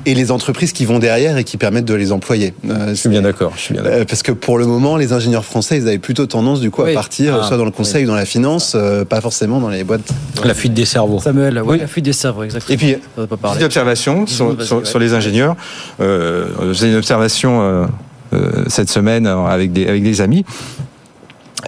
et 0.05 0.13
les 0.13 0.31
entreprises 0.31 0.73
qui 0.73 0.85
vont 0.85 0.99
derrière 0.99 1.37
et 1.37 1.43
qui 1.43 1.57
permettent 1.57 1.85
de 1.85 1.93
les 1.93 2.11
employer. 2.11 2.53
Euh, 2.69 2.89
Je 2.89 2.93
suis 2.95 3.09
bien 3.09 3.21
d'accord. 3.21 3.53
Euh, 3.71 4.05
parce 4.05 4.23
que 4.23 4.31
pour 4.31 4.57
le 4.57 4.65
moment, 4.65 4.97
les 4.97 5.13
ingénieurs 5.13 5.45
français, 5.45 5.77
ils 5.77 5.87
avaient 5.87 5.97
plutôt 5.97 6.25
tendance 6.25 6.59
du 6.61 6.71
coup 6.71 6.83
Oui. 6.83 6.91
à 6.91 6.93
partir 6.93 7.39
Ah, 7.41 7.47
soit 7.47 7.57
dans 7.57 7.65
le 7.65 7.71
conseil 7.71 8.05
ou 8.05 8.07
dans 8.07 8.15
la 8.15 8.25
finance, 8.25 8.73
euh, 8.75 9.05
pas 9.05 9.21
forcément 9.21 9.59
dans 9.59 9.69
les 9.69 9.83
boîtes. 9.83 10.01
La 10.43 10.53
fuite 10.53 10.73
des 10.73 10.85
cerveaux. 10.85 11.19
Samuel, 11.19 11.61
oui, 11.65 11.79
la 11.79 11.87
fuite 11.87 12.05
des 12.05 12.13
cerveaux, 12.13 12.43
exactement. 12.43 12.73
Et 12.73 12.77
puis, 12.77 12.95
petite 13.15 13.63
observation 13.63 14.27
sur, 14.27 14.53
Vas-y, 14.55 14.65
sur, 14.67 14.77
ouais. 14.77 14.85
sur 14.85 14.99
les 14.99 15.13
ingénieurs. 15.13 15.55
Euh, 15.99 16.73
J'ai 16.73 16.87
une 16.89 16.95
observation 16.95 17.61
euh, 17.61 17.85
euh, 18.33 18.63
cette 18.67 18.89
semaine 18.89 19.25
avec 19.27 19.73
des, 19.73 19.87
avec 19.87 20.03
des 20.03 20.21
amis. 20.21 20.45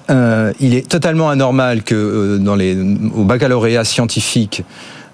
Euh, 0.09 0.53
il 0.59 0.73
est 0.75 0.87
totalement 0.87 1.29
anormal 1.29 1.83
que 1.83 1.95
euh, 1.95 2.37
dans 2.37 2.55
les, 2.55 2.77
au 3.15 3.23
baccalauréat 3.23 3.83
scientifique, 3.83 4.63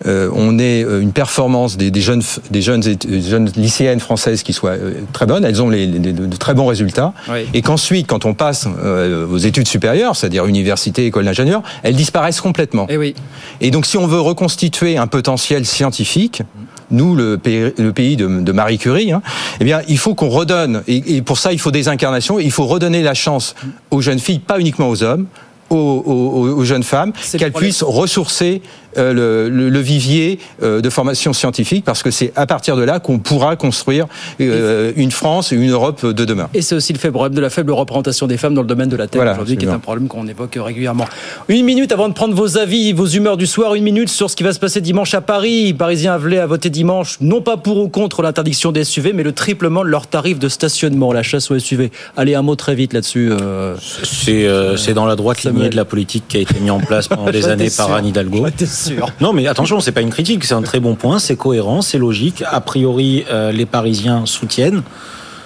euh, 0.05 0.29
on 0.33 0.59
ait 0.59 0.83
euh, 0.83 1.01
une 1.01 1.11
performance 1.11 1.75
des, 1.77 1.89
des 1.89 2.01
jeunes, 2.01 2.21
des 2.51 2.61
jeunes, 2.61 2.81
étu- 2.81 3.07
des 3.07 3.21
jeunes 3.21 3.49
lycéennes 3.55 3.99
françaises 3.99 4.43
qui 4.43 4.53
soit 4.53 4.71
euh, 4.71 4.93
très 5.13 5.25
bonne. 5.25 5.43
Elles 5.43 5.61
ont 5.61 5.69
les, 5.69 5.87
les- 5.87 6.13
de, 6.13 6.35
très 6.35 6.53
bons 6.53 6.67
résultats. 6.67 7.13
Oui. 7.29 7.45
Et 7.53 7.61
qu'ensuite, 7.61 8.05
quand 8.07 8.25
on 8.25 8.33
passe 8.35 8.67
euh, 8.83 9.25
aux 9.27 9.37
études 9.37 9.67
supérieures, 9.67 10.15
c'est-à-dire 10.15 10.45
université, 10.45 11.05
école 11.07 11.25
d'ingénieur, 11.25 11.63
elles 11.83 11.95
disparaissent 11.95 12.41
complètement. 12.41 12.85
Eh 12.89 12.97
oui. 12.97 13.15
Et 13.61 13.71
donc, 13.71 13.85
si 13.87 13.97
on 13.97 14.05
veut 14.05 14.19
reconstituer 14.21 14.97
un 14.97 15.07
potentiel 15.07 15.65
scientifique, 15.65 16.43
nous, 16.91 17.15
le 17.15 17.37
pays, 17.37 17.73
le 17.77 17.91
pays 17.91 18.15
de, 18.15 18.27
de 18.27 18.51
Marie 18.51 18.77
Curie, 18.77 19.11
hein, 19.11 19.21
eh 19.59 19.63
bien, 19.65 19.81
il 19.89 19.97
faut 19.97 20.15
qu'on 20.15 20.29
redonne, 20.29 20.83
et, 20.87 21.17
et 21.17 21.21
pour 21.21 21.37
ça, 21.37 21.51
il 21.51 21.59
faut 21.59 21.71
des 21.71 21.89
incarnations, 21.89 22.39
il 22.39 22.51
faut 22.51 22.65
redonner 22.65 23.01
la 23.01 23.13
chance 23.13 23.55
aux 23.91 23.99
jeunes 24.01 24.19
filles, 24.19 24.39
pas 24.39 24.57
uniquement 24.59 24.87
aux 24.89 25.03
hommes, 25.03 25.25
aux, 25.69 25.75
aux- 25.75 26.47
aux 26.59 26.63
jeunes 26.63 26.83
femmes, 26.83 27.11
qu'elles 27.37 27.51
puissent 27.51 27.83
ressourcer 27.83 28.61
euh, 28.61 28.86
le, 28.95 29.49
le- 29.49 29.69
le 29.69 29.79
vivier 29.79 30.39
euh, 30.63 30.81
de 30.81 30.89
formation 30.89 31.33
scientifique, 31.33 31.83
parce 31.85 32.03
que 32.03 32.11
c'est 32.11 32.31
à 32.35 32.45
partir 32.45 32.75
de 32.75 32.83
là 32.83 32.99
qu'on 32.99 33.19
pourra 33.19 33.55
construire 33.55 34.05
euh, 34.41 34.91
une 34.95 35.11
France 35.11 35.51
et 35.51 35.55
une 35.55 35.71
Europe 35.71 36.05
de 36.05 36.25
demain. 36.25 36.49
Et 36.53 36.61
c'est 36.61 36.75
aussi 36.75 36.93
le 36.93 36.99
problème 37.11 37.35
de 37.35 37.41
la 37.41 37.49
faible 37.49 37.71
représentation 37.71 38.27
des 38.27 38.37
femmes 38.37 38.53
dans 38.53 38.61
le 38.61 38.67
domaine 38.67 38.89
de 38.89 38.95
la 38.95 39.07
tech 39.07 39.17
Voilà, 39.19 39.33
aujourd'hui, 39.33 39.57
qui 39.57 39.65
est 39.65 39.69
un 39.69 39.79
problème 39.79 40.07
qu'on 40.07 40.27
évoque 40.27 40.57
régulièrement. 40.61 41.05
Une 41.49 41.65
minute 41.65 41.91
avant 41.91 42.07
de 42.09 42.13
prendre 42.13 42.33
vos 42.35 42.57
avis, 42.57 42.93
vos 42.93 43.07
humeurs 43.07 43.37
du 43.37 43.45
soir, 43.47 43.75
une 43.75 43.83
minute 43.83 44.09
sur 44.09 44.29
ce 44.29 44.35
qui 44.35 44.43
va 44.43 44.53
se 44.53 44.59
passer 44.59 44.81
dimanche 44.81 45.13
à 45.13 45.21
Paris. 45.21 45.73
Parisien 45.73 46.13
appelé 46.13 46.37
à 46.37 46.45
voter 46.45 46.69
dimanche, 46.69 47.17
non 47.21 47.41
pas 47.41 47.57
pour 47.57 47.77
ou 47.77 47.89
contre 47.89 48.21
l'interdiction 48.21 48.71
des 48.71 48.83
SUV, 48.83 49.13
mais 49.13 49.23
le 49.23 49.31
triplement 49.31 49.83
de 49.83 49.89
leur 49.89 50.07
tarif 50.07 50.39
de 50.39 50.49
stationnement, 50.49 51.13
la 51.13 51.23
chasse 51.23 51.51
aux 51.51 51.59
SUV. 51.59 51.91
Allez, 52.15 52.35
un 52.35 52.41
mot 52.41 52.55
très 52.55 52.75
vite 52.75 52.93
là-dessus. 52.93 53.29
euh, 53.31 53.75
C'est 54.03 54.45
euh, 54.47 54.75
c'est 54.77 54.93
dans 54.93 55.05
la 55.05 55.15
droite 55.15 55.43
lignée 55.43 55.69
de 55.69 55.75
la 55.75 55.85
politique 55.85 56.23
qui 56.27 56.37
a 56.37 56.39
été 56.41 56.59
mise 56.59 56.71
en 56.71 56.79
place 56.79 57.07
pendant 57.07 57.29
des 57.31 57.47
années 57.47 57.69
par. 57.75 57.91
Anne 57.93 58.05
Hidalgo. 58.07 58.45
Non, 59.21 59.33
mais 59.33 59.47
attention, 59.47 59.79
c'est 59.79 59.91
pas 59.91 60.01
une 60.01 60.09
critique, 60.09 60.43
c'est 60.43 60.53
un 60.53 60.61
très 60.61 60.79
bon 60.79 60.95
point, 60.95 61.19
c'est 61.19 61.35
cohérent, 61.35 61.81
c'est 61.81 61.97
logique. 61.97 62.43
A 62.45 62.61
priori, 62.61 63.25
euh, 63.29 63.51
les 63.51 63.65
Parisiens 63.65 64.25
soutiennent. 64.25 64.83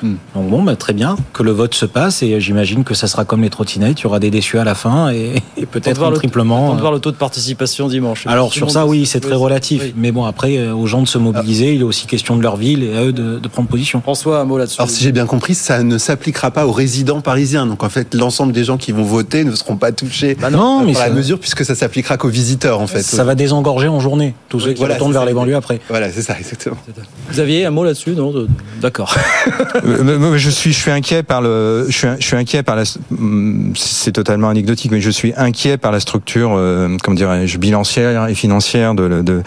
Donc 0.03 0.49
bon, 0.49 0.63
bah, 0.63 0.75
très 0.75 0.93
bien 0.93 1.15
que 1.33 1.43
le 1.43 1.51
vote 1.51 1.73
se 1.75 1.85
passe 1.85 2.23
et 2.23 2.39
j'imagine 2.41 2.83
que 2.83 2.93
ça 2.93 3.07
sera 3.07 3.25
comme 3.25 3.41
les 3.41 3.49
trottinettes, 3.49 3.99
il 3.99 4.03
y 4.03 4.07
aura 4.07 4.19
des 4.19 4.31
déçus 4.31 4.57
à 4.57 4.63
la 4.63 4.75
fin 4.75 5.09
et, 5.11 5.35
peut-être 5.71 5.97
voir 5.97 6.09
un 6.09 6.13
le- 6.13 6.17
triplement. 6.17 6.69
on 6.71 6.73
va 6.75 6.79
voir 6.81 6.91
le 6.91 6.99
taux 6.99 7.11
de 7.11 7.15
participation 7.17 7.87
dimanche. 7.87 8.25
Alors 8.27 8.51
sur 8.53 8.71
ça, 8.71 8.85
oui, 8.87 9.05
c'est 9.05 9.19
très 9.19 9.35
relatif. 9.35 9.81
oui. 9.83 9.93
Mais 9.95 10.11
bon, 10.11 10.25
après, 10.25 10.57
euh, 10.57 10.73
aux 10.73 10.87
gens 10.87 11.01
de 11.01 11.07
se 11.07 11.17
mobiliser, 11.17 11.73
il 11.75 11.81
est 11.81 11.83
aussi 11.83 12.07
question 12.07 12.35
de 12.37 12.41
leur 12.43 12.55
ville 12.57 12.83
et 12.83 12.97
à 12.97 13.03
eux 13.05 13.13
de, 13.13 13.39
de 13.39 13.47
prendre 13.47 13.67
position. 13.69 14.01
François, 14.01 14.39
un 14.39 14.45
mot 14.45 14.57
là-dessus. 14.57 14.79
Alors 14.81 14.89
si 14.89 15.03
j'ai 15.03 15.11
bien 15.11 15.25
compris, 15.25 15.53
ça 15.55 15.83
ne 15.83 15.97
s'appliquera 15.97 16.51
pas 16.51 16.65
aux 16.67 16.71
résidents 16.71 17.21
parisiens. 17.21 17.65
Donc 17.65 17.83
en 17.83 17.89
fait, 17.89 18.13
l'ensemble 18.15 18.53
des 18.53 18.63
gens 18.63 18.77
qui 18.77 18.91
vont 18.91 19.03
voter 19.03 19.43
ne 19.43 19.53
seront 19.55 19.75
pas 19.77 19.91
touchés 19.91 20.35
non, 20.51 20.81
euh, 20.81 20.85
mais 20.85 20.93
la 20.93 20.99
ça- 20.99 21.09
mesure 21.09 21.39
puisque 21.39 21.63
ça 21.63 21.75
s'appliquera 21.75 22.17
qu'aux 22.17 22.27
visiteurs 22.29 22.79
en 22.79 22.87
fait. 22.87 23.01
Ça 23.03 23.23
va 23.23 23.35
désengorger 23.35 23.87
en 23.87 23.99
journée 23.99 24.33
tous 24.49 24.59
ceux 24.59 24.73
qui 24.73 24.79
Voilà, 24.79 24.95
retournent 24.95 25.13
vers 25.13 25.21
ça. 25.21 25.27
les 25.27 25.33
banlieues 25.33 25.55
après. 25.55 25.79
Voilà, 25.89 26.11
c'est 26.11 26.21
ça, 26.21 26.35
exactement. 26.37 26.77
Xavier, 27.31 27.65
un 27.65 27.71
mot 27.71 27.83
là-dessus 27.83 28.11
Non, 28.11 28.33
d'accord. 28.81 29.15
Je 30.37 30.49
suis, 30.49 30.73
je 30.73 30.79
suis 30.79 30.91
inquiet 30.91 31.23
par 31.23 31.41
le, 31.41 31.85
je 31.89 31.97
suis, 31.97 32.07
je 32.19 32.25
suis 32.25 32.35
inquiet 32.35 32.63
par 32.63 32.75
la, 32.75 32.83
hum, 33.11 33.73
c'est 33.75 34.11
totalement 34.11 34.49
anecdotique, 34.49 34.91
mais 34.91 35.01
je 35.01 35.09
suis 35.09 35.33
inquiet 35.37 35.77
par 35.77 35.91
la 35.91 35.99
structure, 35.99 36.53
euh, 36.55 36.97
comment 37.03 37.15
dirais-je, 37.15 37.57
bilancière 37.57 38.27
et 38.27 38.35
financière 38.35 38.95
de, 38.95 39.21
de, 39.21 39.41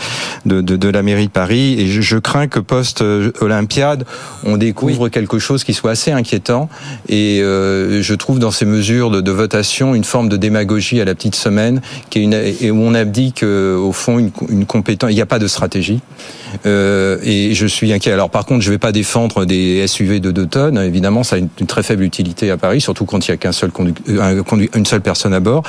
de, 0.46 0.60
de, 0.60 0.76
de 0.76 0.88
la 0.88 1.02
mairie 1.02 1.26
de 1.26 1.32
Paris, 1.32 1.80
et 1.80 1.86
je, 1.86 2.00
je 2.00 2.18
crains 2.18 2.46
que 2.46 2.60
post 2.60 3.02
Olympiade, 3.40 4.04
on 4.44 4.56
découvre 4.56 5.08
quelque 5.08 5.38
chose 5.38 5.64
qui 5.64 5.74
soit 5.74 5.92
assez 5.92 6.12
inquiétant, 6.12 6.68
et 7.08 7.40
euh, 7.42 8.02
je 8.02 8.14
trouve 8.14 8.38
dans 8.38 8.50
ces 8.50 8.66
mesures 8.66 9.10
de, 9.10 9.20
de 9.20 9.30
votation 9.32 9.94
une 9.94 10.04
forme 10.04 10.28
de 10.28 10.36
démagogie 10.36 11.00
à 11.00 11.04
la 11.04 11.14
petite 11.14 11.34
semaine, 11.34 11.80
qui 12.10 12.20
est 12.20 12.22
une, 12.22 12.34
et 12.34 12.70
où 12.70 12.80
on 12.80 12.94
abdique 12.94 13.42
euh, 13.42 13.76
au 13.76 13.92
fond 13.92 14.18
une, 14.18 14.30
une 14.48 14.66
compétence, 14.66 15.10
il 15.10 15.14
n'y 15.14 15.20
a 15.20 15.26
pas 15.26 15.38
de 15.38 15.46
stratégie. 15.46 16.00
Euh, 16.66 17.18
et 17.22 17.54
je 17.54 17.66
suis 17.66 17.92
inquiet. 17.92 18.12
Alors 18.12 18.30
par 18.30 18.46
contre, 18.46 18.62
je 18.62 18.70
vais 18.70 18.78
pas 18.78 18.92
défendre 18.92 19.44
des 19.44 19.86
SUV 19.86 20.20
de 20.20 20.30
2 20.34 20.46
tonnes. 20.46 20.78
Évidemment, 20.78 21.22
ça 21.22 21.36
a 21.36 21.38
une, 21.38 21.48
une 21.60 21.66
très 21.66 21.82
faible 21.82 22.02
utilité 22.02 22.50
à 22.50 22.56
Paris, 22.58 22.80
surtout 22.82 23.06
quand 23.06 23.26
il 23.26 23.30
y 23.30 23.34
a 23.34 23.36
qu'un 23.38 23.52
seul 23.52 23.70
euh, 24.08 24.42
une 24.74 24.84
seule 24.86 25.00
personne 25.00 25.32
à 25.32 25.40
bord. 25.40 25.62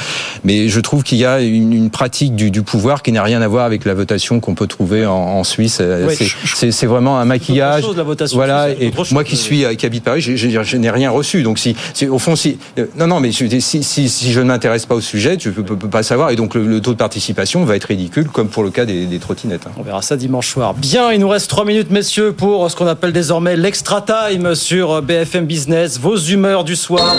Mais 0.43 0.68
je 0.68 0.80
trouve 0.82 1.03
qu'il 1.03 1.18
y 1.18 1.26
a 1.26 1.39
une, 1.41 1.72
une 1.74 1.89
pratique 1.89 2.36
du, 2.36 2.51
du 2.51 2.61
pouvoir 2.63 3.01
qui 3.03 3.11
n'a 3.11 3.24
rien 3.24 3.41
à 3.41 3.47
voir 3.47 3.66
avec 3.66 3.86
la 3.86 3.93
votation 3.93 4.39
qu'on 4.39 4.55
peut 4.55 4.68
trouver 4.68 5.05
en, 5.05 5.13
en 5.13 5.43
Suisse. 5.43 5.78
Euh, 5.82 6.07
Ouais, 6.07 6.16
c'est- 6.16 6.86
vraiment 6.86 7.18
un 7.20 7.26
maquillage. 7.26 7.84
chose, 7.84 7.97
la 7.97 8.03
votation 8.03 8.36
voilà. 8.38 8.70
Et 8.70 8.91
moi 9.11 9.24
qui 9.24 9.38
suis 9.38 9.63
euh, 9.66 9.74
qui 9.76 9.86
habite 9.86 10.03
Paris, 10.03 10.22
je, 10.22 10.36
je- 10.36 10.61
je 10.63 10.78
n'ai 10.78 10.89
rien 10.89 11.09
reçu. 11.09 11.41
Donc 11.43 11.57
si, 11.59 11.76
si- 11.93 12.07
au 12.07 12.20
fond, 12.20 12.36
si 12.36 12.57
non 12.97 13.07
non, 13.07 13.20
mais 13.20 13.32
si, 13.32 13.61
si, 13.61 13.84
si 14.09 14.32
je 14.32 14.39
ne 14.39 14.45
m'intéresse 14.45 14.86
pas 14.86 14.95
au 14.95 15.01
sujet, 15.01 15.38
je 15.39 15.49
peux, 15.49 15.63
peux- 15.63 15.76
peux 15.76 15.89
pas 15.89 16.03
savoir. 16.03 16.30
Et 16.32 16.36
donc 16.36 16.55
le, 16.55 16.66
le 16.68 16.82
taux 16.82 16.91
de 16.93 16.97
participation 16.97 17.63
va 17.66 17.76
être 17.76 17.86
ridicule, 17.86 18.28
comme 18.30 18.47
pour 18.49 18.63
le 18.63 18.70
cas 18.72 18.86
des, 18.86 19.05
des 19.05 19.20
trottinettes. 19.20 19.68
hein. 19.68 19.72
On 19.78 19.84
verra 19.84 20.01
ça 20.01 20.16
dimanche 20.18 20.49
soir. 20.49 20.74
Bien, 20.74 21.11
il 21.11 21.20
nous 21.20 21.28
reste 21.30 21.49
trois 21.49 21.66
minutes, 21.66 21.91
messieurs, 21.91 22.32
pour 22.34 22.70
ce 22.72 22.76
qu'on 22.76 22.88
appelle 22.88 23.13
désormais 23.13 23.55
l'extra 23.55 24.01
time 24.01 24.54
sur 24.55 25.01
BFM 25.01 25.45
Business. 25.45 25.99
Vos 25.99 26.17
humeurs 26.17 26.63
du 26.63 26.75
soir. 26.75 27.15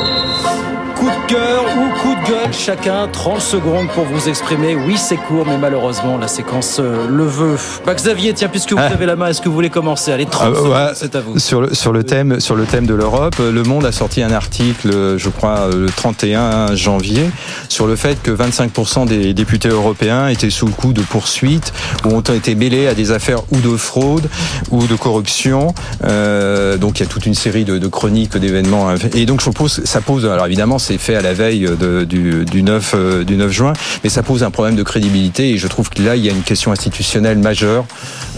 Coup 0.97 1.11
de 1.11 1.27
cœur 1.33 1.65
ou 1.77 2.01
coup 2.01 2.15
de 2.15 2.27
gueule, 2.31 2.53
chacun 2.53 3.07
30 3.13 3.41
secondes 3.41 3.89
pour 3.95 4.05
vous 4.05 4.29
exprimer. 4.31 4.75
Oui, 4.75 4.97
c'est 4.97 5.17
court, 5.17 5.45
mais 5.47 5.59
malheureusement, 5.59 6.17
la 6.17 6.27
séquence 6.27 6.79
euh, 6.81 7.07
le 7.09 7.25
veut. 7.27 7.57
Bah, 7.85 7.95
Xavier, 7.95 8.33
tiens, 8.33 8.49
puisque 8.49 8.73
vous 8.73 8.79
Ah. 8.81 8.87
avez 8.93 9.05
la 9.05 9.15
main, 9.15 9.29
est-ce 9.29 9.43
que 9.43 9.49
vous 9.51 9.55
voulez 9.55 9.69
commencer? 9.69 10.11
Allez, 10.11 10.25
30 10.25 10.53
Ah, 10.55 10.57
secondes, 10.57 10.73
ouais. 10.73 10.93
c'est 10.95 11.15
à 11.15 11.21
vous. 11.21 11.39
Sur 11.39 11.61
le, 11.61 11.75
sur 11.75 11.93
le 11.93 12.03
thème 12.03 12.41
sur 12.41 12.57
le 12.57 12.65
thème 12.65 12.87
de 12.87 12.95
l'Europe, 12.95 13.37
euh, 13.41 13.53
Le 13.53 13.63
Monde 13.63 13.85
a 13.85 13.93
sorti 13.93 14.23
un 14.23 14.33
article, 14.33 14.91
euh, 14.91 15.19
je 15.19 15.29
crois 15.29 15.69
le 15.71 15.87
31 15.87 16.75
janvier, 16.75 17.31
sur 17.69 17.87
le 17.87 17.95
fait 17.97 18.23
que 18.23 18.31
25% 18.31 19.05
des 19.07 19.35
députés 19.35 19.69
européens 19.69 20.29
étaient 20.29 20.51
sous 20.51 20.67
le 20.67 20.73
coup 20.73 20.95
de 20.95 21.03
poursuites 21.03 21.75
ou 22.07 22.15
ont 22.15 22.21
été 22.23 22.55
mêlés 22.55 22.89
à 22.89 22.95
des 22.95 23.11
affaires 23.13 23.41
ou 23.53 23.59
de 23.61 23.77
fraude 23.77 24.29
ou 24.71 24.87
de 24.87 24.95
corruption. 24.97 25.75
Euh, 26.05 26.79
donc 26.79 26.99
il 26.99 27.03
y 27.03 27.07
a 27.07 27.09
toute 27.09 27.27
une 27.27 27.35
série 27.35 27.65
de, 27.65 27.77
de 27.77 27.87
chroniques, 27.87 28.37
d'événements. 28.39 28.89
Et 29.15 29.27
donc 29.27 29.43
je 29.43 29.51
pose, 29.51 29.83
ça 29.85 30.01
pose, 30.01 30.25
alors 30.25 30.47
évidemment 30.47 30.79
c'est 30.87 30.99
fait 30.99 31.17
à 31.17 31.21
la 31.21 31.35
veille 31.35 31.69
du, 32.07 32.45
du, 32.45 32.63
9, 32.63 33.25
du 33.25 33.37
9 33.37 33.51
juin, 33.51 33.73
mais 34.05 34.11
ça 34.11 34.23
pose 34.23 34.45
un 34.45 34.53
problème 34.53 34.77
de 34.77 34.85
crédibilité 34.85 35.51
et 35.51 35.59
je 35.59 35.67
trouve 35.67 35.91
que 35.91 36.01
là, 36.01 36.15
il 36.15 36.25
y 36.25 36.29
a 36.29 36.33
une 36.33 36.43
question 36.43 36.71
institutionnelle 36.71 37.39
majeure 37.39 37.85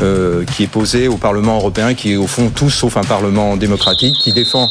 euh, 0.01 0.45
qui 0.45 0.63
est 0.63 0.69
posée 0.69 1.09
au 1.09 1.17
Parlement 1.17 1.57
européen, 1.57 1.93
qui 1.93 2.13
est 2.13 2.17
au 2.17 2.27
fond 2.27 2.51
tout 2.55 2.71
sauf 2.71 2.97
un 2.97 3.05
Parlement 3.05 3.57
démocratique, 3.57 4.15
qui 4.23 4.33
défend 4.33 4.71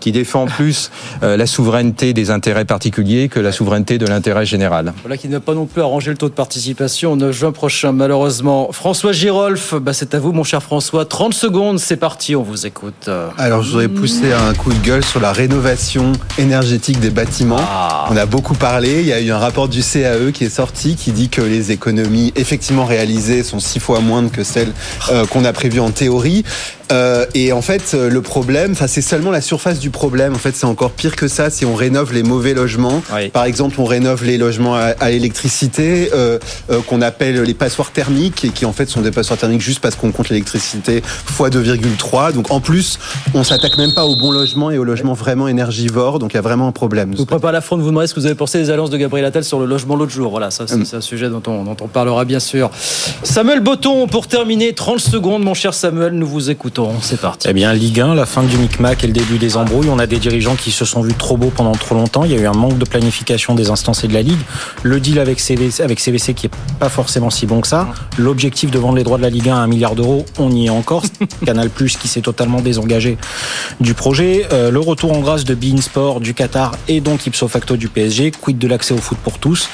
qui 0.00 0.12
défend 0.12 0.46
plus 0.46 0.90
euh, 1.22 1.36
la 1.36 1.46
souveraineté 1.46 2.12
des 2.12 2.30
intérêts 2.30 2.64
particuliers 2.64 3.28
que 3.28 3.40
la 3.40 3.52
souveraineté 3.52 3.98
de 3.98 4.06
l'intérêt 4.06 4.46
général. 4.46 4.92
Voilà 5.02 5.16
qui 5.16 5.28
n'a 5.28 5.40
pas 5.40 5.54
non 5.54 5.66
plus 5.66 5.82
arrangé 5.82 6.10
le 6.10 6.16
taux 6.16 6.28
de 6.28 6.34
participation 6.34 7.12
au 7.12 7.16
9 7.16 7.36
juin 7.36 7.52
prochain, 7.52 7.92
malheureusement. 7.92 8.70
François 8.72 9.12
Girolf, 9.12 9.74
bah 9.74 9.92
c'est 9.92 10.14
à 10.14 10.18
vous, 10.18 10.32
mon 10.32 10.44
cher 10.44 10.62
François. 10.62 11.04
30 11.04 11.34
secondes, 11.34 11.78
c'est 11.78 11.96
parti, 11.96 12.36
on 12.36 12.42
vous 12.42 12.66
écoute. 12.66 13.08
Alors, 13.38 13.62
je 13.62 13.70
voudrais 13.70 13.88
pousser 13.88 14.32
un 14.32 14.54
coup 14.54 14.72
de 14.72 14.78
gueule 14.78 15.04
sur 15.04 15.20
la 15.20 15.32
rénovation 15.32 16.12
énergétique 16.38 17.00
des 17.00 17.10
bâtiments. 17.10 17.60
Ah. 17.60 18.06
On 18.10 18.16
a 18.16 18.26
beaucoup 18.26 18.54
parlé. 18.54 19.00
Il 19.00 19.06
y 19.06 19.12
a 19.12 19.20
eu 19.20 19.30
un 19.30 19.38
rapport 19.38 19.68
du 19.68 19.82
CAE 19.82 20.32
qui 20.32 20.44
est 20.44 20.50
sorti 20.50 20.96
qui 20.96 21.12
dit 21.12 21.28
que 21.28 21.40
les 21.42 21.72
économies 21.72 22.32
effectivement 22.36 22.84
réalisées 22.84 23.42
sont 23.42 23.60
six 23.60 23.80
fois 23.80 24.00
moindres 24.00 24.30
que 24.30 24.44
celles 24.44 24.72
euh, 25.10 25.26
qu'on 25.26 25.44
a 25.44 25.52
prévues 25.52 25.80
en 25.80 25.90
théorie. 25.90 26.44
Euh, 26.92 27.24
et 27.34 27.52
en 27.52 27.62
fait, 27.62 27.94
le 27.94 28.20
problème, 28.20 28.72
enfin, 28.72 28.86
c'est 28.86 29.00
seulement 29.00 29.30
la 29.30 29.40
surface 29.40 29.78
du 29.78 29.83
problème. 29.90 30.34
En 30.34 30.38
fait, 30.38 30.54
c'est 30.56 30.66
encore 30.66 30.90
pire 30.92 31.16
que 31.16 31.28
ça 31.28 31.50
si 31.50 31.64
on 31.64 31.74
rénove 31.74 32.12
les 32.12 32.22
mauvais 32.22 32.54
logements. 32.54 33.02
Oui. 33.14 33.28
Par 33.28 33.44
exemple, 33.44 33.76
on 33.80 33.84
rénove 33.84 34.24
les 34.24 34.38
logements 34.38 34.74
à, 34.74 34.94
à 35.00 35.10
l'électricité 35.10 36.10
euh, 36.14 36.38
euh, 36.70 36.80
qu'on 36.86 37.02
appelle 37.02 37.42
les 37.42 37.54
passoires 37.54 37.90
thermiques 37.90 38.44
et 38.44 38.50
qui 38.50 38.64
en 38.64 38.72
fait 38.72 38.88
sont 38.88 39.00
des 39.00 39.10
passoires 39.10 39.38
thermiques 39.38 39.60
juste 39.60 39.80
parce 39.80 39.94
qu'on 39.96 40.12
compte 40.12 40.28
l'électricité 40.28 41.02
fois 41.04 41.50
2,3. 41.50 42.32
Donc 42.32 42.50
en 42.50 42.60
plus, 42.60 42.98
on 43.34 43.44
s'attaque 43.44 43.76
même 43.78 43.92
pas 43.94 44.04
aux 44.04 44.16
bons 44.16 44.30
logements 44.32 44.70
et 44.70 44.78
aux 44.78 44.84
logements 44.84 45.14
vraiment 45.14 45.48
énergivores. 45.48 46.18
Donc 46.18 46.32
il 46.32 46.36
y 46.36 46.38
a 46.38 46.42
vraiment 46.42 46.68
un 46.68 46.72
problème. 46.72 47.14
Vous 47.16 47.26
prépare 47.26 47.52
la 47.52 47.60
front 47.60 47.76
de 47.76 47.82
vous 47.82 47.88
demander 47.88 48.06
ce 48.06 48.14
que 48.14 48.20
vous 48.20 48.26
avez 48.26 48.34
pensé 48.34 48.58
des 48.58 48.70
alliances 48.70 48.90
de 48.90 48.96
Gabriel 48.96 49.26
Attal 49.26 49.44
sur 49.44 49.58
le 49.60 49.66
logement 49.66 49.96
l'autre 49.96 50.12
jour. 50.12 50.30
Voilà, 50.30 50.50
ça 50.50 50.66
c'est 50.66 50.74
Hum. 50.74 50.84
un 50.92 51.00
sujet 51.00 51.28
dont 51.28 51.42
on, 51.46 51.64
dont 51.64 51.76
on 51.80 51.88
parlera 51.88 52.24
bien 52.24 52.40
sûr. 52.40 52.70
Samuel 53.22 53.60
Botton, 53.60 54.06
pour 54.06 54.26
terminer, 54.26 54.72
30 54.74 54.98
secondes, 55.00 55.42
mon 55.42 55.54
cher 55.54 55.72
Samuel, 55.74 56.12
nous 56.12 56.26
vous 56.26 56.50
écoutons. 56.50 56.92
C'est 57.00 57.20
parti. 57.20 57.48
Eh 57.50 57.52
bien, 57.52 57.72
Ligue 57.72 58.00
1, 58.00 58.14
la 58.14 58.26
fin 58.26 58.42
du 58.42 58.56
micmac 58.58 59.02
et 59.04 59.06
le 59.06 59.12
début 59.12 59.38
des 59.38 59.56
embrouilles. 59.56 59.73
On 59.76 59.98
a 59.98 60.06
des 60.06 60.18
dirigeants 60.18 60.54
qui 60.54 60.70
se 60.70 60.84
sont 60.84 61.02
vus 61.02 61.14
trop 61.14 61.36
beaux 61.36 61.50
pendant 61.54 61.72
trop 61.72 61.96
longtemps. 61.96 62.24
Il 62.24 62.30
y 62.30 62.34
a 62.34 62.38
eu 62.38 62.46
un 62.46 62.52
manque 62.52 62.78
de 62.78 62.84
planification 62.84 63.56
des 63.56 63.70
instances 63.70 64.04
et 64.04 64.08
de 64.08 64.14
la 64.14 64.22
Ligue. 64.22 64.38
Le 64.84 65.00
deal 65.00 65.18
avec 65.18 65.40
CVC, 65.40 65.82
avec 65.82 65.98
CVC 65.98 66.32
qui 66.32 66.46
est 66.46 66.50
pas 66.78 66.88
forcément 66.88 67.28
si 67.28 67.44
bon 67.44 67.60
que 67.60 67.66
ça. 67.66 67.88
L'objectif 68.16 68.70
de 68.70 68.78
vendre 68.78 68.96
les 68.96 69.02
droits 69.02 69.18
de 69.18 69.22
la 69.22 69.30
Ligue 69.30 69.48
1 69.48 69.56
à 69.56 69.58
un 69.58 69.66
milliard 69.66 69.96
d'euros, 69.96 70.26
on 70.38 70.50
y 70.52 70.66
est 70.66 70.70
encore. 70.70 71.02
Canal 71.44 71.70
Plus 71.70 71.96
qui 71.96 72.06
s'est 72.06 72.20
totalement 72.20 72.60
désengagé 72.60 73.18
du 73.80 73.94
projet. 73.94 74.46
Euh, 74.52 74.70
le 74.70 74.78
retour 74.78 75.12
en 75.12 75.18
grâce 75.18 75.44
de 75.44 75.56
Bein 75.56 75.80
Sport 75.80 76.20
du 76.20 76.34
Qatar 76.34 76.76
et 76.86 77.00
donc 77.00 77.26
ipso 77.26 77.48
facto 77.48 77.76
du 77.76 77.88
PSG. 77.88 78.30
Quid 78.30 78.58
de 78.58 78.68
l'accès 78.68 78.94
au 78.94 78.98
foot 78.98 79.18
pour 79.18 79.40
tous? 79.40 79.68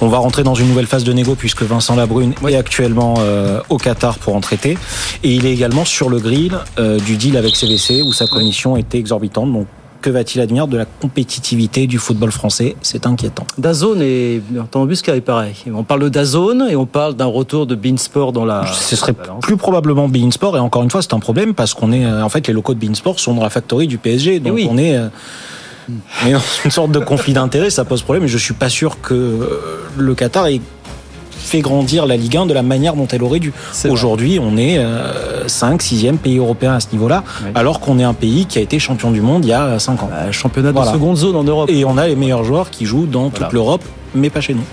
On 0.00 0.08
va 0.08 0.18
rentrer 0.18 0.42
dans 0.42 0.56
une 0.56 0.68
nouvelle 0.68 0.88
phase 0.88 1.04
de 1.04 1.12
négo 1.12 1.36
puisque 1.36 1.62
Vincent 1.62 1.94
Labrune 1.94 2.34
est 2.46 2.56
actuellement 2.56 3.14
euh, 3.20 3.60
au 3.68 3.78
Qatar 3.78 4.18
pour 4.18 4.34
en 4.34 4.40
traiter. 4.40 4.76
Et 5.22 5.32
il 5.32 5.46
est 5.46 5.52
également 5.52 5.84
sur 5.84 6.08
le 6.08 6.18
grill 6.18 6.58
euh, 6.78 6.98
du 6.98 7.16
deal 7.16 7.36
avec 7.36 7.54
CVC 7.54 8.02
où 8.02 8.12
sa 8.12 8.26
commission 8.26 8.76
était 8.76 8.98
exorbitante. 8.98 9.35
Donc 9.44 9.66
que 10.02 10.10
va-t-il 10.10 10.40
advenir 10.40 10.68
de 10.68 10.76
la 10.76 10.84
compétitivité 10.84 11.86
du 11.86 11.98
football 11.98 12.30
français? 12.30 12.76
C'est 12.80 13.06
inquiétant. 13.06 13.44
Dazone 13.58 14.00
et 14.02 14.40
Tambusca 14.70 15.16
est 15.16 15.20
pareil. 15.20 15.54
On 15.74 15.82
parle 15.82 16.02
de 16.02 16.08
Dazone 16.08 16.68
et 16.70 16.76
on 16.76 16.86
parle 16.86 17.14
d'un 17.14 17.26
retour 17.26 17.66
de 17.66 17.74
Beansport 17.74 18.32
dans 18.32 18.44
la. 18.44 18.64
Ce 18.72 18.94
serait 18.94 19.14
plus 19.42 19.56
probablement 19.56 20.08
Bein 20.08 20.30
Sport 20.30 20.56
et 20.56 20.60
encore 20.60 20.84
une 20.84 20.90
fois 20.90 21.02
c'est 21.02 21.14
un 21.14 21.18
problème 21.18 21.54
parce 21.54 21.74
qu'on 21.74 21.92
est 21.92 22.06
euh, 22.06 22.22
en 22.22 22.28
fait 22.28 22.46
les 22.46 22.54
locaux 22.54 22.74
de 22.74 22.78
Bein 22.78 22.94
Sport 22.94 23.18
sont 23.18 23.34
dans 23.34 23.42
la 23.42 23.50
factory 23.50 23.86
du 23.86 23.98
PSG 23.98 24.40
donc 24.40 24.54
oui. 24.54 24.68
on 24.70 24.78
est 24.78 24.96
euh, 24.96 25.08
est 26.26 26.32
dans 26.32 26.40
une 26.64 26.70
sorte 26.70 26.92
de 26.92 26.98
conflit 26.98 27.32
d'intérêts 27.32 27.70
ça 27.70 27.84
pose 27.84 28.02
problème 28.02 28.24
et 28.24 28.28
je 28.28 28.38
suis 28.38 28.54
pas 28.54 28.68
sûr 28.68 29.00
que 29.00 29.14
euh, 29.14 29.48
le 29.96 30.14
Qatar 30.14 30.46
ait 30.46 30.60
fait 31.46 31.60
grandir 31.60 32.06
la 32.06 32.16
Ligue 32.16 32.36
1 32.36 32.46
de 32.46 32.54
la 32.54 32.62
manière 32.62 32.94
dont 32.94 33.06
elle 33.06 33.22
aurait 33.22 33.38
dû. 33.38 33.52
Aujourd'hui, 33.88 34.38
on 34.42 34.56
est 34.56 34.78
euh, 34.78 35.48
5, 35.48 35.80
6e 35.82 36.16
pays 36.18 36.38
européen 36.38 36.74
à 36.74 36.80
ce 36.80 36.88
niveau-là, 36.92 37.24
alors 37.54 37.80
qu'on 37.80 37.98
est 37.98 38.04
un 38.04 38.14
pays 38.14 38.46
qui 38.46 38.58
a 38.58 38.62
été 38.62 38.78
champion 38.78 39.10
du 39.10 39.20
monde 39.20 39.44
il 39.44 39.48
y 39.48 39.52
a 39.52 39.78
5 39.78 40.02
ans. 40.02 40.10
championnat 40.30 40.72
de 40.72 40.82
seconde 40.84 41.16
zone 41.16 41.36
en 41.36 41.44
Europe. 41.44 41.70
Et 41.70 41.84
on 41.84 41.96
a 41.96 42.06
les 42.06 42.16
meilleurs 42.16 42.44
joueurs 42.44 42.70
qui 42.70 42.84
jouent 42.84 43.06
dans 43.06 43.30
toute 43.30 43.52
l'Europe, 43.52 43.82
mais 44.16 44.30
pas 44.30 44.40
chez 44.40 44.54
nous. 44.54 44.64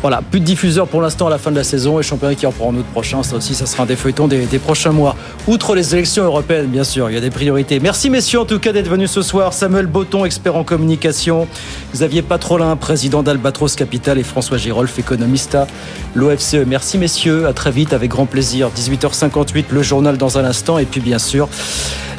Voilà, 0.00 0.20
plus 0.22 0.40
de 0.40 0.44
diffuseurs 0.44 0.88
pour 0.88 1.00
l'instant 1.00 1.26
à 1.28 1.30
la 1.30 1.38
fin 1.38 1.50
de 1.50 1.56
la 1.56 1.64
saison 1.64 2.00
et 2.00 2.02
championnat 2.02 2.34
qui 2.34 2.46
reprend 2.46 2.68
en 2.68 2.74
août 2.74 2.84
prochain. 2.92 3.22
Ça 3.22 3.36
aussi, 3.36 3.54
ça 3.54 3.66
sera 3.66 3.84
un 3.84 3.86
des 3.86 3.96
feuilletons 3.96 4.26
des, 4.26 4.58
prochains 4.58 4.90
mois. 4.90 5.16
Outre 5.46 5.74
les 5.74 5.94
élections 5.94 6.24
européennes, 6.24 6.66
bien 6.66 6.84
sûr, 6.84 7.10
il 7.10 7.14
y 7.14 7.16
a 7.16 7.20
des 7.20 7.30
priorités. 7.30 7.78
Merci 7.78 8.10
messieurs 8.10 8.40
en 8.40 8.44
tout 8.44 8.58
cas 8.58 8.72
d'être 8.72 8.88
venus 8.88 9.10
ce 9.10 9.22
soir. 9.22 9.52
Samuel 9.52 9.86
Botton, 9.86 10.24
expert 10.24 10.56
en 10.56 10.64
communication. 10.64 11.46
Xavier 11.92 12.22
Patrolin, 12.22 12.74
président 12.76 13.22
d'Albatros 13.22 13.76
Capital 13.76 14.18
et 14.18 14.22
François 14.24 14.58
Girolf, 14.58 14.98
économiste 14.98 15.54
à 15.54 15.66
l'OFCE. 16.14 16.64
Merci 16.66 16.98
messieurs, 16.98 17.46
à 17.46 17.52
très 17.52 17.70
vite 17.70 17.92
avec 17.92 18.10
grand 18.10 18.26
plaisir. 18.26 18.70
18h58, 18.76 19.66
le 19.70 19.82
journal 19.82 20.16
dans 20.16 20.38
un 20.38 20.44
instant 20.44 20.78
et 20.78 20.86
puis 20.86 21.00
bien 21.00 21.18
sûr 21.18 21.48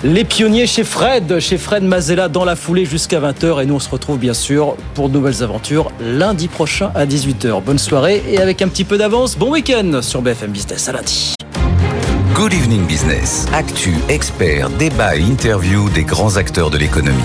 les 0.03 0.25
pionniers 0.25 0.67
chez 0.67 0.83
Fred, 0.83 1.39
chez 1.39 1.57
Fred 1.57 1.81
Mazella 1.81 2.27
dans 2.27 2.43
la 2.43 2.57
foulée 2.57 2.83
jusqu'à 2.83 3.21
20h 3.21 3.63
et 3.63 3.65
nous 3.65 3.75
on 3.75 3.79
se 3.79 3.89
retrouve 3.89 4.17
bien 4.17 4.33
sûr 4.33 4.75
pour 4.95 5.07
de 5.07 5.13
nouvelles 5.13 5.43
aventures 5.43 5.91
lundi 6.01 6.49
à 6.81 7.05
18h. 7.05 7.61
Bonne 7.63 7.77
soirée 7.77 8.23
et 8.29 8.39
avec 8.39 8.61
un 8.61 8.67
petit 8.67 8.83
peu 8.83 8.97
d'avance, 8.97 9.37
bon 9.37 9.51
week-end 9.51 10.01
sur 10.01 10.21
BFM 10.21 10.51
Business 10.51 10.89
à 10.89 10.93
lundi. 10.93 11.35
Good 12.33 12.53
Evening 12.53 12.85
Business. 12.87 13.45
Actu, 13.53 13.93
experts, 14.09 14.69
débat 14.71 15.15
et 15.15 15.21
interview 15.21 15.89
des 15.91 16.03
grands 16.03 16.37
acteurs 16.37 16.71
de 16.71 16.79
l'économie. 16.79 17.21